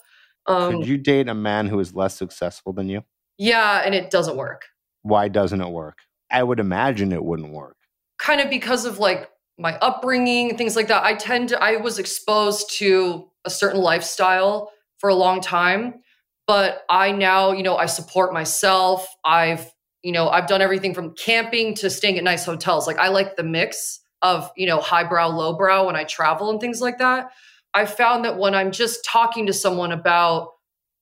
um, 0.48 0.72
could 0.72 0.88
you 0.88 0.98
date 0.98 1.28
a 1.28 1.36
man 1.36 1.68
who 1.68 1.80
is 1.80 1.94
less 1.94 2.16
successful 2.16 2.74
than 2.74 2.90
you? 2.90 3.04
Yeah, 3.38 3.84
and 3.86 3.94
it 3.94 4.10
doesn't 4.10 4.38
work. 4.38 4.64
Why 5.04 5.28
doesn't 5.28 5.62
it 5.62 5.70
work? 5.70 6.00
I 6.32 6.42
would 6.42 6.60
imagine 6.60 7.12
it 7.12 7.24
wouldn't 7.24 7.54
work. 7.54 7.78
Kind 8.18 8.42
of 8.42 8.50
because 8.50 8.86
of 8.86 8.98
like 8.98 9.30
my 9.60 9.78
upbringing, 9.80 10.58
things 10.58 10.76
like 10.76 10.88
that. 10.88 11.04
I 11.04 11.14
tend 11.14 11.50
to, 11.50 11.64
I 11.64 11.76
was 11.76 12.00
exposed 12.00 12.72
to 12.80 13.30
a 13.46 13.52
certain 13.52 13.82
lifestyle 13.82 14.72
for 14.98 15.10
a 15.12 15.16
long 15.16 15.42
time, 15.42 16.02
but 16.48 16.84
I 16.90 17.12
now, 17.12 17.52
you 17.52 17.62
know, 17.62 17.78
I 17.78 17.86
support 17.86 18.34
myself. 18.34 19.08
I've, 19.24 19.72
you 20.02 20.12
know, 20.12 20.30
I've 20.30 20.48
done 20.48 20.62
everything 20.62 20.96
from 20.96 21.14
camping 21.14 21.76
to 21.76 21.90
staying 21.92 22.18
at 22.18 22.24
nice 22.24 22.46
hotels. 22.46 22.88
Like 22.88 22.98
I 22.98 23.10
like 23.10 23.36
the 23.36 23.44
mix 23.44 24.00
of, 24.26 24.52
you 24.58 24.66
know, 24.66 24.80
highbrow, 24.80 25.28
lowbrow 25.28 25.86
when 25.86 25.96
I 25.96 26.04
travel 26.04 26.50
and 26.50 26.60
things 26.60 26.82
like 26.82 26.98
that. 26.98 27.30
I 27.76 27.86
found 27.86 28.26
that 28.26 28.38
when 28.38 28.56
I'm 28.56 28.72
just 28.72 29.06
talking 29.06 29.46
to 29.46 29.54
someone 29.54 29.92
about 29.92 30.50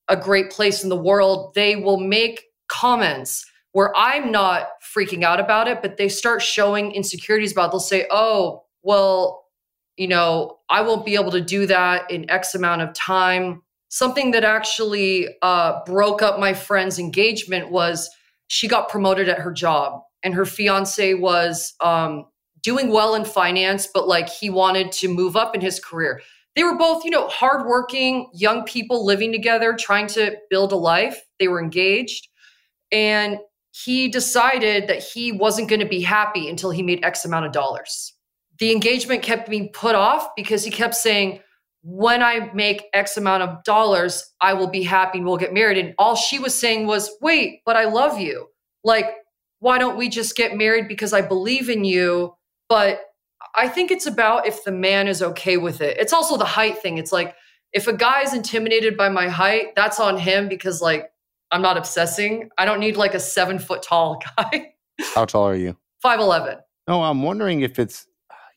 a 0.08 0.16
great 0.16 0.50
place 0.50 0.82
in 0.82 0.90
the 0.90 0.96
world, 0.96 1.54
they 1.54 1.74
will 1.76 1.98
make 1.98 2.44
comments 2.68 3.46
where 3.72 3.96
I'm 3.96 4.30
not 4.30 4.68
freaking 4.94 5.24
out 5.24 5.40
about 5.40 5.68
it, 5.68 5.80
but 5.80 5.96
they 5.96 6.08
start 6.08 6.42
showing 6.42 6.92
insecurities 6.92 7.52
about 7.52 7.68
it. 7.68 7.70
They'll 7.70 7.80
say, 7.80 8.06
oh, 8.10 8.64
well, 8.82 9.46
you 9.96 10.08
know, 10.08 10.58
I 10.68 10.82
won't 10.82 11.06
be 11.06 11.14
able 11.14 11.30
to 11.30 11.40
do 11.40 11.66
that 11.66 12.10
in 12.10 12.30
X 12.30 12.54
amount 12.54 12.82
of 12.82 12.92
time. 12.92 13.62
Something 13.88 14.32
that 14.32 14.44
actually 14.44 15.28
uh, 15.40 15.80
broke 15.86 16.20
up 16.20 16.38
my 16.38 16.52
friend's 16.52 16.98
engagement 16.98 17.70
was 17.70 18.10
she 18.48 18.68
got 18.68 18.90
promoted 18.90 19.28
at 19.28 19.38
her 19.38 19.52
job, 19.52 20.02
and 20.22 20.34
her 20.34 20.44
fiance 20.44 21.14
was 21.14 21.74
um, 21.80 22.26
doing 22.64 22.90
well 22.90 23.14
in 23.14 23.24
finance, 23.24 23.86
but 23.86 24.08
like 24.08 24.28
he 24.28 24.50
wanted 24.50 24.90
to 24.90 25.08
move 25.08 25.36
up 25.36 25.54
in 25.54 25.60
his 25.60 25.78
career. 25.78 26.20
They 26.56 26.64
were 26.64 26.78
both, 26.78 27.04
you 27.04 27.10
know, 27.10 27.28
hardworking 27.28 28.30
young 28.32 28.64
people 28.64 29.04
living 29.04 29.32
together, 29.32 29.76
trying 29.78 30.06
to 30.08 30.36
build 30.50 30.72
a 30.72 30.76
life. 30.76 31.20
They 31.38 31.46
were 31.46 31.62
engaged. 31.62 32.28
And 32.90 33.38
he 33.72 34.08
decided 34.08 34.86
that 34.88 35.02
he 35.02 35.30
wasn't 35.32 35.68
going 35.68 35.80
to 35.80 35.86
be 35.86 36.00
happy 36.00 36.48
until 36.48 36.70
he 36.70 36.82
made 36.82 37.04
X 37.04 37.24
amount 37.24 37.46
of 37.46 37.52
dollars. 37.52 38.14
The 38.60 38.72
engagement 38.72 39.22
kept 39.22 39.50
being 39.50 39.70
put 39.72 39.96
off 39.96 40.28
because 40.36 40.64
he 40.64 40.70
kept 40.70 40.94
saying, 40.94 41.40
when 41.82 42.22
I 42.22 42.50
make 42.54 42.84
X 42.94 43.16
amount 43.16 43.42
of 43.42 43.62
dollars, 43.64 44.24
I 44.40 44.54
will 44.54 44.70
be 44.70 44.84
happy 44.84 45.18
and 45.18 45.26
we'll 45.26 45.36
get 45.36 45.52
married. 45.52 45.76
And 45.76 45.92
all 45.98 46.14
she 46.14 46.38
was 46.38 46.58
saying 46.58 46.86
was, 46.86 47.10
wait, 47.20 47.60
but 47.66 47.76
I 47.76 47.84
love 47.86 48.18
you. 48.18 48.46
Like, 48.84 49.06
why 49.58 49.78
don't 49.78 49.96
we 49.96 50.08
just 50.08 50.36
get 50.36 50.56
married 50.56 50.88
because 50.88 51.12
I 51.12 51.20
believe 51.20 51.68
in 51.68 51.84
you 51.84 52.34
but 52.74 53.02
I 53.54 53.68
think 53.68 53.92
it's 53.92 54.04
about 54.04 54.48
if 54.48 54.64
the 54.64 54.72
man 54.72 55.06
is 55.06 55.22
okay 55.22 55.58
with 55.58 55.80
it. 55.80 55.96
It's 55.96 56.12
also 56.12 56.36
the 56.36 56.44
height 56.44 56.78
thing. 56.78 56.98
It's 56.98 57.12
like 57.12 57.36
if 57.72 57.86
a 57.86 57.92
guy 57.92 58.22
is 58.22 58.34
intimidated 58.34 58.96
by 58.96 59.08
my 59.10 59.28
height, 59.28 59.76
that's 59.76 60.00
on 60.00 60.18
him 60.18 60.48
because 60.48 60.82
like 60.82 61.08
I'm 61.52 61.62
not 61.62 61.76
obsessing. 61.76 62.48
I 62.58 62.64
don't 62.64 62.80
need 62.80 62.96
like 62.96 63.14
a 63.14 63.20
seven 63.20 63.60
foot 63.60 63.84
tall 63.84 64.20
guy. 64.36 64.72
How 65.14 65.24
tall 65.24 65.46
are 65.46 65.54
you? 65.54 65.76
Five 66.02 66.18
eleven. 66.18 66.58
No, 66.88 67.04
I'm 67.04 67.22
wondering 67.22 67.60
if 67.60 67.78
it's 67.78 68.08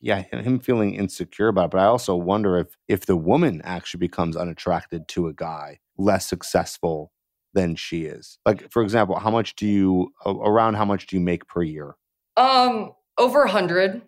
yeah, 0.02 0.24
him 0.24 0.58
feeling 0.58 0.96
insecure 0.96 1.50
about 1.50 1.66
it. 1.66 1.72
But 1.72 1.82
I 1.82 1.86
also 1.86 2.16
wonder 2.16 2.58
if 2.58 2.76
if 2.88 3.06
the 3.06 3.16
woman 3.16 3.62
actually 3.64 4.00
becomes 4.00 4.36
unattracted 4.36 5.08
to 5.10 5.28
a 5.28 5.34
guy 5.34 5.78
less 5.96 6.28
successful 6.28 7.12
than 7.54 7.76
she 7.76 8.06
is. 8.06 8.40
Like 8.48 8.72
for 8.72 8.82
example, 8.82 9.20
how 9.20 9.30
much 9.30 9.56
do 9.56 9.68
you 9.68 10.12
around 10.26 10.74
how 10.74 10.86
much 10.86 11.06
do 11.06 11.16
you 11.16 11.22
make 11.22 11.48
per 11.48 11.62
year? 11.62 11.94
Um, 12.36 12.94
over 13.18 13.40
100. 13.40 14.02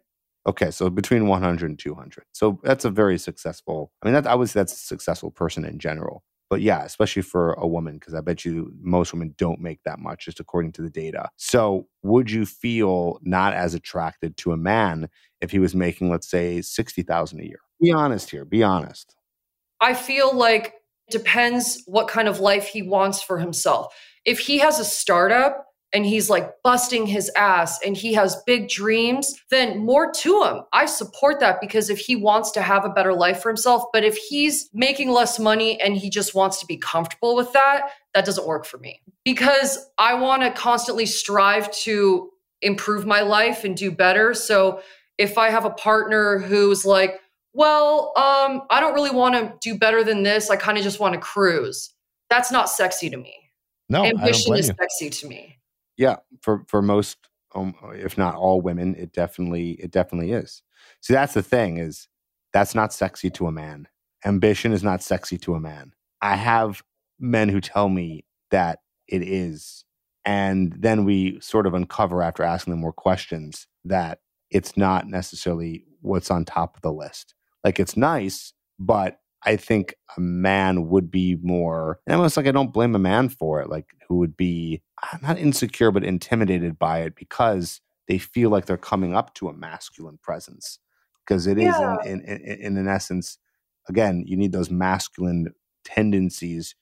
Okay, 0.47 0.71
so 0.71 0.89
between 0.89 1.27
100 1.27 1.69
and 1.69 1.79
200. 1.79 2.23
So 2.31 2.59
that's 2.63 2.85
a 2.85 2.89
very 2.89 3.19
successful. 3.19 3.91
I 4.01 4.07
mean, 4.07 4.13
that 4.13 4.27
I 4.27 4.35
would 4.35 4.49
say 4.49 4.59
that's 4.59 4.73
a 4.73 4.77
successful 4.77 5.31
person 5.31 5.65
in 5.65 5.79
general. 5.79 6.23
But 6.49 6.61
yeah, 6.61 6.83
especially 6.83 7.21
for 7.21 7.53
a 7.53 7.67
woman, 7.67 7.99
because 7.99 8.15
I 8.15 8.21
bet 8.21 8.43
you 8.43 8.73
most 8.81 9.13
women 9.13 9.35
don't 9.37 9.61
make 9.61 9.83
that 9.83 9.99
much, 9.99 10.25
just 10.25 10.39
according 10.39 10.71
to 10.73 10.81
the 10.81 10.89
data. 10.89 11.29
So 11.37 11.87
would 12.01 12.31
you 12.31 12.45
feel 12.45 13.19
not 13.21 13.53
as 13.53 13.75
attracted 13.75 14.35
to 14.37 14.51
a 14.51 14.57
man 14.57 15.09
if 15.41 15.51
he 15.51 15.59
was 15.59 15.75
making, 15.75 16.09
let's 16.09 16.29
say, 16.29 16.61
sixty 16.61 17.03
thousand 17.03 17.41
a 17.41 17.45
year? 17.45 17.59
Be 17.79 17.91
honest 17.91 18.31
here. 18.31 18.45
Be 18.45 18.63
honest. 18.63 19.15
I 19.79 19.93
feel 19.93 20.35
like 20.35 20.73
depends 21.11 21.83
what 21.85 22.07
kind 22.07 22.27
of 22.27 22.39
life 22.39 22.67
he 22.67 22.81
wants 22.81 23.21
for 23.21 23.37
himself. 23.37 23.93
If 24.25 24.39
he 24.39 24.57
has 24.59 24.79
a 24.79 24.85
startup 24.85 25.65
and 25.93 26.05
he's 26.05 26.29
like 26.29 26.51
busting 26.63 27.07
his 27.07 27.31
ass 27.35 27.79
and 27.83 27.97
he 27.97 28.13
has 28.13 28.41
big 28.45 28.69
dreams, 28.69 29.33
then 29.49 29.79
more 29.79 30.11
to 30.11 30.43
him. 30.43 30.61
I 30.71 30.85
support 30.85 31.39
that 31.39 31.59
because 31.59 31.89
if 31.89 31.99
he 31.99 32.15
wants 32.15 32.51
to 32.51 32.61
have 32.61 32.85
a 32.85 32.89
better 32.89 33.13
life 33.13 33.41
for 33.41 33.49
himself, 33.49 33.83
but 33.91 34.03
if 34.03 34.15
he's 34.15 34.69
making 34.73 35.09
less 35.09 35.39
money 35.39 35.81
and 35.81 35.97
he 35.97 36.09
just 36.09 36.35
wants 36.35 36.59
to 36.59 36.65
be 36.65 36.77
comfortable 36.77 37.35
with 37.35 37.51
that, 37.53 37.89
that 38.13 38.25
doesn't 38.25 38.47
work 38.47 38.65
for 38.65 38.77
me 38.77 39.01
because 39.25 39.89
I 39.97 40.13
want 40.15 40.43
to 40.43 40.51
constantly 40.51 41.05
strive 41.05 41.71
to 41.83 42.29
improve 42.61 43.05
my 43.05 43.21
life 43.21 43.63
and 43.63 43.75
do 43.75 43.91
better. 43.91 44.33
So 44.33 44.81
if 45.17 45.37
I 45.37 45.49
have 45.49 45.65
a 45.65 45.69
partner 45.69 46.39
who's 46.39 46.85
like, 46.85 47.19
well, 47.53 48.13
um, 48.15 48.63
I 48.69 48.79
don't 48.79 48.93
really 48.93 49.09
want 49.09 49.35
to 49.35 49.53
do 49.61 49.77
better 49.77 50.03
than 50.03 50.23
this. 50.23 50.49
I 50.49 50.55
kind 50.55 50.77
of 50.77 50.83
just 50.83 50.99
want 50.99 51.13
to 51.15 51.19
cruise. 51.19 51.93
That's 52.29 52.51
not 52.51 52.69
sexy 52.69 53.09
to 53.09 53.17
me. 53.17 53.35
No, 53.89 54.05
ambition 54.05 54.55
is 54.55 54.67
you. 54.67 54.75
sexy 54.79 55.09
to 55.09 55.27
me. 55.27 55.58
Yeah, 55.99 56.15
for 56.41 56.63
for 56.69 56.81
most, 56.81 57.17
um, 57.53 57.75
if 57.93 58.17
not 58.17 58.35
all 58.35 58.61
women, 58.61 58.95
it 58.95 59.11
definitely 59.11 59.71
it 59.71 59.91
definitely 59.91 60.31
is. 60.31 60.63
See, 61.01 61.13
that's 61.13 61.33
the 61.33 61.43
thing 61.43 61.77
is 61.77 62.07
that's 62.53 62.73
not 62.73 62.93
sexy 62.93 63.29
to 63.31 63.47
a 63.47 63.51
man. 63.51 63.85
Ambition 64.23 64.71
is 64.71 64.81
not 64.81 65.03
sexy 65.03 65.37
to 65.39 65.55
a 65.55 65.59
man. 65.59 65.91
I 66.21 66.37
have 66.37 66.81
men 67.19 67.49
who 67.49 67.59
tell 67.59 67.89
me 67.89 68.23
that 68.49 68.79
it 69.09 69.21
is, 69.23 69.83
and 70.23 70.73
then 70.79 71.03
we 71.03 71.37
sort 71.41 71.67
of 71.67 71.73
uncover 71.73 72.23
after 72.23 72.43
asking 72.43 72.71
them 72.71 72.79
more 72.79 72.93
questions 72.93 73.67
that 73.83 74.19
it's 74.51 74.77
not 74.77 75.05
necessarily 75.05 75.83
what's 75.99 76.31
on 76.31 76.45
top 76.45 76.77
of 76.77 76.81
the 76.81 76.93
list. 76.93 77.35
Like 77.65 77.77
it's 77.77 77.97
nice, 77.97 78.53
but 78.79 79.19
I 79.45 79.55
think 79.55 79.95
a 80.17 80.19
man 80.19 80.89
would 80.89 81.09
be 81.09 81.37
more, 81.41 81.99
and 82.05 82.15
almost 82.15 82.37
like 82.37 82.47
I 82.47 82.51
don't 82.51 82.73
blame 82.73 82.95
a 82.95 82.99
man 82.99 83.29
for 83.29 83.61
it, 83.61 83.69
like 83.69 83.87
who 84.07 84.17
would 84.17 84.35
be 84.35 84.81
uh, 85.01 85.17
not 85.21 85.39
insecure, 85.39 85.91
but 85.91 86.03
intimidated 86.03 86.77
by 86.77 86.99
it 86.99 87.15
because 87.15 87.79
they 88.07 88.17
feel 88.17 88.49
like 88.49 88.65
they're 88.65 88.77
coming 88.77 89.15
up 89.15 89.33
to 89.35 89.47
a 89.47 89.53
masculine 89.53 90.19
presence. 90.21 90.79
Because 91.25 91.47
it 91.47 91.59
yeah. 91.59 91.97
is, 91.99 92.07
in, 92.07 92.21
in, 92.21 92.37
in, 92.41 92.77
in 92.77 92.87
essence, 92.87 93.37
again, 93.87 94.23
you 94.25 94.35
need 94.35 94.51
those 94.51 94.71
masculine 94.71 95.53
tendencies 95.85 96.75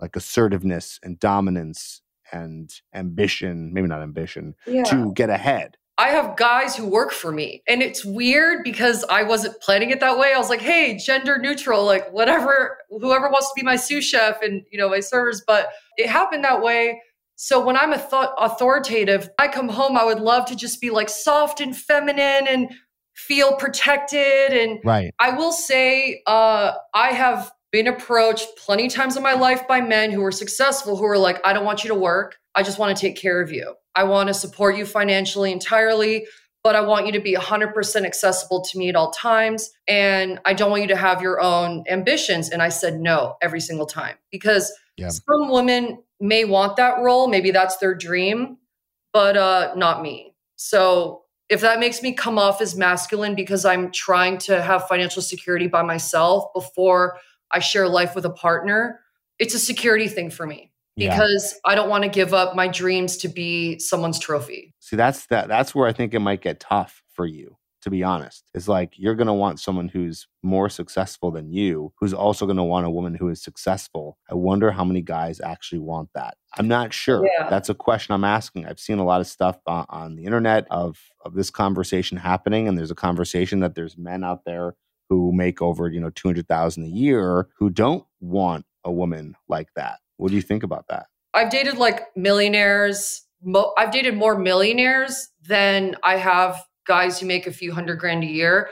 like 0.00 0.16
assertiveness 0.16 0.98
and 1.02 1.18
dominance 1.18 2.02
and 2.32 2.72
ambition, 2.94 3.74
maybe 3.74 3.88
not 3.88 4.02
ambition, 4.02 4.54
yeah. 4.66 4.84
to 4.84 5.12
get 5.14 5.28
ahead. 5.28 5.76
I 6.00 6.08
have 6.08 6.34
guys 6.34 6.74
who 6.74 6.86
work 6.86 7.12
for 7.12 7.30
me. 7.30 7.62
And 7.68 7.82
it's 7.82 8.06
weird 8.06 8.64
because 8.64 9.04
I 9.10 9.22
wasn't 9.22 9.60
planning 9.60 9.90
it 9.90 10.00
that 10.00 10.16
way. 10.18 10.32
I 10.34 10.38
was 10.38 10.48
like, 10.48 10.62
hey, 10.62 10.96
gender 10.96 11.38
neutral, 11.38 11.84
like 11.84 12.10
whatever, 12.10 12.78
whoever 12.88 13.28
wants 13.28 13.48
to 13.48 13.52
be 13.54 13.62
my 13.62 13.76
sous 13.76 14.02
chef 14.02 14.40
and, 14.40 14.62
you 14.72 14.78
know, 14.78 14.88
my 14.88 15.00
servers. 15.00 15.42
But 15.46 15.68
it 15.98 16.08
happened 16.08 16.42
that 16.44 16.62
way. 16.62 17.02
So 17.36 17.62
when 17.62 17.76
I'm 17.76 17.92
a 17.92 17.98
th- 17.98 18.30
authoritative, 18.38 19.28
I 19.38 19.48
come 19.48 19.68
home, 19.68 19.94
I 19.98 20.04
would 20.04 20.20
love 20.20 20.46
to 20.46 20.56
just 20.56 20.80
be 20.80 20.88
like 20.88 21.10
soft 21.10 21.60
and 21.60 21.76
feminine 21.76 22.48
and 22.48 22.72
feel 23.14 23.56
protected. 23.56 24.54
And 24.54 24.78
right. 24.82 25.12
I 25.18 25.32
will 25.32 25.52
say, 25.52 26.22
uh, 26.26 26.72
I 26.94 27.08
have 27.08 27.52
been 27.72 27.86
approached 27.86 28.48
plenty 28.56 28.86
of 28.86 28.92
times 28.92 29.16
in 29.16 29.22
my 29.22 29.34
life 29.34 29.66
by 29.68 29.80
men 29.80 30.10
who 30.10 30.24
are 30.24 30.32
successful 30.32 30.96
who 30.96 31.04
are 31.04 31.18
like, 31.18 31.40
I 31.44 31.52
don't 31.52 31.64
want 31.64 31.84
you 31.84 31.88
to 31.88 31.94
work. 31.94 32.38
I 32.54 32.62
just 32.62 32.78
want 32.78 32.96
to 32.96 33.00
take 33.00 33.16
care 33.16 33.40
of 33.40 33.52
you. 33.52 33.74
I 33.94 34.04
want 34.04 34.28
to 34.28 34.34
support 34.34 34.76
you 34.76 34.84
financially 34.84 35.52
entirely, 35.52 36.26
but 36.64 36.74
I 36.74 36.80
want 36.80 37.06
you 37.06 37.12
to 37.12 37.20
be 37.20 37.34
100% 37.34 38.04
accessible 38.04 38.62
to 38.62 38.78
me 38.78 38.88
at 38.88 38.96
all 38.96 39.12
times. 39.12 39.70
And 39.86 40.40
I 40.44 40.52
don't 40.52 40.70
want 40.70 40.82
you 40.82 40.88
to 40.88 40.96
have 40.96 41.22
your 41.22 41.40
own 41.40 41.84
ambitions. 41.88 42.50
And 42.50 42.60
I 42.60 42.68
said 42.68 43.00
no 43.00 43.36
every 43.40 43.60
single 43.60 43.86
time 43.86 44.16
because 44.30 44.72
yeah. 44.96 45.08
some 45.08 45.50
women 45.50 46.02
may 46.20 46.44
want 46.44 46.76
that 46.76 47.00
role. 47.00 47.28
Maybe 47.28 47.50
that's 47.50 47.76
their 47.78 47.94
dream, 47.94 48.58
but 49.12 49.36
uh, 49.36 49.74
not 49.76 50.02
me. 50.02 50.34
So 50.56 51.22
if 51.48 51.62
that 51.62 51.80
makes 51.80 52.02
me 52.02 52.12
come 52.12 52.38
off 52.38 52.60
as 52.60 52.76
masculine 52.76 53.34
because 53.34 53.64
I'm 53.64 53.90
trying 53.90 54.38
to 54.38 54.60
have 54.60 54.86
financial 54.86 55.22
security 55.22 55.66
by 55.66 55.82
myself 55.82 56.44
before 56.54 57.18
I 57.52 57.58
share 57.58 57.88
life 57.88 58.14
with 58.14 58.24
a 58.24 58.30
partner, 58.30 59.00
it's 59.38 59.54
a 59.54 59.58
security 59.58 60.08
thing 60.08 60.30
for 60.30 60.46
me 60.46 60.70
because 60.96 61.54
yeah. 61.54 61.72
I 61.72 61.74
don't 61.74 61.88
want 61.88 62.04
to 62.04 62.10
give 62.10 62.34
up 62.34 62.54
my 62.54 62.68
dreams 62.68 63.16
to 63.18 63.28
be 63.28 63.78
someone's 63.78 64.18
trophy. 64.18 64.74
See, 64.80 64.96
that's 64.96 65.26
that 65.26 65.48
that's 65.48 65.74
where 65.74 65.88
I 65.88 65.92
think 65.92 66.14
it 66.14 66.20
might 66.20 66.42
get 66.42 66.60
tough 66.60 67.02
for 67.14 67.26
you, 67.26 67.56
to 67.82 67.90
be 67.90 68.04
honest. 68.04 68.44
It's 68.54 68.68
like 68.68 68.94
you're 68.98 69.14
going 69.14 69.26
to 69.26 69.32
want 69.32 69.60
someone 69.60 69.88
who's 69.88 70.26
more 70.42 70.68
successful 70.68 71.30
than 71.30 71.50
you, 71.50 71.92
who's 71.98 72.12
also 72.12 72.44
going 72.44 72.58
to 72.58 72.62
want 72.62 72.86
a 72.86 72.90
woman 72.90 73.14
who 73.14 73.28
is 73.28 73.42
successful. 73.42 74.18
I 74.30 74.34
wonder 74.34 74.70
how 74.70 74.84
many 74.84 75.00
guys 75.00 75.40
actually 75.40 75.80
want 75.80 76.10
that. 76.14 76.36
I'm 76.58 76.68
not 76.68 76.92
sure. 76.92 77.24
Yeah. 77.24 77.48
That's 77.48 77.68
a 77.68 77.74
question 77.74 78.14
I'm 78.14 78.24
asking. 78.24 78.66
I've 78.66 78.80
seen 78.80 78.98
a 78.98 79.04
lot 79.04 79.20
of 79.20 79.26
stuff 79.26 79.58
on, 79.66 79.86
on 79.88 80.16
the 80.16 80.24
internet 80.24 80.66
of 80.70 80.98
of 81.24 81.34
this 81.34 81.50
conversation 81.50 82.18
happening 82.18 82.68
and 82.68 82.76
there's 82.76 82.90
a 82.90 82.96
conversation 82.96 83.60
that 83.60 83.74
there's 83.74 83.96
men 83.96 84.24
out 84.24 84.44
there 84.44 84.74
who 85.10 85.32
make 85.32 85.60
over, 85.60 85.88
you 85.88 86.00
know, 86.00 86.10
200,000 86.10 86.84
a 86.84 86.86
year 86.86 87.48
who 87.58 87.68
don't 87.68 88.04
want 88.20 88.64
a 88.84 88.90
woman 88.90 89.34
like 89.48 89.68
that 89.76 89.98
what 90.20 90.28
do 90.28 90.36
you 90.36 90.42
think 90.42 90.62
about 90.62 90.86
that? 90.88 91.06
I've 91.32 91.50
dated 91.50 91.78
like 91.78 92.14
millionaires. 92.14 93.22
Mo- 93.42 93.72
I've 93.78 93.90
dated 93.90 94.16
more 94.16 94.38
millionaires 94.38 95.28
than 95.48 95.96
I 96.02 96.16
have 96.16 96.62
guys 96.86 97.18
who 97.18 97.26
make 97.26 97.46
a 97.46 97.52
few 97.52 97.72
hundred 97.72 97.98
grand 97.98 98.22
a 98.22 98.26
year. 98.26 98.68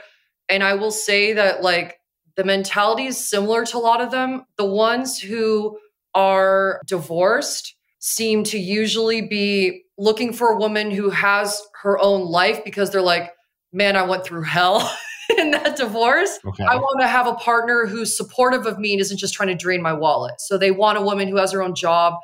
And 0.47 0.63
I 0.63 0.75
will 0.75 0.91
say 0.91 1.33
that 1.33 1.63
like 1.63 1.97
the 2.35 2.43
mentality 2.43 3.07
is 3.07 3.17
similar 3.17 3.65
to 3.65 3.77
a 3.77 3.79
lot 3.79 3.99
of 4.01 4.11
them. 4.11 4.45
The 4.57 4.65
ones 4.65 5.19
who 5.19 5.79
are 6.13 6.81
divorced 6.85 7.75
seem 7.97 8.43
to 8.43 8.59
usually 8.59 9.21
be 9.21 9.83
looking 9.97 10.31
for 10.31 10.49
a 10.49 10.57
woman 10.57 10.91
who 10.91 11.09
has 11.09 11.61
her 11.81 11.97
own 11.99 12.25
life 12.29 12.63
because 12.63 12.91
they're 12.91 13.01
like, 13.01 13.31
man, 13.73 13.95
I 13.95 14.03
went 14.03 14.23
through 14.23 14.43
hell. 14.43 14.95
in 15.37 15.51
that 15.51 15.75
divorce. 15.75 16.39
Okay. 16.45 16.63
I 16.63 16.75
want 16.75 17.01
to 17.01 17.07
have 17.07 17.27
a 17.27 17.35
partner 17.35 17.85
who's 17.85 18.15
supportive 18.15 18.65
of 18.65 18.79
me 18.79 18.93
and 18.93 19.01
isn't 19.01 19.17
just 19.17 19.33
trying 19.33 19.49
to 19.49 19.55
drain 19.55 19.81
my 19.81 19.93
wallet. 19.93 20.39
So 20.39 20.57
they 20.57 20.71
want 20.71 20.97
a 20.97 21.01
woman 21.01 21.27
who 21.27 21.37
has 21.37 21.51
her 21.51 21.61
own 21.61 21.75
job, 21.75 22.15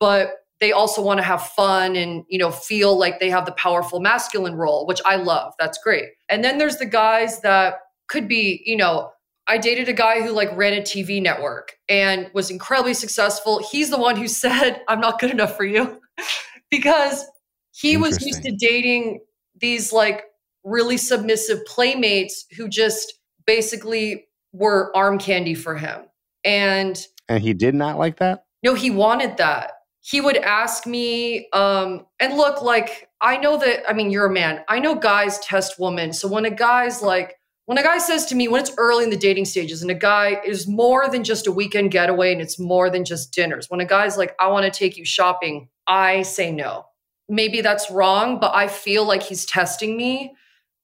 but 0.00 0.34
they 0.60 0.72
also 0.72 1.02
want 1.02 1.18
to 1.18 1.24
have 1.24 1.42
fun 1.42 1.96
and 1.96 2.24
you 2.28 2.38
know 2.38 2.50
feel 2.50 2.98
like 2.98 3.20
they 3.20 3.28
have 3.28 3.44
the 3.44 3.52
powerful 3.52 4.00
masculine 4.00 4.54
role, 4.54 4.86
which 4.86 5.00
I 5.04 5.16
love. 5.16 5.52
That's 5.58 5.78
great. 5.78 6.04
And 6.28 6.42
then 6.42 6.58
there's 6.58 6.78
the 6.78 6.86
guys 6.86 7.40
that 7.42 7.80
could 8.08 8.28
be, 8.28 8.62
you 8.64 8.76
know, 8.76 9.10
I 9.48 9.58
dated 9.58 9.88
a 9.88 9.92
guy 9.92 10.22
who 10.22 10.30
like 10.30 10.56
ran 10.56 10.72
a 10.72 10.80
TV 10.80 11.20
network 11.20 11.72
and 11.88 12.30
was 12.32 12.50
incredibly 12.50 12.94
successful. 12.94 13.60
He's 13.70 13.90
the 13.90 13.98
one 13.98 14.16
who 14.16 14.28
said, 14.42 14.82
I'm 14.88 15.00
not 15.00 15.18
good 15.18 15.30
enough 15.30 15.56
for 15.56 15.64
you 15.64 16.00
because 16.70 17.24
he 17.72 17.96
was 17.96 18.24
used 18.24 18.42
to 18.42 18.56
dating 18.58 19.20
these 19.60 19.92
like 19.92 20.24
really 20.66 20.96
submissive 20.96 21.64
playmates 21.64 22.44
who 22.56 22.68
just 22.68 23.14
basically 23.46 24.26
were 24.52 24.94
arm 24.94 25.18
candy 25.18 25.54
for 25.54 25.76
him. 25.76 26.02
And 26.44 27.00
and 27.28 27.42
he 27.42 27.54
did 27.54 27.74
not 27.74 27.98
like 27.98 28.18
that? 28.18 28.44
No, 28.62 28.74
he 28.74 28.90
wanted 28.90 29.36
that. 29.38 29.72
He 30.00 30.20
would 30.20 30.36
ask 30.36 30.86
me, 30.86 31.48
um, 31.52 32.06
and 32.20 32.36
look, 32.36 32.62
like, 32.62 33.08
I 33.20 33.36
know 33.38 33.58
that, 33.58 33.88
I 33.88 33.92
mean, 33.92 34.10
you're 34.10 34.26
a 34.26 34.32
man. 34.32 34.60
I 34.68 34.78
know 34.78 34.94
guys 34.94 35.40
test 35.40 35.80
women. 35.80 36.12
So 36.12 36.28
when 36.28 36.44
a 36.44 36.50
guy's 36.50 37.02
like, 37.02 37.36
when 37.64 37.78
a 37.78 37.82
guy 37.82 37.98
says 37.98 38.26
to 38.26 38.36
me, 38.36 38.46
when 38.46 38.60
it's 38.60 38.72
early 38.78 39.02
in 39.02 39.10
the 39.10 39.16
dating 39.16 39.46
stages 39.46 39.82
and 39.82 39.90
a 39.90 39.94
guy 39.94 40.40
is 40.46 40.68
more 40.68 41.08
than 41.08 41.24
just 41.24 41.48
a 41.48 41.52
weekend 41.52 41.90
getaway 41.90 42.30
and 42.32 42.40
it's 42.40 42.56
more 42.60 42.88
than 42.88 43.04
just 43.04 43.32
dinners, 43.32 43.68
when 43.68 43.80
a 43.80 43.84
guy's 43.84 44.16
like, 44.16 44.36
I 44.38 44.46
want 44.46 44.72
to 44.72 44.78
take 44.78 44.96
you 44.96 45.04
shopping, 45.04 45.68
I 45.88 46.22
say 46.22 46.52
no. 46.52 46.86
Maybe 47.28 47.60
that's 47.60 47.90
wrong, 47.90 48.38
but 48.38 48.54
I 48.54 48.68
feel 48.68 49.04
like 49.04 49.24
he's 49.24 49.44
testing 49.44 49.96
me 49.96 50.34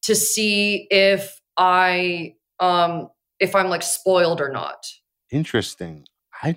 to 0.03 0.15
see 0.15 0.87
if 0.91 1.41
I, 1.57 2.35
um, 2.61 3.09
if 3.41 3.55
I'm 3.55 3.69
like 3.69 3.83
spoiled 3.83 4.41
or 4.41 4.51
not. 4.51 4.87
Interesting. 5.31 6.07
I 6.43 6.57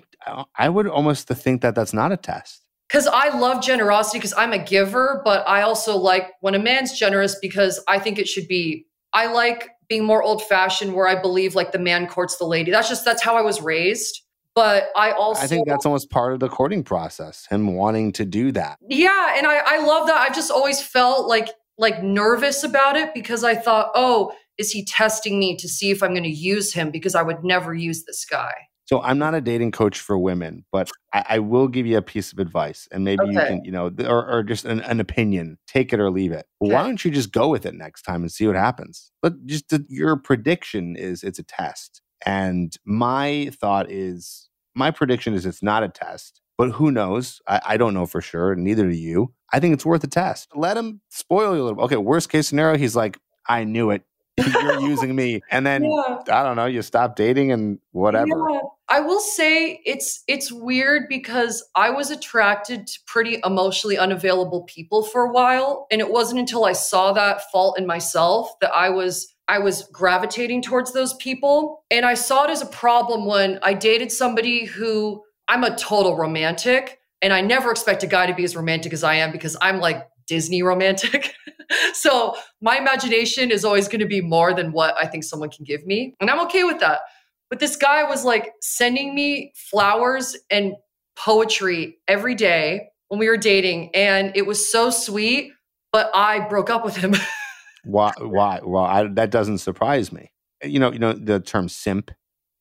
I 0.56 0.68
would 0.68 0.86
almost 0.86 1.28
think 1.28 1.62
that 1.62 1.74
that's 1.74 1.92
not 1.92 2.12
a 2.12 2.16
test. 2.16 2.62
Because 2.88 3.06
I 3.06 3.36
love 3.36 3.62
generosity 3.62 4.18
because 4.18 4.34
I'm 4.36 4.52
a 4.52 4.58
giver, 4.58 5.22
but 5.24 5.46
I 5.48 5.62
also 5.62 5.96
like 5.96 6.32
when 6.40 6.54
a 6.54 6.58
man's 6.58 6.96
generous 6.96 7.36
because 7.40 7.82
I 7.88 7.98
think 7.98 8.18
it 8.18 8.28
should 8.28 8.46
be. 8.48 8.86
I 9.12 9.32
like 9.32 9.70
being 9.88 10.04
more 10.04 10.22
old 10.22 10.42
fashioned 10.42 10.94
where 10.94 11.08
I 11.08 11.20
believe 11.20 11.54
like 11.54 11.72
the 11.72 11.78
man 11.78 12.06
courts 12.06 12.36
the 12.36 12.44
lady. 12.44 12.70
That's 12.70 12.88
just 12.88 13.04
that's 13.04 13.22
how 13.22 13.36
I 13.36 13.42
was 13.42 13.60
raised. 13.60 14.22
But 14.54 14.88
I 14.96 15.12
also 15.12 15.42
I 15.42 15.46
think 15.46 15.68
that's 15.68 15.84
almost 15.84 16.10
part 16.10 16.32
of 16.32 16.40
the 16.40 16.48
courting 16.48 16.82
process, 16.82 17.46
him 17.46 17.74
wanting 17.74 18.12
to 18.12 18.24
do 18.24 18.52
that. 18.52 18.78
Yeah, 18.88 19.34
and 19.36 19.46
I, 19.46 19.60
I 19.64 19.78
love 19.84 20.06
that. 20.06 20.16
I've 20.16 20.34
just 20.34 20.50
always 20.50 20.80
felt 20.80 21.28
like 21.28 21.50
like 21.78 22.02
nervous 22.02 22.64
about 22.64 22.96
it 22.96 23.12
because 23.14 23.44
I 23.44 23.54
thought, 23.54 23.90
oh, 23.94 24.32
is 24.58 24.70
he 24.70 24.84
testing 24.84 25.38
me 25.38 25.56
to 25.56 25.68
see 25.68 25.90
if 25.90 26.02
I'm 26.02 26.12
going 26.12 26.22
to 26.22 26.28
use 26.30 26.72
him 26.72 26.90
because 26.90 27.14
I 27.14 27.22
would 27.22 27.44
never 27.44 27.74
use 27.74 28.04
this 28.04 28.24
guy. 28.24 28.54
So 28.86 29.02
I'm 29.02 29.18
not 29.18 29.34
a 29.34 29.40
dating 29.40 29.72
coach 29.72 29.98
for 29.98 30.16
women, 30.16 30.64
but 30.70 30.88
I, 31.12 31.24
I 31.30 31.38
will 31.40 31.66
give 31.66 31.86
you 31.86 31.98
a 31.98 32.02
piece 32.02 32.32
of 32.32 32.38
advice, 32.38 32.86
and 32.92 33.02
maybe 33.02 33.22
okay. 33.24 33.32
you 33.32 33.38
can, 33.38 33.64
you 33.64 33.72
know, 33.72 33.90
or, 34.06 34.30
or 34.30 34.42
just 34.44 34.64
an, 34.64 34.80
an, 34.82 35.00
opinion, 35.00 35.58
take 35.66 35.92
it 35.92 35.98
or 35.98 36.08
leave 36.08 36.30
it. 36.30 36.46
Okay. 36.62 36.72
Why 36.72 36.84
don't 36.84 37.04
you 37.04 37.10
just 37.10 37.32
go 37.32 37.48
with 37.48 37.66
it 37.66 37.74
next 37.74 38.02
time 38.02 38.22
and 38.22 38.30
see 38.30 38.46
what 38.46 38.54
happens? 38.54 39.10
But 39.22 39.44
just 39.44 39.70
the, 39.70 39.84
your 39.88 40.16
prediction 40.16 40.94
is 40.94 41.24
it's 41.24 41.40
a 41.40 41.42
test, 41.42 42.00
and 42.24 42.76
my 42.84 43.50
thought 43.60 43.90
is 43.90 44.48
my 44.76 44.92
prediction 44.92 45.34
is 45.34 45.46
it's 45.46 45.64
not 45.64 45.82
a 45.82 45.88
test. 45.88 46.40
But 46.58 46.72
who 46.72 46.90
knows? 46.90 47.40
I, 47.46 47.60
I 47.66 47.76
don't 47.76 47.94
know 47.94 48.06
for 48.06 48.20
sure. 48.20 48.54
Neither 48.54 48.88
do 48.88 48.96
you. 48.96 49.32
I 49.52 49.60
think 49.60 49.74
it's 49.74 49.86
worth 49.86 50.02
a 50.04 50.08
test. 50.08 50.48
Let 50.54 50.76
him 50.76 51.00
spoil 51.10 51.54
you 51.54 51.62
a 51.62 51.64
little. 51.64 51.84
Okay, 51.84 51.96
worst 51.96 52.30
case 52.30 52.48
scenario, 52.48 52.78
he's 52.78 52.96
like, 52.96 53.18
I 53.48 53.64
knew 53.64 53.90
it. 53.90 54.02
You're 54.36 54.80
using 54.80 55.14
me. 55.14 55.40
And 55.50 55.66
then 55.66 55.84
yeah. 55.84 56.18
I 56.30 56.42
don't 56.42 56.56
know, 56.56 56.66
you 56.66 56.82
stop 56.82 57.16
dating 57.16 57.52
and 57.52 57.78
whatever. 57.92 58.26
Yeah. 58.28 58.60
I 58.88 59.00
will 59.00 59.20
say 59.20 59.80
it's 59.84 60.22
it's 60.28 60.52
weird 60.52 61.08
because 61.08 61.64
I 61.74 61.90
was 61.90 62.10
attracted 62.10 62.86
to 62.86 62.98
pretty 63.06 63.40
emotionally 63.44 63.98
unavailable 63.98 64.62
people 64.64 65.02
for 65.02 65.22
a 65.22 65.32
while. 65.32 65.86
And 65.90 66.00
it 66.00 66.10
wasn't 66.10 66.40
until 66.40 66.64
I 66.64 66.72
saw 66.72 67.12
that 67.12 67.50
fault 67.50 67.78
in 67.78 67.86
myself 67.86 68.52
that 68.60 68.72
I 68.72 68.90
was 68.90 69.34
I 69.48 69.58
was 69.58 69.88
gravitating 69.92 70.62
towards 70.62 70.92
those 70.92 71.14
people. 71.14 71.84
And 71.90 72.04
I 72.04 72.14
saw 72.14 72.44
it 72.44 72.50
as 72.50 72.62
a 72.62 72.66
problem 72.66 73.26
when 73.26 73.58
I 73.62 73.74
dated 73.74 74.12
somebody 74.12 74.66
who 74.66 75.22
I'm 75.48 75.64
a 75.64 75.76
total 75.76 76.16
romantic. 76.16 77.00
And 77.22 77.32
I 77.32 77.40
never 77.40 77.70
expect 77.70 78.02
a 78.02 78.06
guy 78.06 78.26
to 78.26 78.34
be 78.34 78.44
as 78.44 78.54
romantic 78.54 78.92
as 78.92 79.02
I 79.02 79.14
am 79.14 79.32
because 79.32 79.56
I'm 79.60 79.80
like 79.80 80.06
Disney 80.26 80.62
romantic. 80.62 81.34
so 81.94 82.36
my 82.60 82.76
imagination 82.76 83.50
is 83.50 83.64
always 83.64 83.88
going 83.88 84.00
to 84.00 84.06
be 84.06 84.20
more 84.20 84.52
than 84.54 84.72
what 84.72 84.94
I 85.00 85.06
think 85.06 85.24
someone 85.24 85.50
can 85.50 85.64
give 85.64 85.86
me. 85.86 86.14
And 86.20 86.30
I'm 86.30 86.40
okay 86.40 86.64
with 86.64 86.80
that. 86.80 87.00
But 87.48 87.60
this 87.60 87.76
guy 87.76 88.04
was 88.04 88.24
like 88.24 88.52
sending 88.60 89.14
me 89.14 89.52
flowers 89.54 90.36
and 90.50 90.74
poetry 91.16 91.96
every 92.08 92.34
day 92.34 92.88
when 93.08 93.18
we 93.18 93.28
were 93.28 93.36
dating. 93.36 93.90
And 93.94 94.32
it 94.36 94.46
was 94.46 94.70
so 94.70 94.90
sweet, 94.90 95.52
but 95.92 96.10
I 96.14 96.40
broke 96.48 96.70
up 96.70 96.84
with 96.84 96.96
him. 96.96 97.14
why? 97.84 98.12
Why? 98.18 98.60
Well, 98.62 98.84
I, 98.84 99.04
that 99.04 99.30
doesn't 99.30 99.58
surprise 99.58 100.12
me. 100.12 100.32
You 100.62 100.80
know, 100.80 100.92
you 100.92 100.98
know 100.98 101.12
the 101.12 101.40
term 101.40 101.68
simp. 101.68 102.10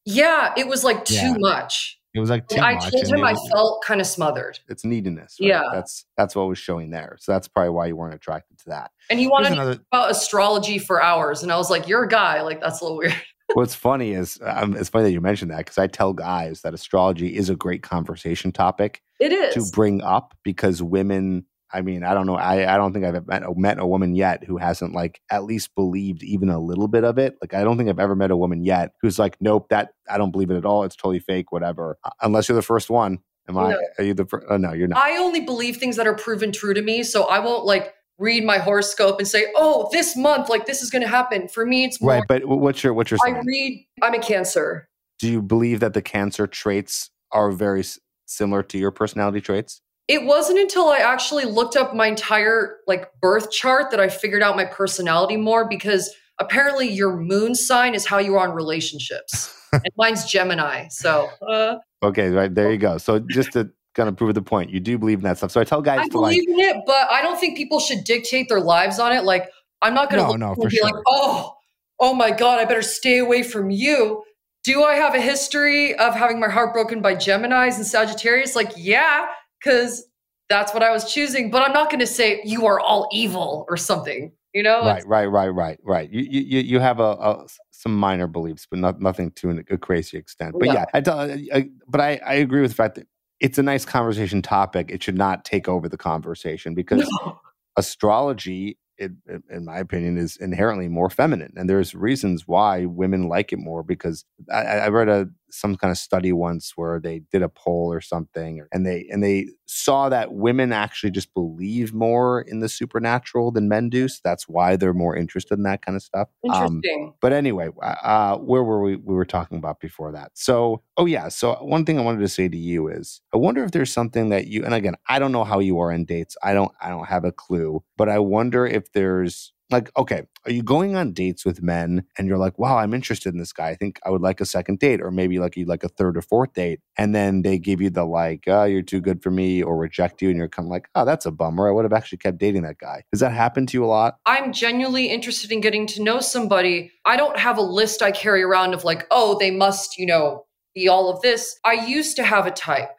Yeah, 0.06 0.54
it 0.56 0.68
was 0.68 0.84
like 0.84 1.06
too 1.06 1.16
yeah. 1.16 1.36
much. 1.38 2.00
It 2.16 2.22
was 2.22 2.30
like 2.30 2.48
too 2.48 2.62
I 2.62 2.76
much. 2.76 2.92
told 2.92 3.08
him 3.08 3.24
I 3.26 3.36
felt 3.52 3.84
kind 3.84 4.00
of 4.00 4.08
smothered. 4.08 4.58
It's 4.70 4.86
neediness. 4.86 5.36
Right? 5.40 5.50
Yeah, 5.50 5.64
that's 5.74 6.06
that's 6.16 6.34
what 6.34 6.48
was 6.48 6.58
showing 6.58 6.90
there. 6.90 7.18
So 7.20 7.34
that's 7.34 7.50
probably 7.50 7.72
why 7.72 7.88
you 7.88 7.98
weren't 7.98 8.16
attracted 8.16 8.58
to 8.60 8.70
that. 8.70 8.92
And 9.10 9.20
he 9.20 9.28
wanted 9.28 9.52
another... 9.52 9.74
to 9.74 9.78
talk 9.80 9.88
about 9.92 10.12
astrology 10.12 10.80
for 10.80 11.04
hours, 11.04 11.44
and 11.44 11.52
I 11.52 11.58
was 11.58 11.70
like, 11.70 11.90
"You're 11.90 12.06
a 12.06 12.08
guy. 12.08 12.42
Like 12.42 12.62
that's 12.62 12.80
a 12.80 12.86
little 12.86 12.98
weird." 12.98 13.14
What's 13.54 13.76
funny 13.76 14.14
is 14.14 14.40
um, 14.44 14.78
it's 14.78 14.90
funny 14.90 15.04
that 15.04 15.12
you 15.12 15.20
mentioned 15.20 15.52
that 15.52 15.58
because 15.58 15.78
I 15.78 15.88
tell 15.88 16.14
guys 16.14 16.62
that 16.62 16.74
astrology 16.74 17.36
is 17.36 17.50
a 17.50 17.56
great 17.56 17.84
conversation 17.84 18.54
topic. 18.54 19.02
It 19.20 19.34
is 19.34 19.54
to 19.54 19.76
bring 19.76 20.02
up 20.02 20.36
because 20.44 20.82
women 20.82 21.46
I 21.74 21.82
mean, 21.82 22.04
I 22.04 22.14
don't 22.14 22.26
know. 22.28 22.36
I, 22.36 22.74
I 22.74 22.78
don't 22.78 22.94
think 22.94 23.06
I've 23.06 23.28
met, 23.28 23.44
met 23.58 23.80
a 23.80 23.86
woman 23.86 24.16
yet 24.16 24.44
who 24.44 24.58
hasn't 24.58 24.94
like 24.94 25.20
at 25.32 25.44
least 25.44 25.74
believed 25.76 26.24
even 26.24 26.50
a 26.50 26.60
little 26.60 26.88
bit 26.88 27.04
of 27.04 27.18
it. 27.18 27.36
Like, 27.42 27.54
I 27.54 27.64
don't 27.64 27.78
think 27.78 27.90
I've 27.90 28.00
ever 28.00 28.16
met 28.16 28.32
a 28.32 28.38
woman 28.38 28.64
yet 28.64 28.94
who's 29.02 29.20
like, 29.20 29.36
nope, 29.42 29.68
that 29.70 29.94
I 30.10 30.18
don't 30.18 30.32
believe 30.32 30.52
it 30.52 30.58
at 30.58 30.66
all. 30.66 30.84
It's 30.84 30.96
totally 30.96 31.20
fake, 31.20 31.52
whatever. 31.52 31.98
Unless 32.22 32.48
you're 32.48 32.56
the 32.56 32.62
first 32.62 32.90
one. 32.90 33.20
Am 33.48 33.58
I? 33.58 33.76
Are 34.00 34.04
you 34.04 34.14
the 34.14 34.26
first? 34.26 34.48
Oh, 34.50 34.58
no, 34.58 34.74
you're 34.74 34.88
not. 34.88 34.98
I 34.98 35.18
only 35.18 35.42
believe 35.42 35.78
things 35.78 35.98
that 35.98 36.08
are 36.08 36.16
proven 36.16 36.52
true 36.52 36.74
to 36.74 36.82
me. 36.82 37.04
So 37.04 37.26
I 37.26 37.40
won't 37.40 37.66
like 37.66 37.94
read 38.18 38.44
my 38.44 38.58
horoscope 38.58 39.20
and 39.20 39.28
say, 39.28 39.48
oh, 39.56 39.90
this 39.92 40.16
month, 40.16 40.50
like 40.50 40.66
this 40.66 40.82
is 40.82 40.90
going 40.90 41.02
to 41.02 41.08
happen. 41.08 41.48
For 41.48 41.66
me, 41.66 41.84
it's 41.84 42.02
more. 42.02 42.12
Right. 42.12 42.24
But 42.28 42.46
what's 42.46 42.84
your, 42.84 42.94
what's 42.94 43.12
your, 43.12 43.20
I 43.26 43.40
read, 43.46 43.86
I'm 44.02 44.14
a 44.14 44.20
cancer. 44.20 44.88
Do 45.20 45.30
you 45.30 45.42
believe 45.42 45.80
that 45.82 45.94
the 45.94 46.02
cancer 46.02 46.48
traits 46.48 47.12
are 47.32 47.52
very 47.52 47.84
similar 48.26 48.64
to 48.64 48.78
your 48.78 48.92
personality 48.92 49.42
traits? 49.42 49.82
It 50.08 50.26
wasn't 50.26 50.60
until 50.60 50.90
I 50.90 51.00
actually 51.00 51.46
looked 51.46 51.76
up 51.76 51.96
my 51.96 52.08
entire 52.08 52.78
like 52.88 53.10
birth 53.22 53.52
chart 53.52 53.92
that 53.92 54.00
I 54.00 54.08
figured 54.08 54.44
out 54.44 54.56
my 54.56 54.66
personality 54.66 55.38
more 55.38 55.68
because 55.68 56.14
apparently 56.40 56.88
your 56.88 57.16
moon 57.16 57.56
sign 57.56 57.96
is 57.96 58.06
how 58.06 58.20
you 58.20 58.36
are 58.36 58.48
in 58.48 58.56
relationships. 58.56 59.52
and 59.74 59.94
mine's 59.98 60.26
Gemini. 60.26 60.88
So, 60.90 61.30
uh, 61.48 61.76
okay, 62.04 62.30
right 62.30 62.54
there 62.54 62.72
you 62.72 62.78
go. 62.78 62.98
So 62.98 63.20
just 63.20 63.54
to 63.54 63.70
kind 63.94 64.10
of 64.10 64.16
prove 64.16 64.34
the 64.36 64.42
point, 64.42 64.70
you 64.70 64.80
do 64.80 64.98
believe 64.98 65.20
in 65.20 65.24
that 65.24 65.38
stuff. 65.38 65.52
So 65.52 65.62
I 65.62 65.64
tell 65.64 65.82
guys 65.82 66.00
I 66.00 66.06
to 66.06 66.12
believe 66.12 66.44
like, 66.48 66.50
in 66.50 66.60
it, 66.60 66.84
but 66.86 67.10
I 67.12 67.22
don't 67.22 67.40
think 67.40 67.58
people 67.58 67.80
should 67.80 68.04
dictate 68.04 68.50
their 68.50 68.60
lives 68.60 69.00
on 69.00 69.12
it. 69.12 69.24
Like, 69.24 69.50
I'm 69.82 69.94
not 69.94 70.10
going 70.10 70.24
to 70.24 70.38
no, 70.38 70.54
no, 70.54 70.56
be 70.56 70.70
sure. 70.70 70.84
like, 70.84 70.96
oh, 71.08 71.54
oh 72.00 72.14
my 72.14 72.32
God, 72.32 72.60
I 72.60 72.66
better 72.66 72.82
stay 72.82 73.20
away 73.20 73.44
from 73.44 73.70
you. 73.70 74.24
Do 74.64 74.84
I 74.84 74.96
have 74.96 75.14
a 75.14 75.22
history 75.22 75.96
of 75.96 76.16
having 76.16 76.40
my 76.40 76.50
heart 76.50 76.74
broken 76.74 77.02
by 77.02 77.16
Geminis 77.16 77.76
and 77.76 77.86
Sagittarius? 77.86 78.56
Like, 78.56 78.72
yeah, 78.76 79.28
because 79.66 80.06
that's 80.50 80.74
what 80.74 80.84
I 80.84 80.92
was 80.92 81.12
choosing. 81.12 81.50
But 81.50 81.64
I'm 81.64 81.74
not 81.74 81.90
going 81.90 82.00
to 82.00 82.08
say 82.08 82.42
you 82.44 82.66
are 82.68 82.80
all 82.80 83.10
evil 83.12 83.66
or 83.68 83.78
something. 83.78 84.32
You 84.54 84.64
know? 84.64 84.86
Right, 84.86 85.06
right, 85.06 85.26
right, 85.26 85.50
right, 85.50 85.80
right. 85.84 86.10
You 86.10 86.22
you 86.22 86.60
you 86.62 86.80
have 86.80 87.00
a, 87.00 87.04
a 87.04 87.46
some 87.72 87.96
minor 87.96 88.28
beliefs, 88.28 88.66
but 88.70 88.80
not 88.80 89.02
nothing 89.02 89.32
to 89.32 89.64
a 89.70 89.78
crazy 89.78 90.18
extent. 90.18 90.56
But 90.58 90.68
yeah, 90.68 90.86
I, 90.94 91.02
tell, 91.02 91.20
I, 91.20 91.70
but 91.88 92.00
I 92.00 92.22
I 92.26 92.34
agree 92.36 92.62
with 92.62 92.72
the 92.72 92.76
fact 92.76 92.96
that 92.96 93.08
it's 93.42 93.58
a 93.58 93.64
nice 93.64 93.84
conversation 93.84 94.42
topic. 94.42 94.92
It 94.92 95.04
should 95.04 95.18
not 95.18 95.44
take 95.44 95.68
over 95.68 95.90
the 95.90 95.98
conversation 95.98 96.74
because 96.74 97.06
no. 97.26 97.38
astrology 97.76 98.78
it, 98.98 99.12
in 99.50 99.66
my 99.66 99.78
opinion, 99.78 100.18
is 100.18 100.38
inherently 100.38 100.88
more 100.88 101.10
feminine, 101.10 101.54
and 101.58 101.70
there's 101.70 101.94
reasons 101.94 102.48
why 102.48 102.86
women 102.86 103.28
like 103.28 103.52
it 103.52 103.60
more. 103.60 103.84
Because 103.84 104.24
I, 104.50 104.62
I 104.62 104.88
read 104.88 105.10
a 105.10 105.28
some 105.56 105.76
kind 105.76 105.92
of 105.92 105.98
study 105.98 106.32
once 106.34 106.74
where 106.76 107.00
they 107.00 107.22
did 107.32 107.42
a 107.42 107.50
poll 107.50 107.92
or 107.92 108.02
something, 108.02 108.66
and 108.72 108.86
they 108.86 109.08
and 109.12 109.24
they 109.24 109.48
saw 109.66 110.10
that 110.10 110.34
women 110.34 110.72
actually 110.72 111.12
just 111.12 111.34
believe 111.34 111.94
more 111.94 112.42
in 112.42 112.60
the 112.60 112.70
supernatural 112.70 113.52
than 113.52 113.68
men 113.68 113.90
do. 113.90 114.08
So 114.08 114.20
that's 114.24 114.48
why 114.48 114.76
they're 114.76 114.94
more 114.94 115.16
interested 115.16 115.58
in 115.58 115.64
that 115.64 115.82
kind 115.82 115.96
of 115.96 116.04
stuff. 116.04 116.30
Um, 116.44 116.54
Interesting. 116.54 117.06
Um, 117.08 117.14
but 117.22 117.34
anyway, 117.34 117.70
uh, 117.82 118.38
where 118.38 118.64
were 118.64 118.82
we? 118.82 118.96
We 118.96 119.16
were 119.16 119.26
talking 119.26 119.58
about 119.58 119.80
before 119.80 120.12
that. 120.12 120.32
So, 120.36 120.84
oh 120.98 121.06
yeah. 121.06 121.30
So 121.30 121.56
one 121.56 121.86
thing 121.86 121.98
I 122.00 122.04
wanted 122.04 122.20
to 122.22 122.28
say 122.28 122.48
to 122.48 122.58
you 122.58 122.88
is, 122.88 123.22
I 123.34 123.38
wonder 123.38 123.64
if 123.64 123.72
there's 123.72 123.92
something 123.92 124.30
that 124.30 124.48
you. 124.48 124.64
And 124.64 124.74
again, 124.74 124.96
I 125.10 125.20
don't 125.20 125.32
know 125.32 125.44
how 125.44 125.60
you 125.60 125.80
are 125.80 125.92
in 125.92 126.06
dates. 126.06 126.38
I 126.44 126.54
don't. 126.54 126.72
I 126.82 126.90
don't 126.90 127.08
have 127.08 127.26
a 127.26 127.32
clue. 127.32 127.84
But 127.98 128.10
I 128.10 128.20
wonder 128.20 128.66
if 128.66 128.92
there's 128.94 129.54
like, 129.72 129.92
okay, 129.98 130.24
are 130.46 130.52
you 130.52 130.62
going 130.62 130.96
on 130.96 131.12
dates 131.12 131.44
with 131.44 131.64
men 131.64 132.06
and 132.18 132.28
you're 132.28 132.38
like, 132.38 132.60
wow, 132.60 132.78
I'm 132.78 132.94
interested 132.94 133.34
in 133.34 133.40
this 133.40 133.52
guy. 133.52 133.70
I 133.70 133.76
think 133.76 134.00
I 134.06 134.12
would 134.12 134.22
like 134.22 134.40
a 134.40 134.46
second 134.46 134.80
date, 134.80 135.02
or 135.02 135.10
maybe 135.10 135.40
like 135.40 135.58
you 135.58 135.66
like 135.66 135.84
a 135.84 135.90
third 135.90 136.18
or 136.18 136.22
fourth 136.22 136.54
date. 136.54 136.82
And 136.98 137.16
then 137.16 137.42
they 137.42 137.58
give 137.58 137.82
you 137.82 137.90
the 137.90 138.06
like, 138.06 138.44
oh, 138.48 138.66
you're 138.66 138.84
too 138.84 139.02
good 139.02 139.24
for 139.24 139.32
me, 139.32 139.64
or 139.64 139.76
reject 139.76 140.22
you. 140.22 140.30
And 140.30 140.38
you're 140.38 140.50
kind 140.50 140.68
of 140.68 140.70
like, 140.70 140.88
oh, 140.94 141.06
that's 141.06 141.26
a 141.26 141.32
bummer. 141.32 141.68
I 141.68 141.72
would 141.72 141.86
have 141.86 141.94
actually 141.94 142.20
kept 142.20 142.38
dating 142.38 142.62
that 142.62 142.78
guy. 142.78 143.04
Does 143.12 143.22
that 143.22 143.32
happen 143.32 143.66
to 143.68 143.78
you 143.78 143.84
a 143.84 143.88
lot? 143.88 144.18
I'm 144.26 144.54
genuinely 144.54 145.08
interested 145.08 145.52
in 145.52 145.62
getting 145.62 145.88
to 145.88 146.04
know 146.04 146.20
somebody. 146.20 146.92
I 147.06 147.18
don't 147.18 147.40
have 147.40 147.58
a 147.58 147.64
list 147.64 148.04
I 148.04 148.12
carry 148.12 148.44
around 148.44 148.74
of 148.74 148.84
like, 148.84 149.08
oh, 149.10 149.38
they 149.40 149.52
must, 149.52 149.98
you 149.98 150.06
know, 150.06 150.46
be 150.76 150.88
all 150.88 151.10
of 151.10 151.22
this. 151.22 151.58
I 151.66 151.74
used 151.74 152.18
to 152.18 152.24
have 152.24 152.46
a 152.46 152.52
type. 152.52 152.92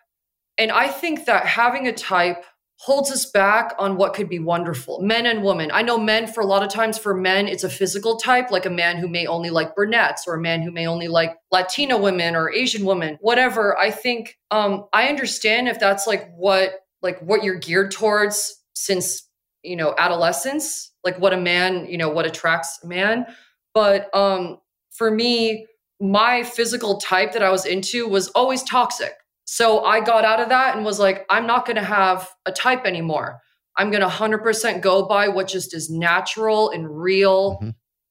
And 0.58 0.72
I 0.72 0.88
think 0.88 1.26
that 1.26 1.46
having 1.46 1.86
a 1.86 1.92
type 1.92 2.44
holds 2.78 3.10
us 3.10 3.26
back 3.26 3.74
on 3.78 3.96
what 3.96 4.12
could 4.12 4.28
be 4.28 4.38
wonderful. 4.38 5.00
Men 5.00 5.26
and 5.26 5.42
women. 5.42 5.70
I 5.72 5.82
know 5.82 5.98
men, 5.98 6.26
for 6.26 6.42
a 6.42 6.46
lot 6.46 6.62
of 6.62 6.68
times, 6.68 6.98
for 6.98 7.14
men, 7.14 7.48
it's 7.48 7.64
a 7.64 7.70
physical 7.70 8.16
type, 8.16 8.50
like 8.50 8.66
a 8.66 8.70
man 8.70 8.98
who 8.98 9.08
may 9.08 9.26
only 9.26 9.50
like 9.50 9.74
brunettes 9.74 10.24
or 10.26 10.34
a 10.34 10.40
man 10.40 10.62
who 10.62 10.70
may 10.70 10.86
only 10.86 11.08
like 11.08 11.36
Latina 11.50 11.96
women 11.96 12.36
or 12.36 12.50
Asian 12.50 12.84
women, 12.84 13.16
whatever. 13.20 13.78
I 13.78 13.90
think 13.90 14.36
um, 14.50 14.84
I 14.92 15.08
understand 15.08 15.68
if 15.68 15.80
that's 15.80 16.06
like 16.06 16.30
what 16.36 16.80
like 17.02 17.18
what 17.20 17.42
you're 17.42 17.58
geared 17.58 17.92
towards 17.92 18.62
since 18.74 19.26
you 19.62 19.76
know 19.76 19.94
adolescence, 19.96 20.92
like 21.02 21.18
what 21.18 21.32
a 21.32 21.40
man, 21.40 21.86
you 21.86 21.96
know, 21.96 22.10
what 22.10 22.26
attracts 22.26 22.78
a 22.84 22.86
man. 22.86 23.26
But 23.72 24.14
um, 24.14 24.58
for 24.90 25.10
me, 25.10 25.66
my 25.98 26.42
physical 26.42 26.98
type 26.98 27.32
that 27.32 27.42
I 27.42 27.50
was 27.50 27.64
into 27.64 28.06
was 28.06 28.28
always 28.28 28.62
toxic. 28.62 29.14
So 29.46 29.84
I 29.84 30.00
got 30.00 30.24
out 30.24 30.40
of 30.40 30.48
that 30.48 30.76
and 30.76 30.84
was 30.84 30.98
like, 30.98 31.24
I'm 31.30 31.46
not 31.46 31.66
going 31.66 31.76
to 31.76 31.84
have 31.84 32.28
a 32.44 32.52
type 32.52 32.84
anymore. 32.84 33.40
I'm 33.76 33.90
going 33.90 34.02
to 34.02 34.08
100% 34.08 34.80
go 34.80 35.06
by 35.06 35.28
what 35.28 35.46
just 35.46 35.72
is 35.72 35.88
natural 35.88 36.70
and 36.70 36.90
real. 36.90 37.54
Mm-hmm. 37.54 37.70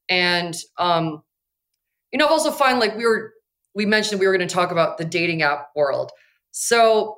And, 0.09 0.55
um, 0.77 1.23
you 2.11 2.19
know, 2.19 2.25
I've 2.25 2.31
also 2.31 2.51
find 2.51 2.79
like 2.79 2.95
we 2.95 3.05
were, 3.05 3.33
we 3.73 3.85
mentioned 3.85 4.21
we 4.21 4.27
were 4.27 4.35
going 4.35 4.47
to 4.47 4.53
talk 4.53 4.71
about 4.71 4.97
the 4.97 5.03
dating 5.03 5.41
app 5.41 5.69
world. 5.75 6.11
So 6.51 7.17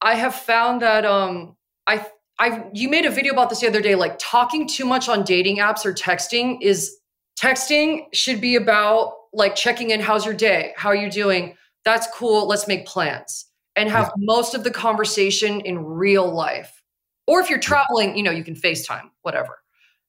I 0.00 0.14
have 0.14 0.34
found 0.34 0.80
that, 0.80 1.04
um, 1.04 1.56
I, 1.86 2.06
I, 2.38 2.64
you 2.72 2.88
made 2.88 3.04
a 3.04 3.10
video 3.10 3.32
about 3.34 3.50
this 3.50 3.60
the 3.60 3.66
other 3.66 3.82
day, 3.82 3.96
like 3.96 4.16
talking 4.18 4.66
too 4.66 4.86
much 4.86 5.10
on 5.10 5.24
dating 5.24 5.58
apps 5.58 5.84
or 5.84 5.92
texting 5.92 6.62
is 6.62 6.96
texting 7.38 8.06
should 8.14 8.40
be 8.40 8.56
about 8.56 9.12
like 9.34 9.56
checking 9.56 9.90
in. 9.90 10.00
How's 10.00 10.24
your 10.24 10.34
day? 10.34 10.72
How 10.76 10.88
are 10.88 10.96
you 10.96 11.10
doing? 11.10 11.56
That's 11.84 12.06
cool. 12.14 12.46
Let's 12.46 12.66
make 12.66 12.86
plans 12.86 13.47
and 13.78 13.88
have 13.88 14.06
yeah. 14.16 14.24
most 14.26 14.54
of 14.54 14.64
the 14.64 14.70
conversation 14.70 15.60
in 15.60 15.84
real 15.84 16.30
life. 16.30 16.82
Or 17.26 17.40
if 17.40 17.48
you're 17.48 17.60
traveling, 17.60 18.16
you 18.16 18.22
know, 18.22 18.30
you 18.30 18.42
can 18.42 18.54
FaceTime, 18.54 19.08
whatever. 19.22 19.60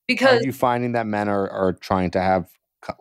Because 0.08 0.42
are 0.42 0.46
you 0.46 0.52
finding 0.52 0.94
that 0.94 1.06
men 1.06 1.30
are, 1.30 1.48
are 1.50 1.74
trying 1.74 2.10
to 2.12 2.22
have 2.22 2.50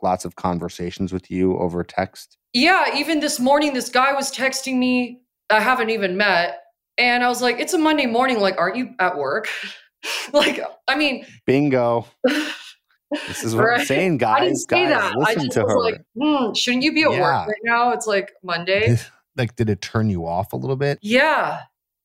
lots 0.02 0.26
of 0.26 0.36
conversations 0.36 1.12
with 1.12 1.30
you 1.30 1.56
over 1.56 1.82
text? 1.82 2.36
Yeah, 2.52 2.96
even 2.96 3.20
this 3.20 3.40
morning, 3.40 3.72
this 3.72 3.88
guy 3.88 4.12
was 4.12 4.30
texting 4.30 4.76
me. 4.76 5.22
I 5.48 5.60
haven't 5.60 5.88
even 5.88 6.16
met. 6.18 6.60
And 6.98 7.24
I 7.24 7.28
was 7.28 7.40
like, 7.40 7.60
it's 7.60 7.72
a 7.72 7.78
Monday 7.78 8.06
morning. 8.06 8.40
Like, 8.40 8.58
aren't 8.58 8.76
you 8.76 8.90
at 8.98 9.16
work? 9.16 9.48
like, 10.32 10.60
I 10.86 10.96
mean, 10.96 11.24
bingo. 11.46 12.06
This 13.26 13.42
is 13.42 13.54
what 13.54 13.64
right? 13.64 13.80
I'm 13.80 13.86
saying, 13.86 14.18
guys. 14.18 14.36
I 14.36 14.44
didn't 14.44 14.56
say 14.58 14.88
guys, 14.88 14.90
that. 14.90 15.26
I 15.26 15.34
just 15.34 15.46
was 15.46 15.56
her. 15.56 15.80
like, 15.80 16.02
hmm, 16.20 16.52
shouldn't 16.52 16.82
you 16.82 16.92
be 16.92 17.04
at 17.04 17.12
yeah. 17.12 17.20
work 17.20 17.48
right 17.48 17.62
now? 17.64 17.92
It's 17.92 18.06
like 18.06 18.32
Monday 18.42 18.98
like 19.38 19.56
did 19.56 19.70
it 19.70 19.80
turn 19.80 20.10
you 20.10 20.26
off 20.26 20.52
a 20.52 20.56
little 20.56 20.76
bit? 20.76 20.98
Yeah. 21.02 21.62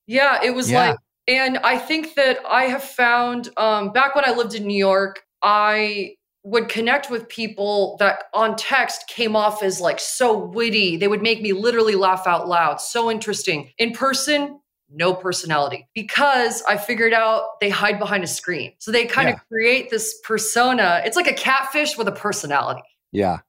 Yeah, 0.08 0.40
it 0.44 0.54
was 0.54 0.70
yeah. 0.70 0.90
like 0.90 1.00
and 1.28 1.58
I 1.60 1.78
think 1.78 2.16
that 2.16 2.40
I 2.48 2.64
have 2.64 2.84
found 2.84 3.50
um 3.58 3.92
back 3.92 4.16
when 4.16 4.26
I 4.26 4.32
lived 4.32 4.56
in 4.56 4.66
New 4.66 4.78
York, 4.78 5.24
I 5.42 6.16
would 6.44 6.68
connect 6.68 7.10
with 7.10 7.28
people 7.30 7.96
that 8.00 8.26
on 8.34 8.56
text 8.58 9.08
came 9.08 9.36
off 9.36 9.64
as 9.64 9.80
like 9.80 10.00
so 10.00 10.38
witty. 10.38 10.98
They 10.98 11.08
would 11.08 11.22
make 11.22 11.42
me 11.42 11.54
literally 11.54 11.96
laugh 11.96 12.28
out 12.28 12.50
loud. 12.50 12.82
So 12.82 13.10
interesting. 13.10 13.72
In 13.78 13.94
person, 13.94 14.60
no 14.90 15.14
personality 15.14 15.88
because 15.96 16.62
I 16.68 16.78
figured 16.78 17.14
out 17.14 17.60
they 17.62 17.70
hide 17.70 17.98
behind 17.98 18.24
a 18.24 18.28
screen. 18.28 18.74
So 18.80 18.92
they 18.92 19.06
kind 19.06 19.30
yeah. 19.30 19.36
of 19.36 19.48
create 19.48 19.90
this 19.90 20.20
persona. 20.24 21.02
It's 21.06 21.16
like 21.16 21.28
a 21.28 21.34
catfish 21.34 21.98
with 21.98 22.08
a 22.08 22.12
personality. 22.12 22.84
Yeah. 23.12 23.40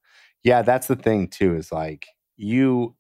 Yeah, 0.43 0.63
that's 0.63 0.87
the 0.87 0.97
thing 0.97 1.29
too 1.29 1.57
is 1.57 1.73
like 1.73 2.07
you 2.37 2.95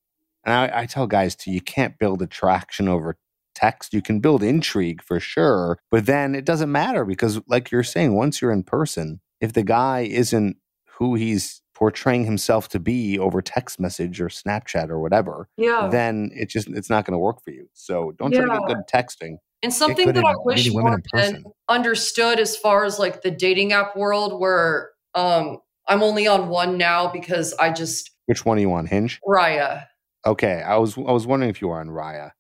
and 0.45 0.55
I, 0.55 0.82
I 0.82 0.86
tell 0.86 1.07
guys 1.07 1.34
too, 1.34 1.51
you 1.51 1.61
can't 1.61 1.99
build 1.99 2.22
attraction 2.22 2.88
over 2.88 3.16
text. 3.55 3.95
You 3.95 4.03
can 4.03 4.20
build 4.20 4.42
intrigue 4.42 5.03
for 5.03 5.20
sure, 5.20 5.78
but 5.90 6.07
then 6.07 6.34
it 6.34 6.45
doesn't 6.45 6.70
matter 6.70 7.05
because, 7.05 7.40
like 7.49 7.70
you're 7.70 7.82
saying, 7.82 8.14
once 8.14 8.40
you're 8.40 8.53
in 8.53 8.62
person, 8.62 9.20
if 9.40 9.53
the 9.53 9.62
guy 9.62 10.01
isn't 10.01 10.57
who 10.99 11.14
he's 11.14 11.62
portraying 11.74 12.24
himself 12.24 12.68
to 12.68 12.78
be 12.78 13.18
over 13.18 13.42
text 13.42 13.80
message 13.80 14.20
or 14.20 14.28
Snapchat 14.28 14.90
or 14.90 15.01
whatever, 15.01 15.49
yeah. 15.57 15.88
then 15.90 16.30
it 16.32 16.49
just 16.49 16.68
it's 16.68 16.90
not 16.90 17.05
going 17.05 17.12
to 17.12 17.18
work 17.18 17.42
for 17.42 17.51
you. 17.51 17.68
So 17.72 18.12
don't 18.18 18.32
yeah. 18.32 18.42
try 18.42 18.55
to 18.55 18.61
get 18.61 18.68
good 18.68 18.84
texting. 18.92 19.36
And 19.62 19.72
something 19.72 20.12
that 20.12 20.24
I 20.24 20.34
wish 20.45 20.70
more 20.70 21.01
men 21.14 21.45
understood 21.68 22.38
as 22.38 22.57
far 22.57 22.84
as 22.84 22.99
like 22.99 23.22
the 23.22 23.30
dating 23.30 23.72
app 23.72 23.97
world, 23.97 24.38
where 24.38 24.90
um, 25.14 25.59
I'm 25.88 26.03
only 26.03 26.26
on 26.26 26.49
one 26.49 26.76
now 26.76 27.09
because 27.09 27.55
I 27.55 27.70
just 27.72 28.11
which 28.26 28.45
one 28.45 28.59
are 28.59 28.61
you 28.61 28.72
on? 28.72 28.86
Hinge? 28.86 29.20
Raya. 29.26 29.86
Okay, 30.27 30.62
I 30.62 30.77
was 30.77 30.97
I 30.97 31.12
was 31.12 31.27
wondering 31.27 31.51
if 31.51 31.61
you 31.61 31.68
were 31.68 31.81
on 31.81 31.89
Raya. 31.89 32.31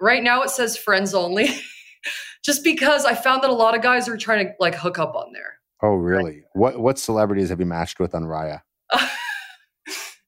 Right 0.00 0.22
now 0.22 0.42
it 0.42 0.50
says 0.50 0.76
friends 0.76 1.14
only, 1.14 1.48
just 2.44 2.64
because 2.64 3.04
I 3.04 3.14
found 3.14 3.42
that 3.42 3.50
a 3.50 3.54
lot 3.54 3.74
of 3.74 3.82
guys 3.82 4.08
are 4.08 4.16
trying 4.16 4.46
to 4.46 4.52
like 4.60 4.74
hook 4.74 4.98
up 4.98 5.14
on 5.14 5.32
there. 5.32 5.54
Oh, 5.82 5.94
really? 5.94 6.24
Right. 6.24 6.42
What 6.52 6.80
what 6.80 6.98
celebrities 6.98 7.48
have 7.48 7.60
you 7.60 7.66
matched 7.66 7.98
with 7.98 8.14
on 8.14 8.24
Raya? 8.24 8.60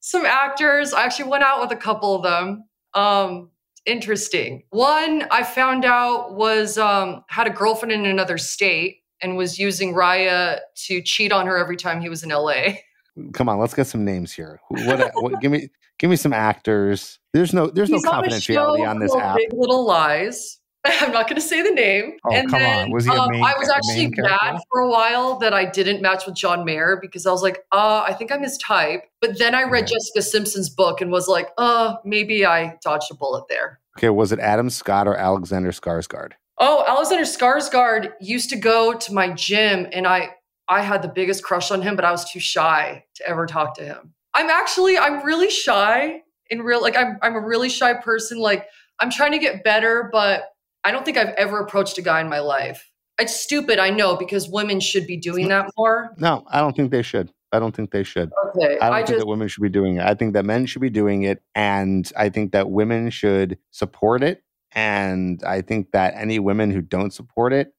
Some 0.01 0.25
actors. 0.27 0.93
I 0.93 1.05
actually 1.05 1.31
went 1.31 1.45
out 1.45 1.61
with 1.61 1.71
a 1.73 1.77
couple 1.77 2.15
of 2.15 2.23
them. 2.23 2.65
Um, 2.95 3.51
interesting. 3.87 4.65
One 4.71 5.27
I 5.31 5.43
found 5.43 5.85
out 5.85 6.35
was 6.35 6.79
um, 6.79 7.25
had 7.29 7.47
a 7.47 7.51
girlfriend 7.51 7.93
in 7.93 8.07
another 8.07 8.39
state 8.39 8.99
and 9.23 9.37
was 9.37 9.59
using 9.59 9.95
Raya 9.95 10.59
to 10.87 11.03
cheat 11.03 11.33
on 11.33 11.47
her 11.47 11.57
every 11.57 11.77
time 11.77 12.01
he 12.01 12.09
was 12.09 12.23
in 12.23 12.31
LA. 12.31 12.53
Come 13.33 13.49
on, 13.49 13.59
let's 13.59 13.75
get 13.75 13.87
some 13.87 14.05
names 14.05 14.33
here. 14.33 14.61
What, 14.69 15.11
what 15.15 15.41
give 15.41 15.53
me 15.53 15.69
Give 16.03 16.11
me 16.11 16.17
some 16.17 16.33
actors. 16.33 17.21
There's 17.33 17.55
no 17.55 17.69
there's 17.69 17.89
He's 17.89 18.03
no 18.03 18.11
confidentiality 18.11 18.81
on, 18.81 18.89
on 18.89 18.99
this 18.99 19.15
app. 19.15 19.37
Big 19.37 19.53
Little 19.53 19.87
Lies. 19.87 20.59
I'm 20.85 21.13
not 21.13 21.29
going 21.29 21.41
to 21.41 21.47
say 21.47 21.63
the 21.63 21.71
name. 21.71 22.17
Oh, 22.25 22.35
and 22.35 22.51
come 22.51 22.59
then, 22.59 22.87
on. 22.87 22.91
Was 22.91 23.05
he 23.05 23.13
a 23.13 23.15
um, 23.15 23.31
I 23.35 23.55
was 23.57 23.71
actually 23.71 24.13
mad 24.17 24.59
for 24.69 24.81
a 24.81 24.91
while 24.91 25.39
that 25.39 25.55
I 25.55 25.65
didn't 25.65 26.03
match 26.03 26.27
with 26.27 26.35
John 26.35 26.65
Mayer 26.65 26.99
because 27.01 27.25
I 27.25 27.31
was 27.31 27.41
like, 27.41 27.65
uh, 27.71 28.05
I 28.05 28.15
think 28.15 28.33
I'm 28.33 28.43
his 28.43 28.59
type. 28.59 29.05
But 29.21 29.39
then 29.39 29.55
I 29.55 29.63
read 29.63 29.87
Jessica 29.87 30.23
Simpson's 30.23 30.69
book 30.69 31.01
and 31.01 31.13
was 31.13 31.29
like, 31.29 31.51
uh, 31.57 31.99
maybe 32.05 32.45
I 32.45 32.79
dodged 32.83 33.13
a 33.13 33.15
bullet 33.15 33.45
there. 33.49 33.79
Okay, 33.97 34.09
was 34.09 34.33
it 34.33 34.41
Adam 34.41 34.71
Scott 34.71 35.07
or 35.07 35.15
Alexander 35.15 35.71
Skarsgård? 35.71 36.33
Oh, 36.59 36.85
Alexander 36.89 37.25
Skarsgård 37.25 38.15
used 38.21 38.51
to 38.51 38.57
go 38.57 38.93
to 38.93 39.15
my 39.15 39.29
gym 39.29 39.87
and 39.93 40.05
I 40.05 40.31
I 40.73 40.81
had 40.81 41.03
the 41.03 41.09
biggest 41.09 41.45
crush 41.45 41.71
on 41.71 41.83
him, 41.83 41.97
but 41.97 42.05
I 42.05 42.11
was 42.11 42.31
too 42.31 42.41
shy 42.41 43.05
to 43.17 43.29
ever 43.29 43.47
talk 43.47 43.75
to 43.77 43.85
him. 43.85 44.15
I'm 44.35 44.49
actually 44.49 44.97
I'm 44.97 45.23
really 45.23 45.51
shy 45.51 46.23
in 46.49 46.63
real 46.63 46.81
like 46.81 46.97
I'm 46.97 47.19
I'm 47.21 47.35
a 47.35 47.41
really 47.41 47.69
shy 47.69 47.93
person. 47.93 48.39
Like 48.39 48.67
I'm 48.99 49.11
trying 49.11 49.33
to 49.33 49.39
get 49.39 49.65
better, 49.65 50.09
but 50.11 50.45
I 50.83 50.91
don't 50.91 51.05
think 51.05 51.19
I've 51.19 51.35
ever 51.37 51.61
approached 51.61 51.99
a 51.99 52.03
guy 52.03 52.23
in 52.23 52.29
my 52.31 52.41
life. 52.41 52.91
It's 53.19 53.39
stupid, 53.39 53.79
I 53.79 53.91
know, 53.91 54.17
because 54.17 54.49
women 54.49 54.81
should 54.81 55.07
be 55.07 55.19
doing 55.19 55.49
that 55.49 55.71
more. 55.77 56.15
No, 56.17 56.45
I 56.51 56.61
don't 56.61 56.75
think 56.75 56.91
they 56.91 57.03
should. 57.03 57.31
I 57.53 57.59
don't 57.59 57.77
think 57.77 57.91
they 57.91 58.03
should. 58.03 58.33
Okay. 58.57 58.79
I 58.79 58.87
don't 58.87 58.93
I 58.95 58.97
think 59.01 59.09
just, 59.09 59.19
that 59.21 59.27
women 59.27 59.49
should 59.49 59.63
be 59.63 59.69
doing 59.69 59.97
it. 59.97 60.03
I 60.05 60.15
think 60.15 60.33
that 60.33 60.47
men 60.47 60.65
should 60.65 60.81
be 60.81 60.89
doing 60.89 61.25
it. 61.25 61.43
And 61.55 62.11
I 62.17 62.31
think 62.31 62.53
that 62.53 62.71
women 62.71 63.11
should 63.11 63.59
support 63.71 64.23
it. 64.23 64.43
And 64.75 65.45
I 65.45 65.61
think 65.61 65.93
that 65.93 66.15
any 66.17 66.39
women 66.39 66.71
who 66.71 66.81
don't 66.81 67.13
support 67.13 67.53
it 67.53 67.75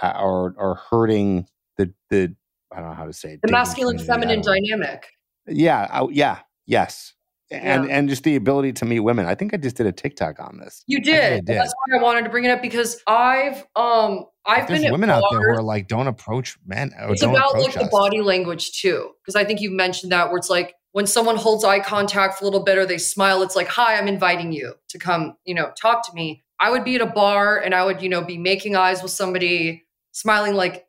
uh, 0.00 0.12
are, 0.14 0.54
are 0.56 0.76
hurting 0.88 1.48
the, 1.76 1.92
the, 2.10 2.34
I 2.72 2.80
don't 2.80 2.90
know 2.90 2.94
how 2.94 3.06
to 3.06 3.12
say 3.12 3.34
it. 3.34 3.40
The 3.42 3.52
masculine 3.52 3.98
feminine 3.98 4.42
dynamic. 4.42 5.06
Yeah, 5.46 5.86
I, 5.90 6.06
yeah, 6.10 6.40
yes. 6.66 7.14
And 7.48 7.84
yeah. 7.84 7.96
and 7.96 8.08
just 8.08 8.24
the 8.24 8.34
ability 8.34 8.72
to 8.72 8.84
meet 8.84 8.98
women. 8.98 9.26
I 9.26 9.36
think 9.36 9.54
I 9.54 9.56
just 9.56 9.76
did 9.76 9.86
a 9.86 9.92
TikTok 9.92 10.40
on 10.40 10.58
this. 10.58 10.82
You 10.88 11.00
did. 11.00 11.44
did. 11.44 11.56
That's 11.56 11.72
why 11.86 11.96
I 11.96 12.02
wanted 12.02 12.24
to 12.24 12.30
bring 12.30 12.44
it 12.44 12.50
up 12.50 12.60
because 12.60 13.00
I've 13.06 13.64
um 13.76 14.24
I've 14.44 14.66
There's 14.66 14.82
been 14.82 14.90
women 14.90 15.10
out 15.10 15.22
there 15.30 15.40
who 15.40 15.58
are 15.58 15.62
like, 15.62 15.86
don't 15.86 16.08
approach 16.08 16.56
men. 16.66 16.92
It's 16.98 17.22
about 17.22 17.54
like 17.54 17.76
us. 17.76 17.84
the 17.84 17.88
body 17.88 18.20
language 18.20 18.72
too, 18.80 19.12
because 19.22 19.36
I 19.36 19.44
think 19.44 19.60
you 19.60 19.70
mentioned 19.70 20.10
that 20.10 20.28
where 20.28 20.38
it's 20.38 20.50
like 20.50 20.74
when 20.90 21.06
someone 21.06 21.36
holds 21.36 21.62
eye 21.62 21.78
contact 21.78 22.38
for 22.38 22.44
a 22.44 22.46
little 22.46 22.64
bit 22.64 22.78
or 22.78 22.86
they 22.86 22.98
smile, 22.98 23.42
it's 23.42 23.54
like, 23.54 23.68
hi, 23.68 23.96
I'm 23.96 24.08
inviting 24.08 24.50
you 24.50 24.74
to 24.88 24.98
come, 24.98 25.36
you 25.44 25.54
know, 25.54 25.70
talk 25.80 26.06
to 26.06 26.12
me. 26.14 26.42
I 26.58 26.70
would 26.70 26.84
be 26.84 26.94
at 26.94 27.02
a 27.02 27.06
bar 27.06 27.58
and 27.58 27.74
I 27.74 27.84
would, 27.84 28.00
you 28.00 28.08
know, 28.08 28.22
be 28.22 28.38
making 28.38 28.76
eyes 28.76 29.02
with 29.02 29.12
somebody, 29.12 29.84
smiling, 30.12 30.54
like 30.54 30.86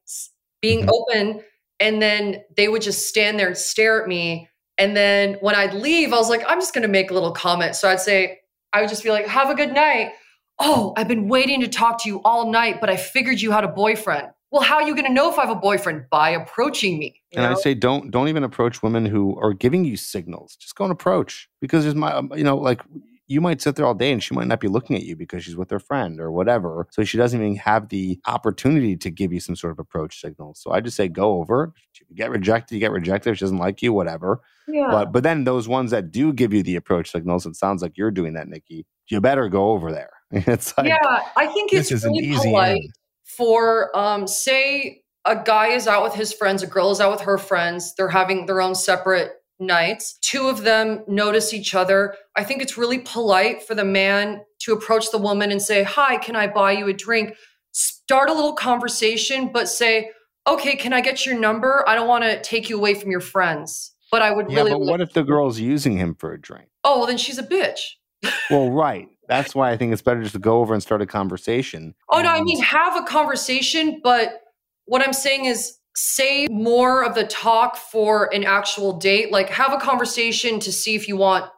being 0.61 0.85
mm-hmm. 0.85 0.89
open 0.89 1.43
and 1.79 2.01
then 2.01 2.43
they 2.55 2.67
would 2.67 2.81
just 2.81 3.07
stand 3.07 3.39
there 3.39 3.47
and 3.47 3.57
stare 3.57 4.01
at 4.01 4.07
me. 4.07 4.49
And 4.77 4.95
then 4.95 5.35
when 5.41 5.55
I'd 5.55 5.73
leave, 5.73 6.13
I 6.13 6.17
was 6.17 6.29
like, 6.29 6.43
I'm 6.47 6.59
just 6.59 6.73
going 6.73 6.83
to 6.83 6.87
make 6.87 7.11
a 7.11 7.13
little 7.13 7.31
comment. 7.31 7.75
So 7.75 7.89
I'd 7.89 7.99
say, 7.99 8.39
I 8.73 8.81
would 8.81 8.89
just 8.89 9.03
be 9.03 9.11
like, 9.11 9.27
have 9.27 9.49
a 9.49 9.55
good 9.55 9.73
night. 9.73 10.11
Oh, 10.59 10.93
I've 10.97 11.07
been 11.07 11.27
waiting 11.27 11.61
to 11.61 11.67
talk 11.67 12.01
to 12.03 12.09
you 12.09 12.21
all 12.23 12.51
night, 12.51 12.79
but 12.81 12.89
I 12.89 12.95
figured 12.95 13.41
you 13.41 13.51
had 13.51 13.63
a 13.63 13.67
boyfriend. 13.67 14.29
well, 14.51 14.61
how 14.61 14.75
are 14.75 14.87
you 14.87 14.95
going 14.95 15.05
to 15.05 15.13
know 15.13 15.31
if 15.31 15.37
I 15.37 15.45
have 15.45 15.55
a 15.55 15.59
boyfriend? 15.59 16.05
By 16.09 16.31
approaching 16.31 16.97
me. 16.97 17.21
And 17.33 17.43
know? 17.43 17.51
I 17.51 17.53
say, 17.55 17.73
don't 17.73 18.09
don't 18.11 18.27
even 18.27 18.43
approach 18.43 18.81
women 18.81 19.05
who 19.05 19.39
are 19.39 19.53
giving 19.53 19.85
you 19.85 19.97
signals. 19.97 20.55
Just 20.55 20.75
go 20.75 20.83
and 20.83 20.91
approach 20.91 21.47
because 21.61 21.83
there's 21.83 21.95
my, 21.95 22.11
um, 22.11 22.31
you 22.35 22.43
know, 22.43 22.57
like 22.57 22.81
you 23.27 23.41
might 23.41 23.61
sit 23.61 23.75
there 23.75 23.85
all 23.85 23.93
day 23.93 24.11
and 24.11 24.23
she 24.23 24.33
might 24.33 24.47
not 24.47 24.59
be 24.61 24.67
looking 24.69 24.95
at 24.95 25.03
you 25.03 25.15
because 25.15 25.43
she's 25.43 25.57
with 25.57 25.69
her 25.69 25.79
friend 25.79 26.19
or 26.19 26.31
whatever. 26.31 26.87
So 26.91 27.03
she 27.03 27.17
doesn't 27.17 27.39
even 27.39 27.55
have 27.57 27.89
the 27.89 28.19
opportunity 28.25 28.95
to 28.97 29.09
give 29.09 29.33
you 29.33 29.39
some 29.39 29.55
sort 29.55 29.71
of 29.71 29.79
approach 29.79 30.21
signal. 30.21 30.53
So 30.55 30.71
I 30.71 30.79
just 30.79 30.95
say 30.95 31.07
go 31.09 31.39
over. 31.39 31.73
If 31.93 32.09
you 32.09 32.15
get 32.15 32.31
rejected, 32.31 32.75
you 32.75 32.79
get 32.79 32.91
rejected. 32.91 33.31
If 33.31 33.37
she 33.37 33.45
doesn't 33.45 33.57
like 33.57 33.81
you, 33.81 33.91
whatever. 33.91 34.41
Yeah. 34.67 34.87
But 34.89 35.11
but 35.11 35.23
then 35.23 35.43
those 35.43 35.67
ones 35.67 35.91
that 35.91 36.11
do 36.11 36.31
give 36.33 36.53
you 36.53 36.63
the 36.63 36.75
approach 36.77 37.11
signals, 37.11 37.45
it 37.45 37.55
sounds 37.55 37.81
like 37.81 37.97
you're 37.97 38.11
doing 38.11 38.33
that, 38.33 38.47
Nikki. 38.47 38.85
You 39.09 39.21
better 39.21 39.49
go 39.49 39.71
over 39.71 39.91
there. 39.91 40.11
It's 40.31 40.77
like 40.77 40.87
Yeah, 40.87 41.21
I 41.35 41.47
think 41.47 41.73
it's 41.73 41.91
really 41.91 42.33
polite 42.33 42.71
end. 42.81 42.89
for 43.23 43.95
um 43.97 44.27
say 44.27 45.03
a 45.25 45.41
guy 45.43 45.67
is 45.67 45.87
out 45.87 46.03
with 46.03 46.13
his 46.13 46.31
friends, 46.33 46.63
a 46.63 46.67
girl 46.67 46.91
is 46.91 47.01
out 47.01 47.11
with 47.11 47.21
her 47.21 47.37
friends, 47.37 47.93
they're 47.95 48.07
having 48.09 48.45
their 48.45 48.61
own 48.61 48.75
separate 48.75 49.31
nights. 49.59 50.17
Two 50.21 50.47
of 50.47 50.63
them 50.63 51.03
notice 51.07 51.53
each 51.53 51.73
other. 51.75 52.15
I 52.35 52.43
think 52.43 52.61
it's 52.61 52.77
really 52.77 52.99
polite 52.99 53.63
for 53.63 53.75
the 53.75 53.85
man 53.85 54.41
to 54.59 54.73
approach 54.73 55.11
the 55.11 55.17
woman 55.17 55.51
and 55.51 55.61
say, 55.61 55.83
Hi, 55.83 56.17
can 56.17 56.35
I 56.35 56.47
buy 56.47 56.73
you 56.73 56.87
a 56.87 56.93
drink? 56.93 57.35
Start 57.71 58.29
a 58.29 58.33
little 58.33 58.53
conversation, 58.53 59.51
but 59.51 59.67
say, 59.67 60.11
Okay, 60.47 60.75
can 60.75 60.93
I 60.93 61.01
get 61.01 61.25
your 61.25 61.37
number? 61.37 61.83
I 61.87 61.95
don't 61.95 62.07
want 62.07 62.23
to 62.23 62.41
take 62.41 62.69
you 62.69 62.77
away 62.77 62.93
from 62.93 63.11
your 63.11 63.19
friends, 63.19 63.93
but 64.11 64.21
I 64.21 64.31
would 64.31 64.49
yeah, 64.49 64.57
really. 64.57 64.71
But 64.71 64.81
what 64.81 65.01
if 65.01 65.13
the 65.13 65.23
girl's 65.23 65.59
using 65.59 65.97
him 65.97 66.15
for 66.15 66.31
a 66.33 66.39
drink? 66.39 66.69
Oh, 66.83 66.99
well, 66.99 67.07
then 67.07 67.17
she's 67.17 67.37
a 67.37 67.43
bitch. 67.43 67.79
well, 68.49 68.71
right. 68.71 69.07
That's 69.27 69.53
why 69.53 69.71
I 69.71 69.77
think 69.77 69.91
it's 69.91 70.01
better 70.01 70.21
just 70.21 70.33
to 70.33 70.39
go 70.39 70.61
over 70.61 70.73
and 70.73 70.81
start 70.81 71.01
a 71.01 71.05
conversation. 71.05 71.95
Oh, 72.09 72.21
no, 72.21 72.29
I 72.29 72.41
mean, 72.41 72.61
have 72.61 72.95
a 72.95 73.05
conversation, 73.05 73.99
but 74.01 74.41
what 74.85 75.05
I'm 75.05 75.11
saying 75.11 75.45
is 75.45 75.77
save 75.97 76.49
more 76.51 77.03
of 77.03 77.15
the 77.15 77.25
talk 77.25 77.75
for 77.75 78.33
an 78.33 78.43
actual 78.43 78.93
date. 78.93 79.31
Like 79.31 79.49
have 79.49 79.73
a 79.73 79.77
conversation 79.77 80.59
to 80.61 80.71
see 80.71 80.95
if 80.95 81.07
you 81.07 81.17
want 81.17 81.49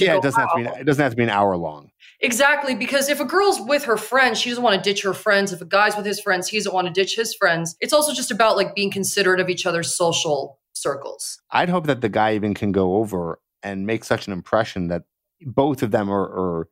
yeah, 0.00 0.16
it 0.16 0.22
doesn't 0.22 0.40
out. 0.40 0.58
have 0.58 0.66
to 0.66 0.72
be. 0.72 0.80
It 0.80 0.84
doesn't 0.84 1.02
have 1.02 1.12
to 1.12 1.16
be 1.16 1.24
an 1.24 1.30
hour 1.30 1.56
long. 1.56 1.90
Exactly, 2.20 2.74
because 2.74 3.08
if 3.08 3.20
a 3.20 3.24
girl's 3.24 3.60
with 3.60 3.84
her 3.84 3.96
friends, 3.96 4.38
she 4.38 4.48
doesn't 4.48 4.62
want 4.62 4.82
to 4.82 4.88
ditch 4.88 5.02
her 5.02 5.14
friends. 5.14 5.52
If 5.52 5.60
a 5.60 5.64
guy's 5.64 5.96
with 5.96 6.06
his 6.06 6.20
friends, 6.20 6.48
he 6.48 6.56
doesn't 6.56 6.72
want 6.72 6.86
to 6.86 6.92
ditch 6.92 7.16
his 7.16 7.34
friends. 7.34 7.76
It's 7.80 7.92
also 7.92 8.12
just 8.12 8.30
about 8.30 8.56
like 8.56 8.74
being 8.74 8.90
considerate 8.90 9.40
of 9.40 9.48
each 9.48 9.66
other's 9.66 9.94
social 9.94 10.58
circles. 10.72 11.40
I'd 11.50 11.68
hope 11.68 11.86
that 11.86 12.00
the 12.00 12.08
guy 12.08 12.34
even 12.34 12.54
can 12.54 12.72
go 12.72 12.96
over 12.96 13.40
and 13.62 13.86
make 13.86 14.04
such 14.04 14.26
an 14.26 14.32
impression 14.32 14.88
that 14.88 15.02
both 15.42 15.82
of 15.82 15.90
them 15.90 16.10
are 16.10 16.24
are, 16.24 16.68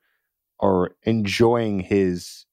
are 0.60 0.90
enjoying 1.02 1.80
his 1.80 2.46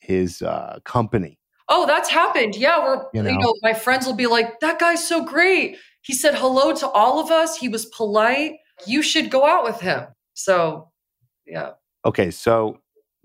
his 0.00 0.42
uh, 0.42 0.78
company 0.84 1.37
Oh, 1.68 1.86
that's 1.86 2.08
happened. 2.08 2.56
Yeah, 2.56 2.82
we're 2.82 3.04
you 3.12 3.22
know? 3.22 3.30
you 3.30 3.38
know, 3.38 3.54
my 3.62 3.74
friends 3.74 4.06
will 4.06 4.14
be 4.14 4.26
like, 4.26 4.60
"That 4.60 4.78
guy's 4.78 5.06
so 5.06 5.24
great. 5.24 5.76
He 6.02 6.14
said 6.14 6.34
hello 6.34 6.74
to 6.74 6.88
all 6.88 7.20
of 7.20 7.30
us. 7.30 7.56
He 7.56 7.68
was 7.68 7.86
polite. 7.86 8.54
You 8.86 9.02
should 9.02 9.30
go 9.30 9.46
out 9.46 9.64
with 9.64 9.80
him." 9.80 10.06
So, 10.34 10.90
yeah. 11.46 11.72
Okay, 12.04 12.30
so 12.30 12.78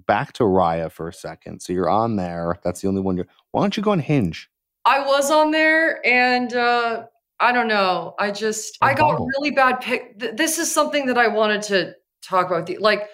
back 0.07 0.33
to 0.33 0.43
Raya 0.43 0.91
for 0.91 1.07
a 1.07 1.13
second. 1.13 1.61
So 1.61 1.73
you're 1.73 1.89
on 1.89 2.15
there. 2.15 2.59
That's 2.63 2.81
the 2.81 2.87
only 2.87 3.01
one 3.01 3.15
you're. 3.15 3.27
Why 3.51 3.61
don't 3.61 3.77
you 3.77 3.83
go 3.83 3.91
on 3.91 3.99
Hinge? 3.99 4.49
I 4.85 5.05
was 5.05 5.31
on 5.31 5.51
there, 5.51 6.05
and 6.05 6.53
uh, 6.53 7.05
I 7.39 7.51
don't 7.51 7.67
know. 7.67 8.15
I 8.19 8.31
just 8.31 8.77
I 8.81 8.93
got 8.93 9.19
really 9.19 9.51
bad 9.51 9.79
pick. 9.81 10.19
Th- 10.19 10.35
this 10.35 10.57
is 10.57 10.73
something 10.73 11.05
that 11.07 11.17
I 11.17 11.27
wanted 11.27 11.61
to 11.63 11.93
talk 12.21 12.47
about. 12.47 12.65
The, 12.65 12.77
Like, 12.77 13.09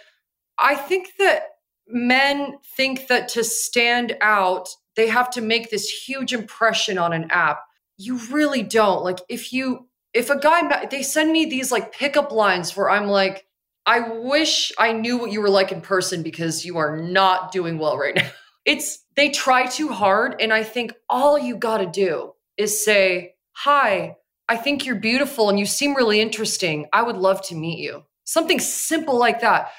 I 0.57 0.75
think 0.75 1.09
that 1.19 1.43
men 1.87 2.57
think 2.75 3.07
that 3.07 3.27
to 3.29 3.43
stand 3.43 4.17
out 4.21 4.69
they 4.99 5.07
have 5.07 5.29
to 5.29 5.39
make 5.39 5.69
this 5.69 5.89
huge 5.89 6.33
impression 6.33 6.97
on 6.97 7.13
an 7.13 7.31
app. 7.31 7.61
You 7.97 8.17
really 8.29 8.63
don't. 8.63 9.01
Like 9.01 9.19
if 9.29 9.53
you 9.53 9.87
if 10.13 10.29
a 10.29 10.37
guy 10.37 10.87
they 10.87 11.03
send 11.03 11.31
me 11.31 11.45
these 11.45 11.71
like 11.71 11.93
pickup 11.93 12.33
lines 12.33 12.75
where 12.75 12.89
I'm 12.89 13.07
like 13.07 13.45
I 13.85 14.01
wish 14.01 14.73
I 14.77 14.91
knew 14.91 15.17
what 15.17 15.31
you 15.31 15.39
were 15.39 15.49
like 15.49 15.71
in 15.71 15.79
person 15.79 16.21
because 16.21 16.65
you 16.65 16.77
are 16.79 16.97
not 16.97 17.53
doing 17.53 17.79
well 17.79 17.97
right 17.97 18.15
now. 18.15 18.29
It's 18.65 18.99
they 19.15 19.29
try 19.29 19.67
too 19.67 19.87
hard 19.87 20.35
and 20.41 20.51
I 20.51 20.63
think 20.63 20.93
all 21.09 21.39
you 21.39 21.55
got 21.55 21.77
to 21.77 21.85
do 21.85 22.33
is 22.57 22.83
say, 22.83 23.35
"Hi, 23.53 24.17
I 24.49 24.57
think 24.57 24.85
you're 24.85 24.99
beautiful 24.99 25.49
and 25.49 25.57
you 25.57 25.65
seem 25.65 25.95
really 25.95 26.19
interesting. 26.19 26.87
I 26.91 27.01
would 27.03 27.15
love 27.15 27.41
to 27.47 27.55
meet 27.55 27.79
you." 27.79 28.03
Something 28.25 28.59
simple 28.59 29.17
like 29.17 29.39
that. 29.41 29.71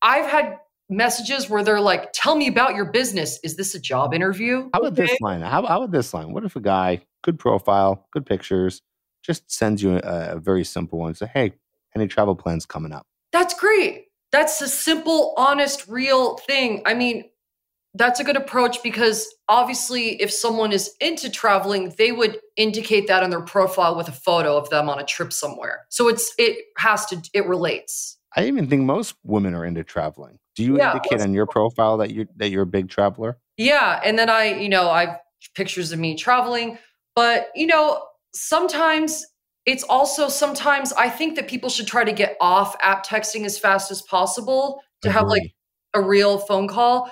I've 0.00 0.26
had 0.26 0.58
messages 0.92 1.48
where 1.48 1.64
they're 1.64 1.80
like, 1.80 2.12
"Tell 2.12 2.36
me 2.36 2.46
about 2.46 2.74
your 2.74 2.86
business. 2.86 3.38
Is 3.42 3.56
this 3.56 3.74
a 3.74 3.80
job 3.80 4.14
interview?" 4.14 4.68
How 4.72 4.80
about 4.80 4.92
okay. 4.92 5.06
this 5.06 5.20
line? 5.20 5.40
How, 5.40 5.66
how, 5.66 5.82
about 5.82 5.90
this 5.90 6.12
line? 6.14 6.32
What 6.32 6.44
if 6.44 6.56
a 6.56 6.60
guy, 6.60 7.02
good 7.22 7.38
profile, 7.38 8.06
good 8.12 8.26
pictures, 8.26 8.82
just 9.22 9.50
sends 9.50 9.82
you 9.82 9.96
a, 9.96 10.34
a 10.34 10.40
very 10.40 10.64
simple 10.64 10.98
one? 10.98 11.14
Say, 11.14 11.26
"Hey, 11.32 11.54
any 11.94 12.06
travel 12.06 12.36
plans 12.36 12.66
coming 12.66 12.92
up?" 12.92 13.06
That's 13.32 13.54
great. 13.54 14.06
That's 14.30 14.60
a 14.62 14.68
simple, 14.68 15.34
honest, 15.36 15.86
real 15.88 16.36
thing. 16.38 16.82
I 16.86 16.94
mean, 16.94 17.24
that's 17.94 18.20
a 18.20 18.24
good 18.24 18.36
approach 18.36 18.82
because 18.82 19.26
obviously, 19.48 20.20
if 20.20 20.32
someone 20.32 20.72
is 20.72 20.94
into 21.00 21.28
traveling, 21.28 21.94
they 21.98 22.12
would 22.12 22.40
indicate 22.56 23.06
that 23.08 23.22
on 23.22 23.30
their 23.30 23.42
profile 23.42 23.96
with 23.96 24.08
a 24.08 24.12
photo 24.12 24.56
of 24.56 24.70
them 24.70 24.88
on 24.88 24.98
a 24.98 25.04
trip 25.04 25.32
somewhere. 25.32 25.84
So 25.90 26.08
it's 26.08 26.32
it 26.38 26.64
has 26.78 27.04
to 27.06 27.22
it 27.34 27.46
relates. 27.46 28.18
I 28.34 28.46
even 28.46 28.68
think 28.68 28.82
most 28.82 29.14
women 29.24 29.54
are 29.54 29.64
into 29.64 29.84
traveling. 29.84 30.38
Do 30.54 30.64
you 30.64 30.78
yeah, 30.78 30.92
indicate 30.92 31.20
on 31.20 31.32
your 31.32 31.46
profile 31.46 31.96
that 31.98 32.12
you 32.12 32.26
that 32.36 32.50
you're 32.50 32.62
a 32.62 32.66
big 32.66 32.88
traveler? 32.88 33.38
Yeah, 33.56 34.00
and 34.04 34.18
then 34.18 34.28
I, 34.28 34.60
you 34.60 34.68
know, 34.68 34.90
I've 34.90 35.16
pictures 35.54 35.92
of 35.92 35.98
me 35.98 36.16
traveling, 36.16 36.78
but 37.14 37.48
you 37.54 37.66
know, 37.66 38.04
sometimes 38.34 39.26
it's 39.66 39.84
also 39.84 40.28
sometimes 40.28 40.92
I 40.92 41.08
think 41.08 41.36
that 41.36 41.48
people 41.48 41.70
should 41.70 41.86
try 41.86 42.04
to 42.04 42.12
get 42.12 42.36
off 42.40 42.76
app 42.82 43.06
texting 43.06 43.44
as 43.44 43.58
fast 43.58 43.90
as 43.90 44.02
possible 44.02 44.82
to 45.02 45.08
Agree. 45.08 45.18
have 45.18 45.28
like 45.28 45.54
a 45.94 46.00
real 46.00 46.38
phone 46.38 46.68
call. 46.68 47.10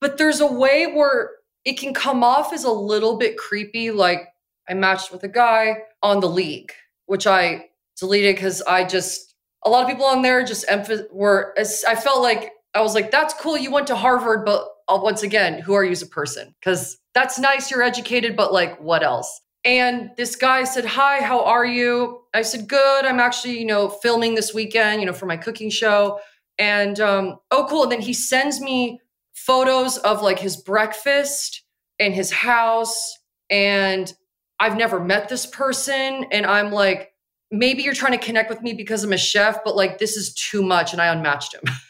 But 0.00 0.18
there's 0.18 0.40
a 0.40 0.46
way 0.46 0.86
where 0.86 1.30
it 1.64 1.78
can 1.78 1.92
come 1.94 2.22
off 2.22 2.52
as 2.52 2.64
a 2.64 2.70
little 2.70 3.16
bit 3.18 3.36
creepy 3.36 3.90
like 3.90 4.28
I 4.68 4.74
matched 4.74 5.10
with 5.10 5.24
a 5.24 5.28
guy 5.28 5.78
on 6.02 6.20
the 6.20 6.28
league, 6.28 6.72
which 7.06 7.26
I 7.26 7.66
deleted 7.98 8.36
because 8.36 8.62
I 8.62 8.84
just 8.84 9.34
a 9.64 9.70
lot 9.70 9.82
of 9.82 9.88
people 9.88 10.04
on 10.04 10.22
there 10.22 10.44
just 10.44 10.66
emph- 10.68 11.10
were 11.12 11.54
I 11.58 11.94
felt 11.94 12.22
like 12.22 12.52
I 12.78 12.80
was 12.80 12.94
like, 12.94 13.10
that's 13.10 13.34
cool. 13.34 13.58
You 13.58 13.72
went 13.72 13.88
to 13.88 13.96
Harvard, 13.96 14.44
but 14.44 14.68
uh, 14.86 15.00
once 15.02 15.24
again, 15.24 15.58
who 15.58 15.74
are 15.74 15.84
you 15.84 15.90
as 15.90 16.00
a 16.00 16.06
person? 16.06 16.54
Because 16.60 16.96
that's 17.12 17.36
nice. 17.36 17.72
You're 17.72 17.82
educated, 17.82 18.36
but 18.36 18.52
like, 18.52 18.80
what 18.80 19.02
else? 19.02 19.40
And 19.64 20.10
this 20.16 20.36
guy 20.36 20.62
said, 20.62 20.84
Hi, 20.84 21.20
how 21.20 21.44
are 21.44 21.66
you? 21.66 22.20
I 22.34 22.42
said, 22.42 22.68
Good. 22.68 23.04
I'm 23.04 23.18
actually, 23.18 23.58
you 23.58 23.66
know, 23.66 23.88
filming 23.88 24.36
this 24.36 24.54
weekend, 24.54 25.00
you 25.00 25.06
know, 25.06 25.12
for 25.12 25.26
my 25.26 25.36
cooking 25.36 25.70
show. 25.70 26.20
And 26.56 27.00
um, 27.00 27.38
oh, 27.50 27.66
cool. 27.68 27.82
And 27.82 27.90
then 27.90 28.00
he 28.00 28.12
sends 28.12 28.60
me 28.60 29.00
photos 29.34 29.98
of 29.98 30.22
like 30.22 30.38
his 30.38 30.56
breakfast 30.56 31.64
and 31.98 32.14
his 32.14 32.30
house. 32.30 33.18
And 33.50 34.12
I've 34.60 34.76
never 34.76 35.00
met 35.00 35.28
this 35.28 35.46
person. 35.46 36.26
And 36.30 36.46
I'm 36.46 36.70
like, 36.70 37.12
maybe 37.50 37.82
you're 37.82 37.94
trying 37.94 38.16
to 38.16 38.24
connect 38.24 38.50
with 38.50 38.62
me 38.62 38.72
because 38.72 39.02
I'm 39.02 39.12
a 39.12 39.18
chef, 39.18 39.64
but 39.64 39.74
like, 39.74 39.98
this 39.98 40.16
is 40.16 40.32
too 40.34 40.62
much. 40.62 40.92
And 40.92 41.02
I 41.02 41.08
unmatched 41.08 41.54
him. 41.54 41.62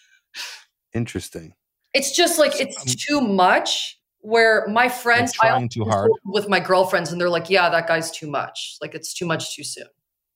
Interesting. 0.95 1.55
It's 1.95 2.17
just 2.17 2.39
like 2.39 2.61
it's 2.61 2.81
um, 2.81 2.95
too 2.99 3.21
much. 3.21 3.97
Where 4.21 4.67
my 4.67 4.89
friends, 4.89 5.33
like 5.41 5.51
trying 5.53 5.69
too 5.69 5.85
hard 5.85 6.11
with 6.25 6.49
my 6.49 6.59
girlfriends, 6.59 7.13
and 7.13 7.21
they're 7.21 7.31
like, 7.31 7.49
"Yeah, 7.49 7.71
that 7.71 7.87
guy's 7.87 8.11
too 8.11 8.29
much. 8.29 8.77
Like 8.83 8.95
it's 8.95 9.15
too 9.15 9.27
much 9.27 9.55
too 9.55 9.63
soon." 9.63 9.87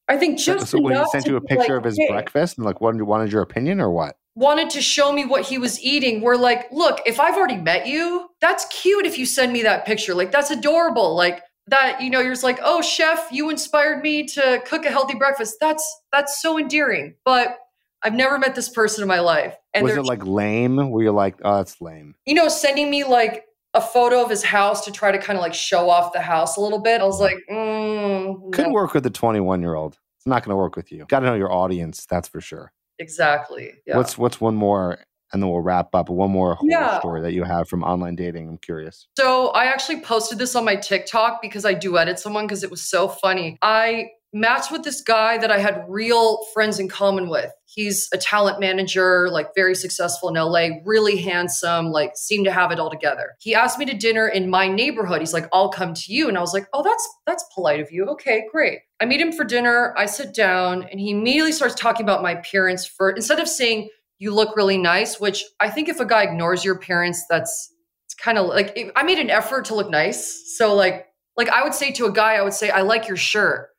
I 0.09 0.17
think 0.17 0.39
just 0.39 0.71
so, 0.71 0.79
so 0.79 0.83
when 0.83 0.97
he 0.97 1.05
sent 1.07 1.27
you 1.27 1.37
a 1.37 1.41
picture 1.41 1.75
like, 1.75 1.79
of 1.79 1.85
his 1.85 1.97
hey, 1.99 2.09
breakfast 2.09 2.59
and 2.59 2.65
like 2.65 2.81
wanted 2.81 3.03
wanted 3.03 3.33
your 3.33 3.43
opinion 3.43 3.81
or 3.81 3.91
what? 3.91 4.17
Wanted 4.35 4.71
to 4.71 4.81
show 4.81 5.13
me 5.13 5.25
what 5.25 5.43
he 5.47 5.59
was 5.59 5.81
eating. 5.83 6.21
We're 6.21 6.37
like, 6.37 6.71
look, 6.71 7.01
if 7.07 7.21
I've 7.21 7.37
already 7.37 7.57
met 7.57 7.87
you, 7.87 8.29
that's 8.41 8.65
cute. 8.67 9.05
If 9.05 9.19
you 9.19 9.27
send 9.27 9.53
me 9.53 9.63
that 9.63 9.85
picture, 9.85 10.15
like 10.15 10.31
that's 10.31 10.51
adorable. 10.51 11.15
Like 11.15 11.43
that, 11.69 12.01
you 12.01 12.11
know, 12.11 12.21
you're 12.21 12.33
just 12.33 12.45
like, 12.45 12.59
oh, 12.63 12.83
chef, 12.83 13.29
you 13.31 13.51
inspired 13.51 14.03
me 14.03 14.27
to 14.29 14.63
cook 14.67 14.85
a 14.85 14.91
healthy 14.91 15.15
breakfast. 15.15 15.57
That's 15.61 15.85
that's 16.13 16.41
so 16.43 16.59
endearing. 16.59 17.15
But 17.25 17.59
I've 18.05 18.15
never 18.15 18.39
met 18.39 18.55
this 18.55 18.69
person 18.69 19.03
in 19.03 19.09
my 19.09 19.21
life. 19.21 19.55
And 19.75 19.85
was 19.85 19.97
it 19.97 20.05
like 20.05 20.25
lame? 20.27 20.91
Were 20.91 21.03
you 21.03 21.13
like, 21.13 21.37
oh, 21.45 21.57
that's 21.59 21.81
lame? 21.81 22.15
You 22.27 22.35
know, 22.35 22.49
sending 22.49 22.91
me 22.91 23.05
like 23.05 23.45
a 23.75 23.81
photo 23.81 24.23
of 24.23 24.29
his 24.31 24.43
house 24.43 24.85
to 24.85 24.93
try 24.93 25.13
to 25.13 25.19
kind 25.19 25.39
of 25.39 25.43
like 25.43 25.55
show 25.55 25.89
off 25.89 26.13
the 26.13 26.21
house 26.21 26.57
a 26.57 26.61
little 26.61 26.81
bit. 26.81 27.01
I 27.01 27.05
was 27.05 27.21
like, 27.21 27.39
mm, 27.51 28.53
couldn't 28.53 28.73
no. 28.73 28.75
work 28.75 28.95
with 28.95 29.07
a 29.07 29.11
21 29.11 29.63
year 29.63 29.75
old. 29.75 29.99
It's 30.19 30.27
not 30.27 30.45
going 30.45 30.51
to 30.51 30.57
work 30.57 30.77
with 30.77 30.93
you. 30.93 31.05
Got 31.09 31.21
to 31.21 31.27
know 31.27 31.35
your 31.35 31.53
audience. 31.53 32.07
That's 32.07 32.29
for 32.29 32.41
sure. 32.41 32.73
Exactly. 32.99 33.73
Yeah. 33.87 33.97
What's 33.97 34.17
what's 34.17 34.41
one 34.41 34.55
more, 34.55 34.99
and 35.33 35.43
then 35.43 35.51
we'll 35.51 35.61
wrap 35.61 35.95
up. 35.95 36.09
One 36.09 36.31
more 36.31 36.59
yeah. 36.63 36.99
story 37.01 37.23
that 37.23 37.33
you 37.33 37.43
have 37.45 37.69
from 37.69 37.83
online 37.83 38.15
dating. 38.15 38.49
I'm 38.49 38.59
curious. 38.59 39.09
So 39.17 39.49
I 39.49 39.65
actually 39.65 40.01
posted 40.03 40.39
this 40.39 40.55
on 40.55 40.65
my 40.65 40.77
TikTok 40.77 41.41
because 41.43 41.65
I 41.65 41.75
duetted 41.75 42.19
someone 42.19 42.47
because 42.47 42.63
it 42.63 42.71
was 42.71 42.83
so 42.83 43.09
funny. 43.09 43.59
I 43.63 44.11
matched 44.33 44.71
with 44.71 44.83
this 44.83 45.01
guy 45.01 45.39
that 45.39 45.51
I 45.51 45.59
had 45.59 45.85
real 45.89 46.45
friends 46.55 46.79
in 46.79 46.89
common 46.89 47.29
with. 47.29 47.51
He's 47.75 48.11
a 48.13 48.19
talent 48.19 48.61
manager, 48.61 49.31
like 49.31 49.55
very 49.55 49.75
successful 49.75 50.29
in 50.29 50.35
LA, 50.35 50.81
really 50.85 51.17
handsome, 51.17 51.87
like 51.87 52.13
seemed 52.17 52.45
to 52.45 52.53
have 52.53 52.71
it 52.71 52.79
all 52.79 52.91
together. 52.91 53.35
He 53.41 53.55
asked 53.55 53.79
me 53.79 53.87
to 53.87 53.95
dinner 53.95 54.29
in 54.29 54.51
my 54.51 54.69
neighborhood. 54.69 55.21
He's 55.21 55.33
like, 55.33 55.49
I'll 55.55 55.71
come 55.71 55.95
to 55.95 56.13
you. 56.13 56.29
And 56.29 56.37
I 56.37 56.43
was 56.43 56.53
like, 56.53 56.67
Oh, 56.75 56.83
that's 56.83 57.09
that's 57.27 57.45
polite 57.55 57.81
of 57.81 57.91
you. 57.91 58.05
Okay, 58.09 58.45
great. 58.53 58.81
I 59.01 59.07
meet 59.07 59.23
him 59.23 59.33
for 59.33 59.45
dinner. 59.45 59.95
I 59.97 60.05
sit 60.05 60.35
down 60.35 60.83
and 60.91 61.01
he 61.01 61.13
immediately 61.13 61.53
starts 61.53 61.75
talking 61.75 62.05
about 62.05 62.23
my 62.23 62.33
appearance 62.33 62.85
for 62.85 63.11
instead 63.11 63.41
of 63.41 63.49
saying, 63.49 63.89
You 64.19 64.35
look 64.35 64.55
really 64.55 64.77
nice, 64.77 65.19
which 65.19 65.43
I 65.59 65.71
think 65.71 65.89
if 65.89 65.99
a 65.99 66.05
guy 66.05 66.25
ignores 66.25 66.67
your 66.67 66.77
appearance, 66.77 67.25
that's 67.31 67.73
it's 68.05 68.15
kind 68.15 68.37
of 68.37 68.49
like 68.49 68.93
I 68.95 69.03
made 69.03 69.19
an 69.19 69.31
effort 69.31 69.65
to 69.67 69.75
look 69.75 69.89
nice. 69.89 70.57
So 70.59 70.75
like 70.75 71.07
like 71.37 71.49
I 71.49 71.63
would 71.63 71.75
say 71.75 71.91
to 71.93 72.07
a 72.07 72.13
guy, 72.13 72.35
I 72.35 72.43
would 72.43 72.53
say, 72.53 72.71
I 72.71 72.83
like 72.83 73.09
your 73.09 73.17
shirt. 73.17 73.71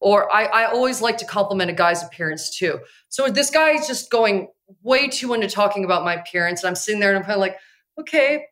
Or 0.00 0.34
I, 0.34 0.44
I 0.44 0.64
always 0.66 1.02
like 1.02 1.18
to 1.18 1.26
compliment 1.26 1.70
a 1.70 1.74
guy's 1.74 2.02
appearance 2.02 2.56
too. 2.56 2.80
So 3.08 3.28
this 3.28 3.50
guy 3.50 3.72
is 3.72 3.86
just 3.86 4.10
going 4.10 4.48
way 4.82 5.08
too 5.08 5.34
into 5.34 5.48
talking 5.48 5.84
about 5.84 6.04
my 6.04 6.14
appearance. 6.14 6.62
And 6.62 6.68
I'm 6.68 6.74
sitting 6.74 7.00
there 7.00 7.10
and 7.10 7.18
I'm 7.18 7.24
kind 7.24 7.34
of 7.34 7.40
like, 7.40 7.58
okay, 7.98 8.46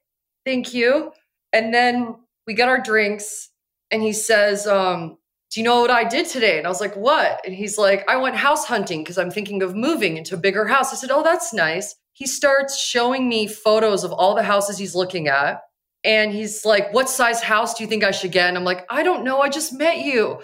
thank 0.44 0.74
you. 0.74 1.12
And 1.52 1.72
then 1.72 2.16
we 2.46 2.54
get 2.54 2.68
our 2.68 2.80
drinks 2.80 3.50
and 3.90 4.02
he 4.02 4.12
says, 4.12 4.66
um, 4.66 5.18
do 5.50 5.60
you 5.60 5.64
know 5.64 5.80
what 5.80 5.90
I 5.90 6.04
did 6.04 6.26
today? 6.26 6.58
And 6.58 6.66
I 6.66 6.70
was 6.70 6.80
like, 6.80 6.94
what? 6.94 7.40
And 7.46 7.54
he's 7.54 7.78
like, 7.78 8.08
I 8.08 8.16
went 8.16 8.36
house 8.36 8.66
hunting 8.66 9.02
because 9.02 9.16
I'm 9.16 9.30
thinking 9.30 9.62
of 9.62 9.74
moving 9.74 10.18
into 10.18 10.34
a 10.34 10.38
bigger 10.38 10.66
house. 10.66 10.92
I 10.92 10.96
said, 10.96 11.10
oh, 11.10 11.22
that's 11.22 11.54
nice. 11.54 11.94
He 12.12 12.26
starts 12.26 12.78
showing 12.78 13.28
me 13.28 13.46
photos 13.46 14.04
of 14.04 14.12
all 14.12 14.34
the 14.34 14.42
houses 14.42 14.76
he's 14.76 14.94
looking 14.94 15.28
at. 15.28 15.62
And 16.04 16.32
he's 16.32 16.64
like, 16.64 16.92
what 16.92 17.08
size 17.08 17.42
house 17.42 17.74
do 17.74 17.82
you 17.82 17.88
think 17.88 18.04
I 18.04 18.10
should 18.10 18.32
get? 18.32 18.48
And 18.48 18.58
I'm 18.58 18.64
like, 18.64 18.86
I 18.90 19.02
don't 19.02 19.24
know. 19.24 19.40
I 19.40 19.48
just 19.48 19.72
met 19.72 19.98
you. 19.98 20.40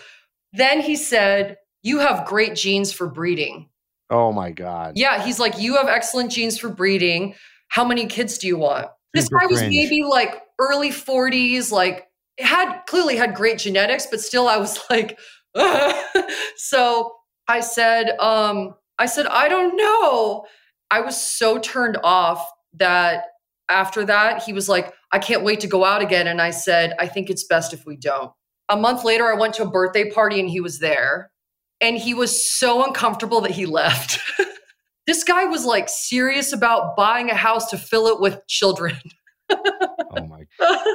Then 0.54 0.80
he 0.80 0.96
said, 0.96 1.56
You 1.82 1.98
have 1.98 2.26
great 2.26 2.54
genes 2.54 2.92
for 2.92 3.08
breeding. 3.08 3.68
Oh 4.10 4.32
my 4.32 4.50
God. 4.50 4.92
Yeah. 4.96 5.22
He's 5.24 5.38
like, 5.38 5.58
You 5.58 5.76
have 5.76 5.88
excellent 5.88 6.30
genes 6.30 6.58
for 6.58 6.68
breeding. 6.68 7.34
How 7.68 7.84
many 7.84 8.06
kids 8.06 8.38
do 8.38 8.46
you 8.46 8.56
want? 8.56 8.88
This 9.12 9.28
guy 9.28 9.46
was 9.46 9.60
maybe 9.62 10.02
like 10.02 10.42
early 10.58 10.90
40s, 10.90 11.70
like 11.70 12.08
had 12.38 12.80
clearly 12.86 13.16
had 13.16 13.34
great 13.34 13.58
genetics, 13.58 14.06
but 14.06 14.20
still 14.20 14.48
I 14.48 14.56
was 14.56 14.80
like, 14.90 15.18
so 16.56 17.12
I 17.46 17.60
said, 17.60 18.10
um, 18.18 18.74
I 18.98 19.06
said, 19.06 19.26
I 19.26 19.48
don't 19.48 19.76
know. 19.76 20.46
I 20.90 21.00
was 21.00 21.20
so 21.20 21.58
turned 21.58 21.98
off 22.02 22.44
that 22.74 23.24
after 23.68 24.04
that, 24.04 24.42
he 24.42 24.52
was 24.52 24.68
like, 24.68 24.92
I 25.10 25.18
can't 25.18 25.42
wait 25.42 25.60
to 25.60 25.66
go 25.66 25.84
out 25.84 26.02
again. 26.02 26.26
And 26.26 26.40
I 26.40 26.50
said, 26.50 26.94
I 26.98 27.08
think 27.08 27.30
it's 27.30 27.44
best 27.44 27.72
if 27.72 27.86
we 27.86 27.96
don't. 27.96 28.32
A 28.68 28.76
month 28.76 29.04
later, 29.04 29.30
I 29.30 29.34
went 29.34 29.54
to 29.54 29.62
a 29.62 29.70
birthday 29.70 30.10
party 30.10 30.40
and 30.40 30.48
he 30.48 30.60
was 30.60 30.78
there. 30.78 31.30
And 31.80 31.98
he 31.98 32.14
was 32.14 32.50
so 32.56 32.84
uncomfortable 32.84 33.40
that 33.42 33.50
he 33.50 33.66
left. 33.80 34.18
this 35.06 35.24
guy 35.24 35.44
was 35.44 35.64
like 35.64 35.88
serious 35.88 36.52
about 36.52 36.96
buying 36.96 37.30
a 37.30 37.34
house 37.34 37.70
to 37.70 37.78
fill 37.78 38.06
it 38.06 38.20
with 38.20 38.40
children. 38.48 38.96
oh 39.50 40.26
my! 40.26 40.38
God. 40.38 40.46
I 40.60 40.94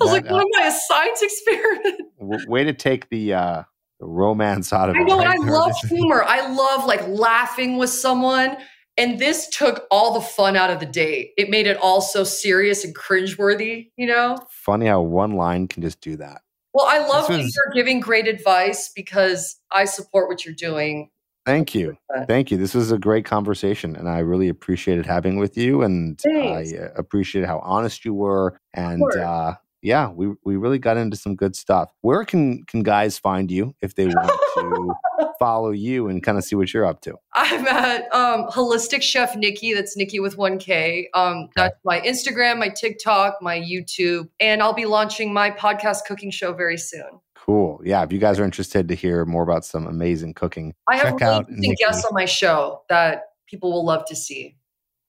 was 0.00 0.10
that, 0.10 0.24
like, 0.24 0.30
"What 0.30 0.40
uh, 0.40 0.60
am 0.60 0.64
I, 0.64 0.68
a 0.68 0.72
science 0.72 1.22
experiment?" 1.22 2.00
way 2.48 2.64
to 2.64 2.72
take 2.72 3.10
the 3.10 3.34
uh, 3.34 3.62
the 3.98 4.06
romance 4.06 4.72
out 4.72 4.88
of 4.88 4.96
I 4.96 5.00
it. 5.00 5.02
I 5.02 5.04
know, 5.04 5.20
and 5.20 5.28
I 5.28 5.36
love 5.36 5.76
humor. 5.88 6.24
I 6.24 6.50
love 6.50 6.86
like 6.86 7.06
laughing 7.06 7.76
with 7.76 7.90
someone, 7.90 8.56
and 8.96 9.18
this 9.18 9.48
took 9.48 9.86
all 9.90 10.14
the 10.14 10.20
fun 10.22 10.56
out 10.56 10.70
of 10.70 10.80
the 10.80 10.86
date. 10.86 11.32
It 11.36 11.50
made 11.50 11.66
it 11.66 11.76
all 11.76 12.00
so 12.00 12.24
serious 12.24 12.84
and 12.84 12.94
cringeworthy. 12.94 13.90
You 13.96 14.06
know, 14.06 14.38
funny 14.48 14.86
how 14.86 15.02
one 15.02 15.32
line 15.32 15.68
can 15.68 15.82
just 15.82 16.00
do 16.00 16.16
that. 16.16 16.40
Well, 16.72 16.86
I 16.86 16.98
love 16.98 17.26
that 17.28 17.40
you're 17.40 17.74
giving 17.74 18.00
great 18.00 18.28
advice 18.28 18.90
because 18.94 19.56
I 19.72 19.84
support 19.84 20.28
what 20.28 20.44
you're 20.44 20.54
doing. 20.54 21.10
Thank 21.46 21.74
you. 21.74 21.96
Thank 22.28 22.50
you. 22.50 22.56
This 22.56 22.74
was 22.74 22.92
a 22.92 22.98
great 22.98 23.24
conversation 23.24 23.96
and 23.96 24.08
I 24.08 24.18
really 24.18 24.48
appreciated 24.48 25.06
having 25.06 25.38
with 25.38 25.56
you 25.56 25.82
and 25.82 26.20
Thanks. 26.20 26.72
I 26.72 26.90
appreciated 26.94 27.46
how 27.46 27.58
honest 27.60 28.04
you 28.04 28.14
were 28.14 28.60
and 28.74 29.02
uh, 29.16 29.54
yeah, 29.82 30.10
we 30.10 30.34
we 30.44 30.56
really 30.56 30.78
got 30.78 30.96
into 30.96 31.16
some 31.16 31.34
good 31.34 31.56
stuff. 31.56 31.90
Where 32.02 32.24
can 32.24 32.62
can 32.64 32.82
guys 32.82 33.18
find 33.18 33.50
you 33.50 33.74
if 33.80 33.94
they 33.94 34.06
want 34.06 34.28
to 34.56 35.28
follow 35.40 35.70
you 35.70 36.06
and 36.06 36.22
kind 36.22 36.38
of 36.38 36.44
see 36.44 36.54
what 36.54 36.72
you're 36.72 36.84
up 36.84 37.00
to? 37.00 37.16
I'm 37.34 37.66
at 37.66 38.02
um, 38.14 38.46
Holistic 38.48 39.02
Chef 39.02 39.34
Nikki. 39.34 39.74
That's 39.74 39.96
Nikki 39.96 40.20
with 40.20 40.36
one 40.38 40.58
K. 40.58 41.08
Um, 41.14 41.48
that's 41.56 41.76
my 41.84 42.00
Instagram, 42.02 42.58
my 42.58 42.68
TikTok, 42.68 43.38
my 43.40 43.58
YouTube, 43.58 44.28
and 44.38 44.62
I'll 44.62 44.74
be 44.74 44.86
launching 44.86 45.32
my 45.32 45.50
podcast 45.50 46.04
cooking 46.06 46.30
show 46.30 46.52
very 46.52 46.76
soon. 46.76 47.20
Cool. 47.34 47.80
Yeah. 47.84 48.02
If 48.04 48.12
you 48.12 48.18
guys 48.18 48.38
are 48.38 48.44
interested 48.44 48.86
to 48.88 48.94
hear 48.94 49.24
more 49.24 49.42
about 49.42 49.64
some 49.64 49.86
amazing 49.86 50.34
cooking, 50.34 50.74
I 50.86 50.98
have 50.98 51.14
really 51.14 51.24
out 51.24 51.46
guests 51.78 52.04
on 52.04 52.12
my 52.12 52.26
show 52.26 52.82
that 52.88 53.22
people 53.48 53.72
will 53.72 53.84
love 53.84 54.04
to 54.06 54.14
see. 54.14 54.56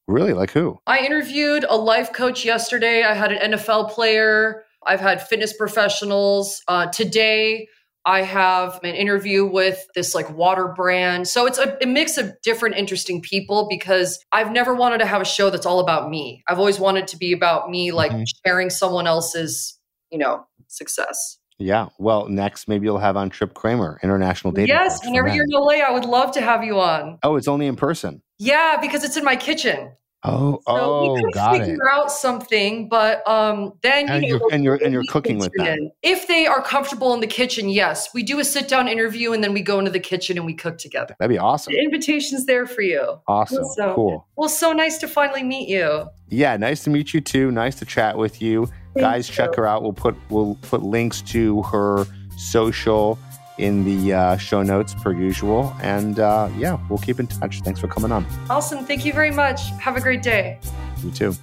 Really? 0.07 0.33
Like 0.33 0.51
who? 0.51 0.79
I 0.87 0.99
interviewed 0.99 1.65
a 1.69 1.75
life 1.75 2.13
coach 2.13 2.43
yesterday. 2.45 3.03
I 3.03 3.13
had 3.13 3.31
an 3.31 3.51
NFL 3.51 3.91
player. 3.91 4.63
I've 4.85 4.99
had 4.99 5.21
fitness 5.21 5.53
professionals. 5.53 6.61
Uh, 6.67 6.87
today, 6.87 7.67
I 8.05 8.23
have 8.23 8.79
an 8.83 8.95
interview 8.95 9.45
with 9.45 9.85
this 9.93 10.15
like 10.15 10.29
water 10.35 10.69
brand. 10.69 11.27
So 11.27 11.45
it's 11.45 11.59
a, 11.59 11.77
a, 11.81 11.85
mix 11.85 12.17
of 12.17 12.33
different 12.41 12.75
interesting 12.75 13.21
people 13.21 13.67
because 13.69 14.23
I've 14.31 14.51
never 14.51 14.73
wanted 14.73 14.99
to 14.99 15.05
have 15.05 15.21
a 15.21 15.25
show 15.25 15.49
that's 15.51 15.65
all 15.67 15.79
about 15.79 16.09
me. 16.09 16.43
I've 16.47 16.57
always 16.57 16.79
wanted 16.79 17.07
to 17.09 17.17
be 17.17 17.31
about 17.31 17.69
me, 17.69 17.91
like 17.91 18.11
mm-hmm. 18.11 18.23
sharing 18.45 18.69
someone 18.71 19.05
else's, 19.05 19.77
you 20.09 20.17
know, 20.17 20.45
success. 20.67 21.37
Yeah. 21.59 21.89
Well, 21.99 22.27
next 22.27 22.67
maybe 22.67 22.85
you'll 22.85 22.97
have 22.97 23.17
on 23.17 23.29
Trip 23.29 23.53
Kramer, 23.53 23.99
international 24.01 24.51
dating. 24.51 24.69
Yes, 24.69 25.05
whenever 25.05 25.27
you're 25.27 25.45
in 25.45 25.51
LA, 25.51 25.85
I 25.85 25.91
would 25.91 26.05
love 26.05 26.31
to 26.33 26.41
have 26.41 26.63
you 26.63 26.79
on. 26.79 27.19
Oh, 27.21 27.35
it's 27.35 27.47
only 27.47 27.67
in 27.67 27.75
person. 27.75 28.23
Yeah, 28.39 28.77
because 28.81 29.03
it's 29.03 29.17
in 29.17 29.23
my 29.23 29.35
kitchen. 29.35 29.91
Oh, 30.23 30.53
so 30.53 30.61
oh, 30.67 31.13
we 31.13 31.31
got 31.31 31.57
figure 31.57 31.73
it. 31.73 31.79
out 31.91 32.11
something, 32.11 32.87
but 32.87 33.27
um, 33.27 33.73
then 33.81 34.07
and 34.07 34.23
you 34.23 34.33
know, 34.33 34.37
you're, 34.37 34.53
and 34.53 34.63
you're 34.63 34.75
and 34.75 34.93
you're 34.93 35.03
cooking 35.09 35.39
with 35.39 35.51
them. 35.55 35.89
If 36.03 36.27
they 36.27 36.45
are 36.45 36.61
comfortable 36.61 37.11
in 37.15 37.21
the 37.21 37.27
kitchen, 37.27 37.69
yes, 37.69 38.09
we 38.13 38.21
do 38.21 38.39
a 38.39 38.43
sit 38.43 38.67
down 38.67 38.87
interview, 38.87 39.33
and 39.33 39.43
then 39.43 39.51
we 39.51 39.61
go 39.61 39.79
into 39.79 39.89
the 39.89 39.99
kitchen 39.99 40.37
and 40.37 40.45
we 40.45 40.53
cook 40.53 40.77
together. 40.77 41.15
That'd 41.17 41.33
be 41.33 41.39
awesome. 41.39 41.73
The 41.73 41.79
invitation's 41.79 42.45
there 42.45 42.67
for 42.67 42.83
you. 42.83 43.19
Awesome, 43.27 43.65
so, 43.75 43.95
cool. 43.95 44.27
Well, 44.35 44.49
so 44.49 44.73
nice 44.73 44.99
to 44.99 45.07
finally 45.07 45.41
meet 45.41 45.67
you. 45.67 46.07
Yeah, 46.29 46.55
nice 46.55 46.83
to 46.83 46.91
meet 46.91 47.15
you 47.15 47.21
too. 47.21 47.49
Nice 47.49 47.75
to 47.79 47.85
chat 47.85 48.15
with 48.15 48.43
you, 48.43 48.67
Thank 48.93 49.03
guys. 49.03 49.27
You. 49.27 49.33
Check 49.33 49.55
her 49.55 49.65
out. 49.65 49.81
We'll 49.81 49.93
put 49.93 50.15
we'll 50.29 50.55
put 50.61 50.83
links 50.83 51.23
to 51.23 51.63
her 51.63 52.05
social 52.37 53.17
in 53.61 53.83
the 53.85 54.13
uh, 54.13 54.37
show 54.37 54.63
notes 54.63 54.93
per 54.93 55.13
usual. 55.13 55.75
And 55.81 56.19
uh, 56.19 56.49
yeah, 56.57 56.77
we'll 56.89 56.99
keep 56.99 57.19
in 57.19 57.27
touch. 57.27 57.61
Thanks 57.61 57.79
for 57.79 57.87
coming 57.87 58.11
on. 58.11 58.25
Awesome. 58.49 58.85
Thank 58.85 59.05
you 59.05 59.13
very 59.13 59.31
much. 59.31 59.69
Have 59.79 59.95
a 59.95 60.01
great 60.01 60.21
day. 60.21 60.59
You 61.03 61.11
too. 61.11 61.35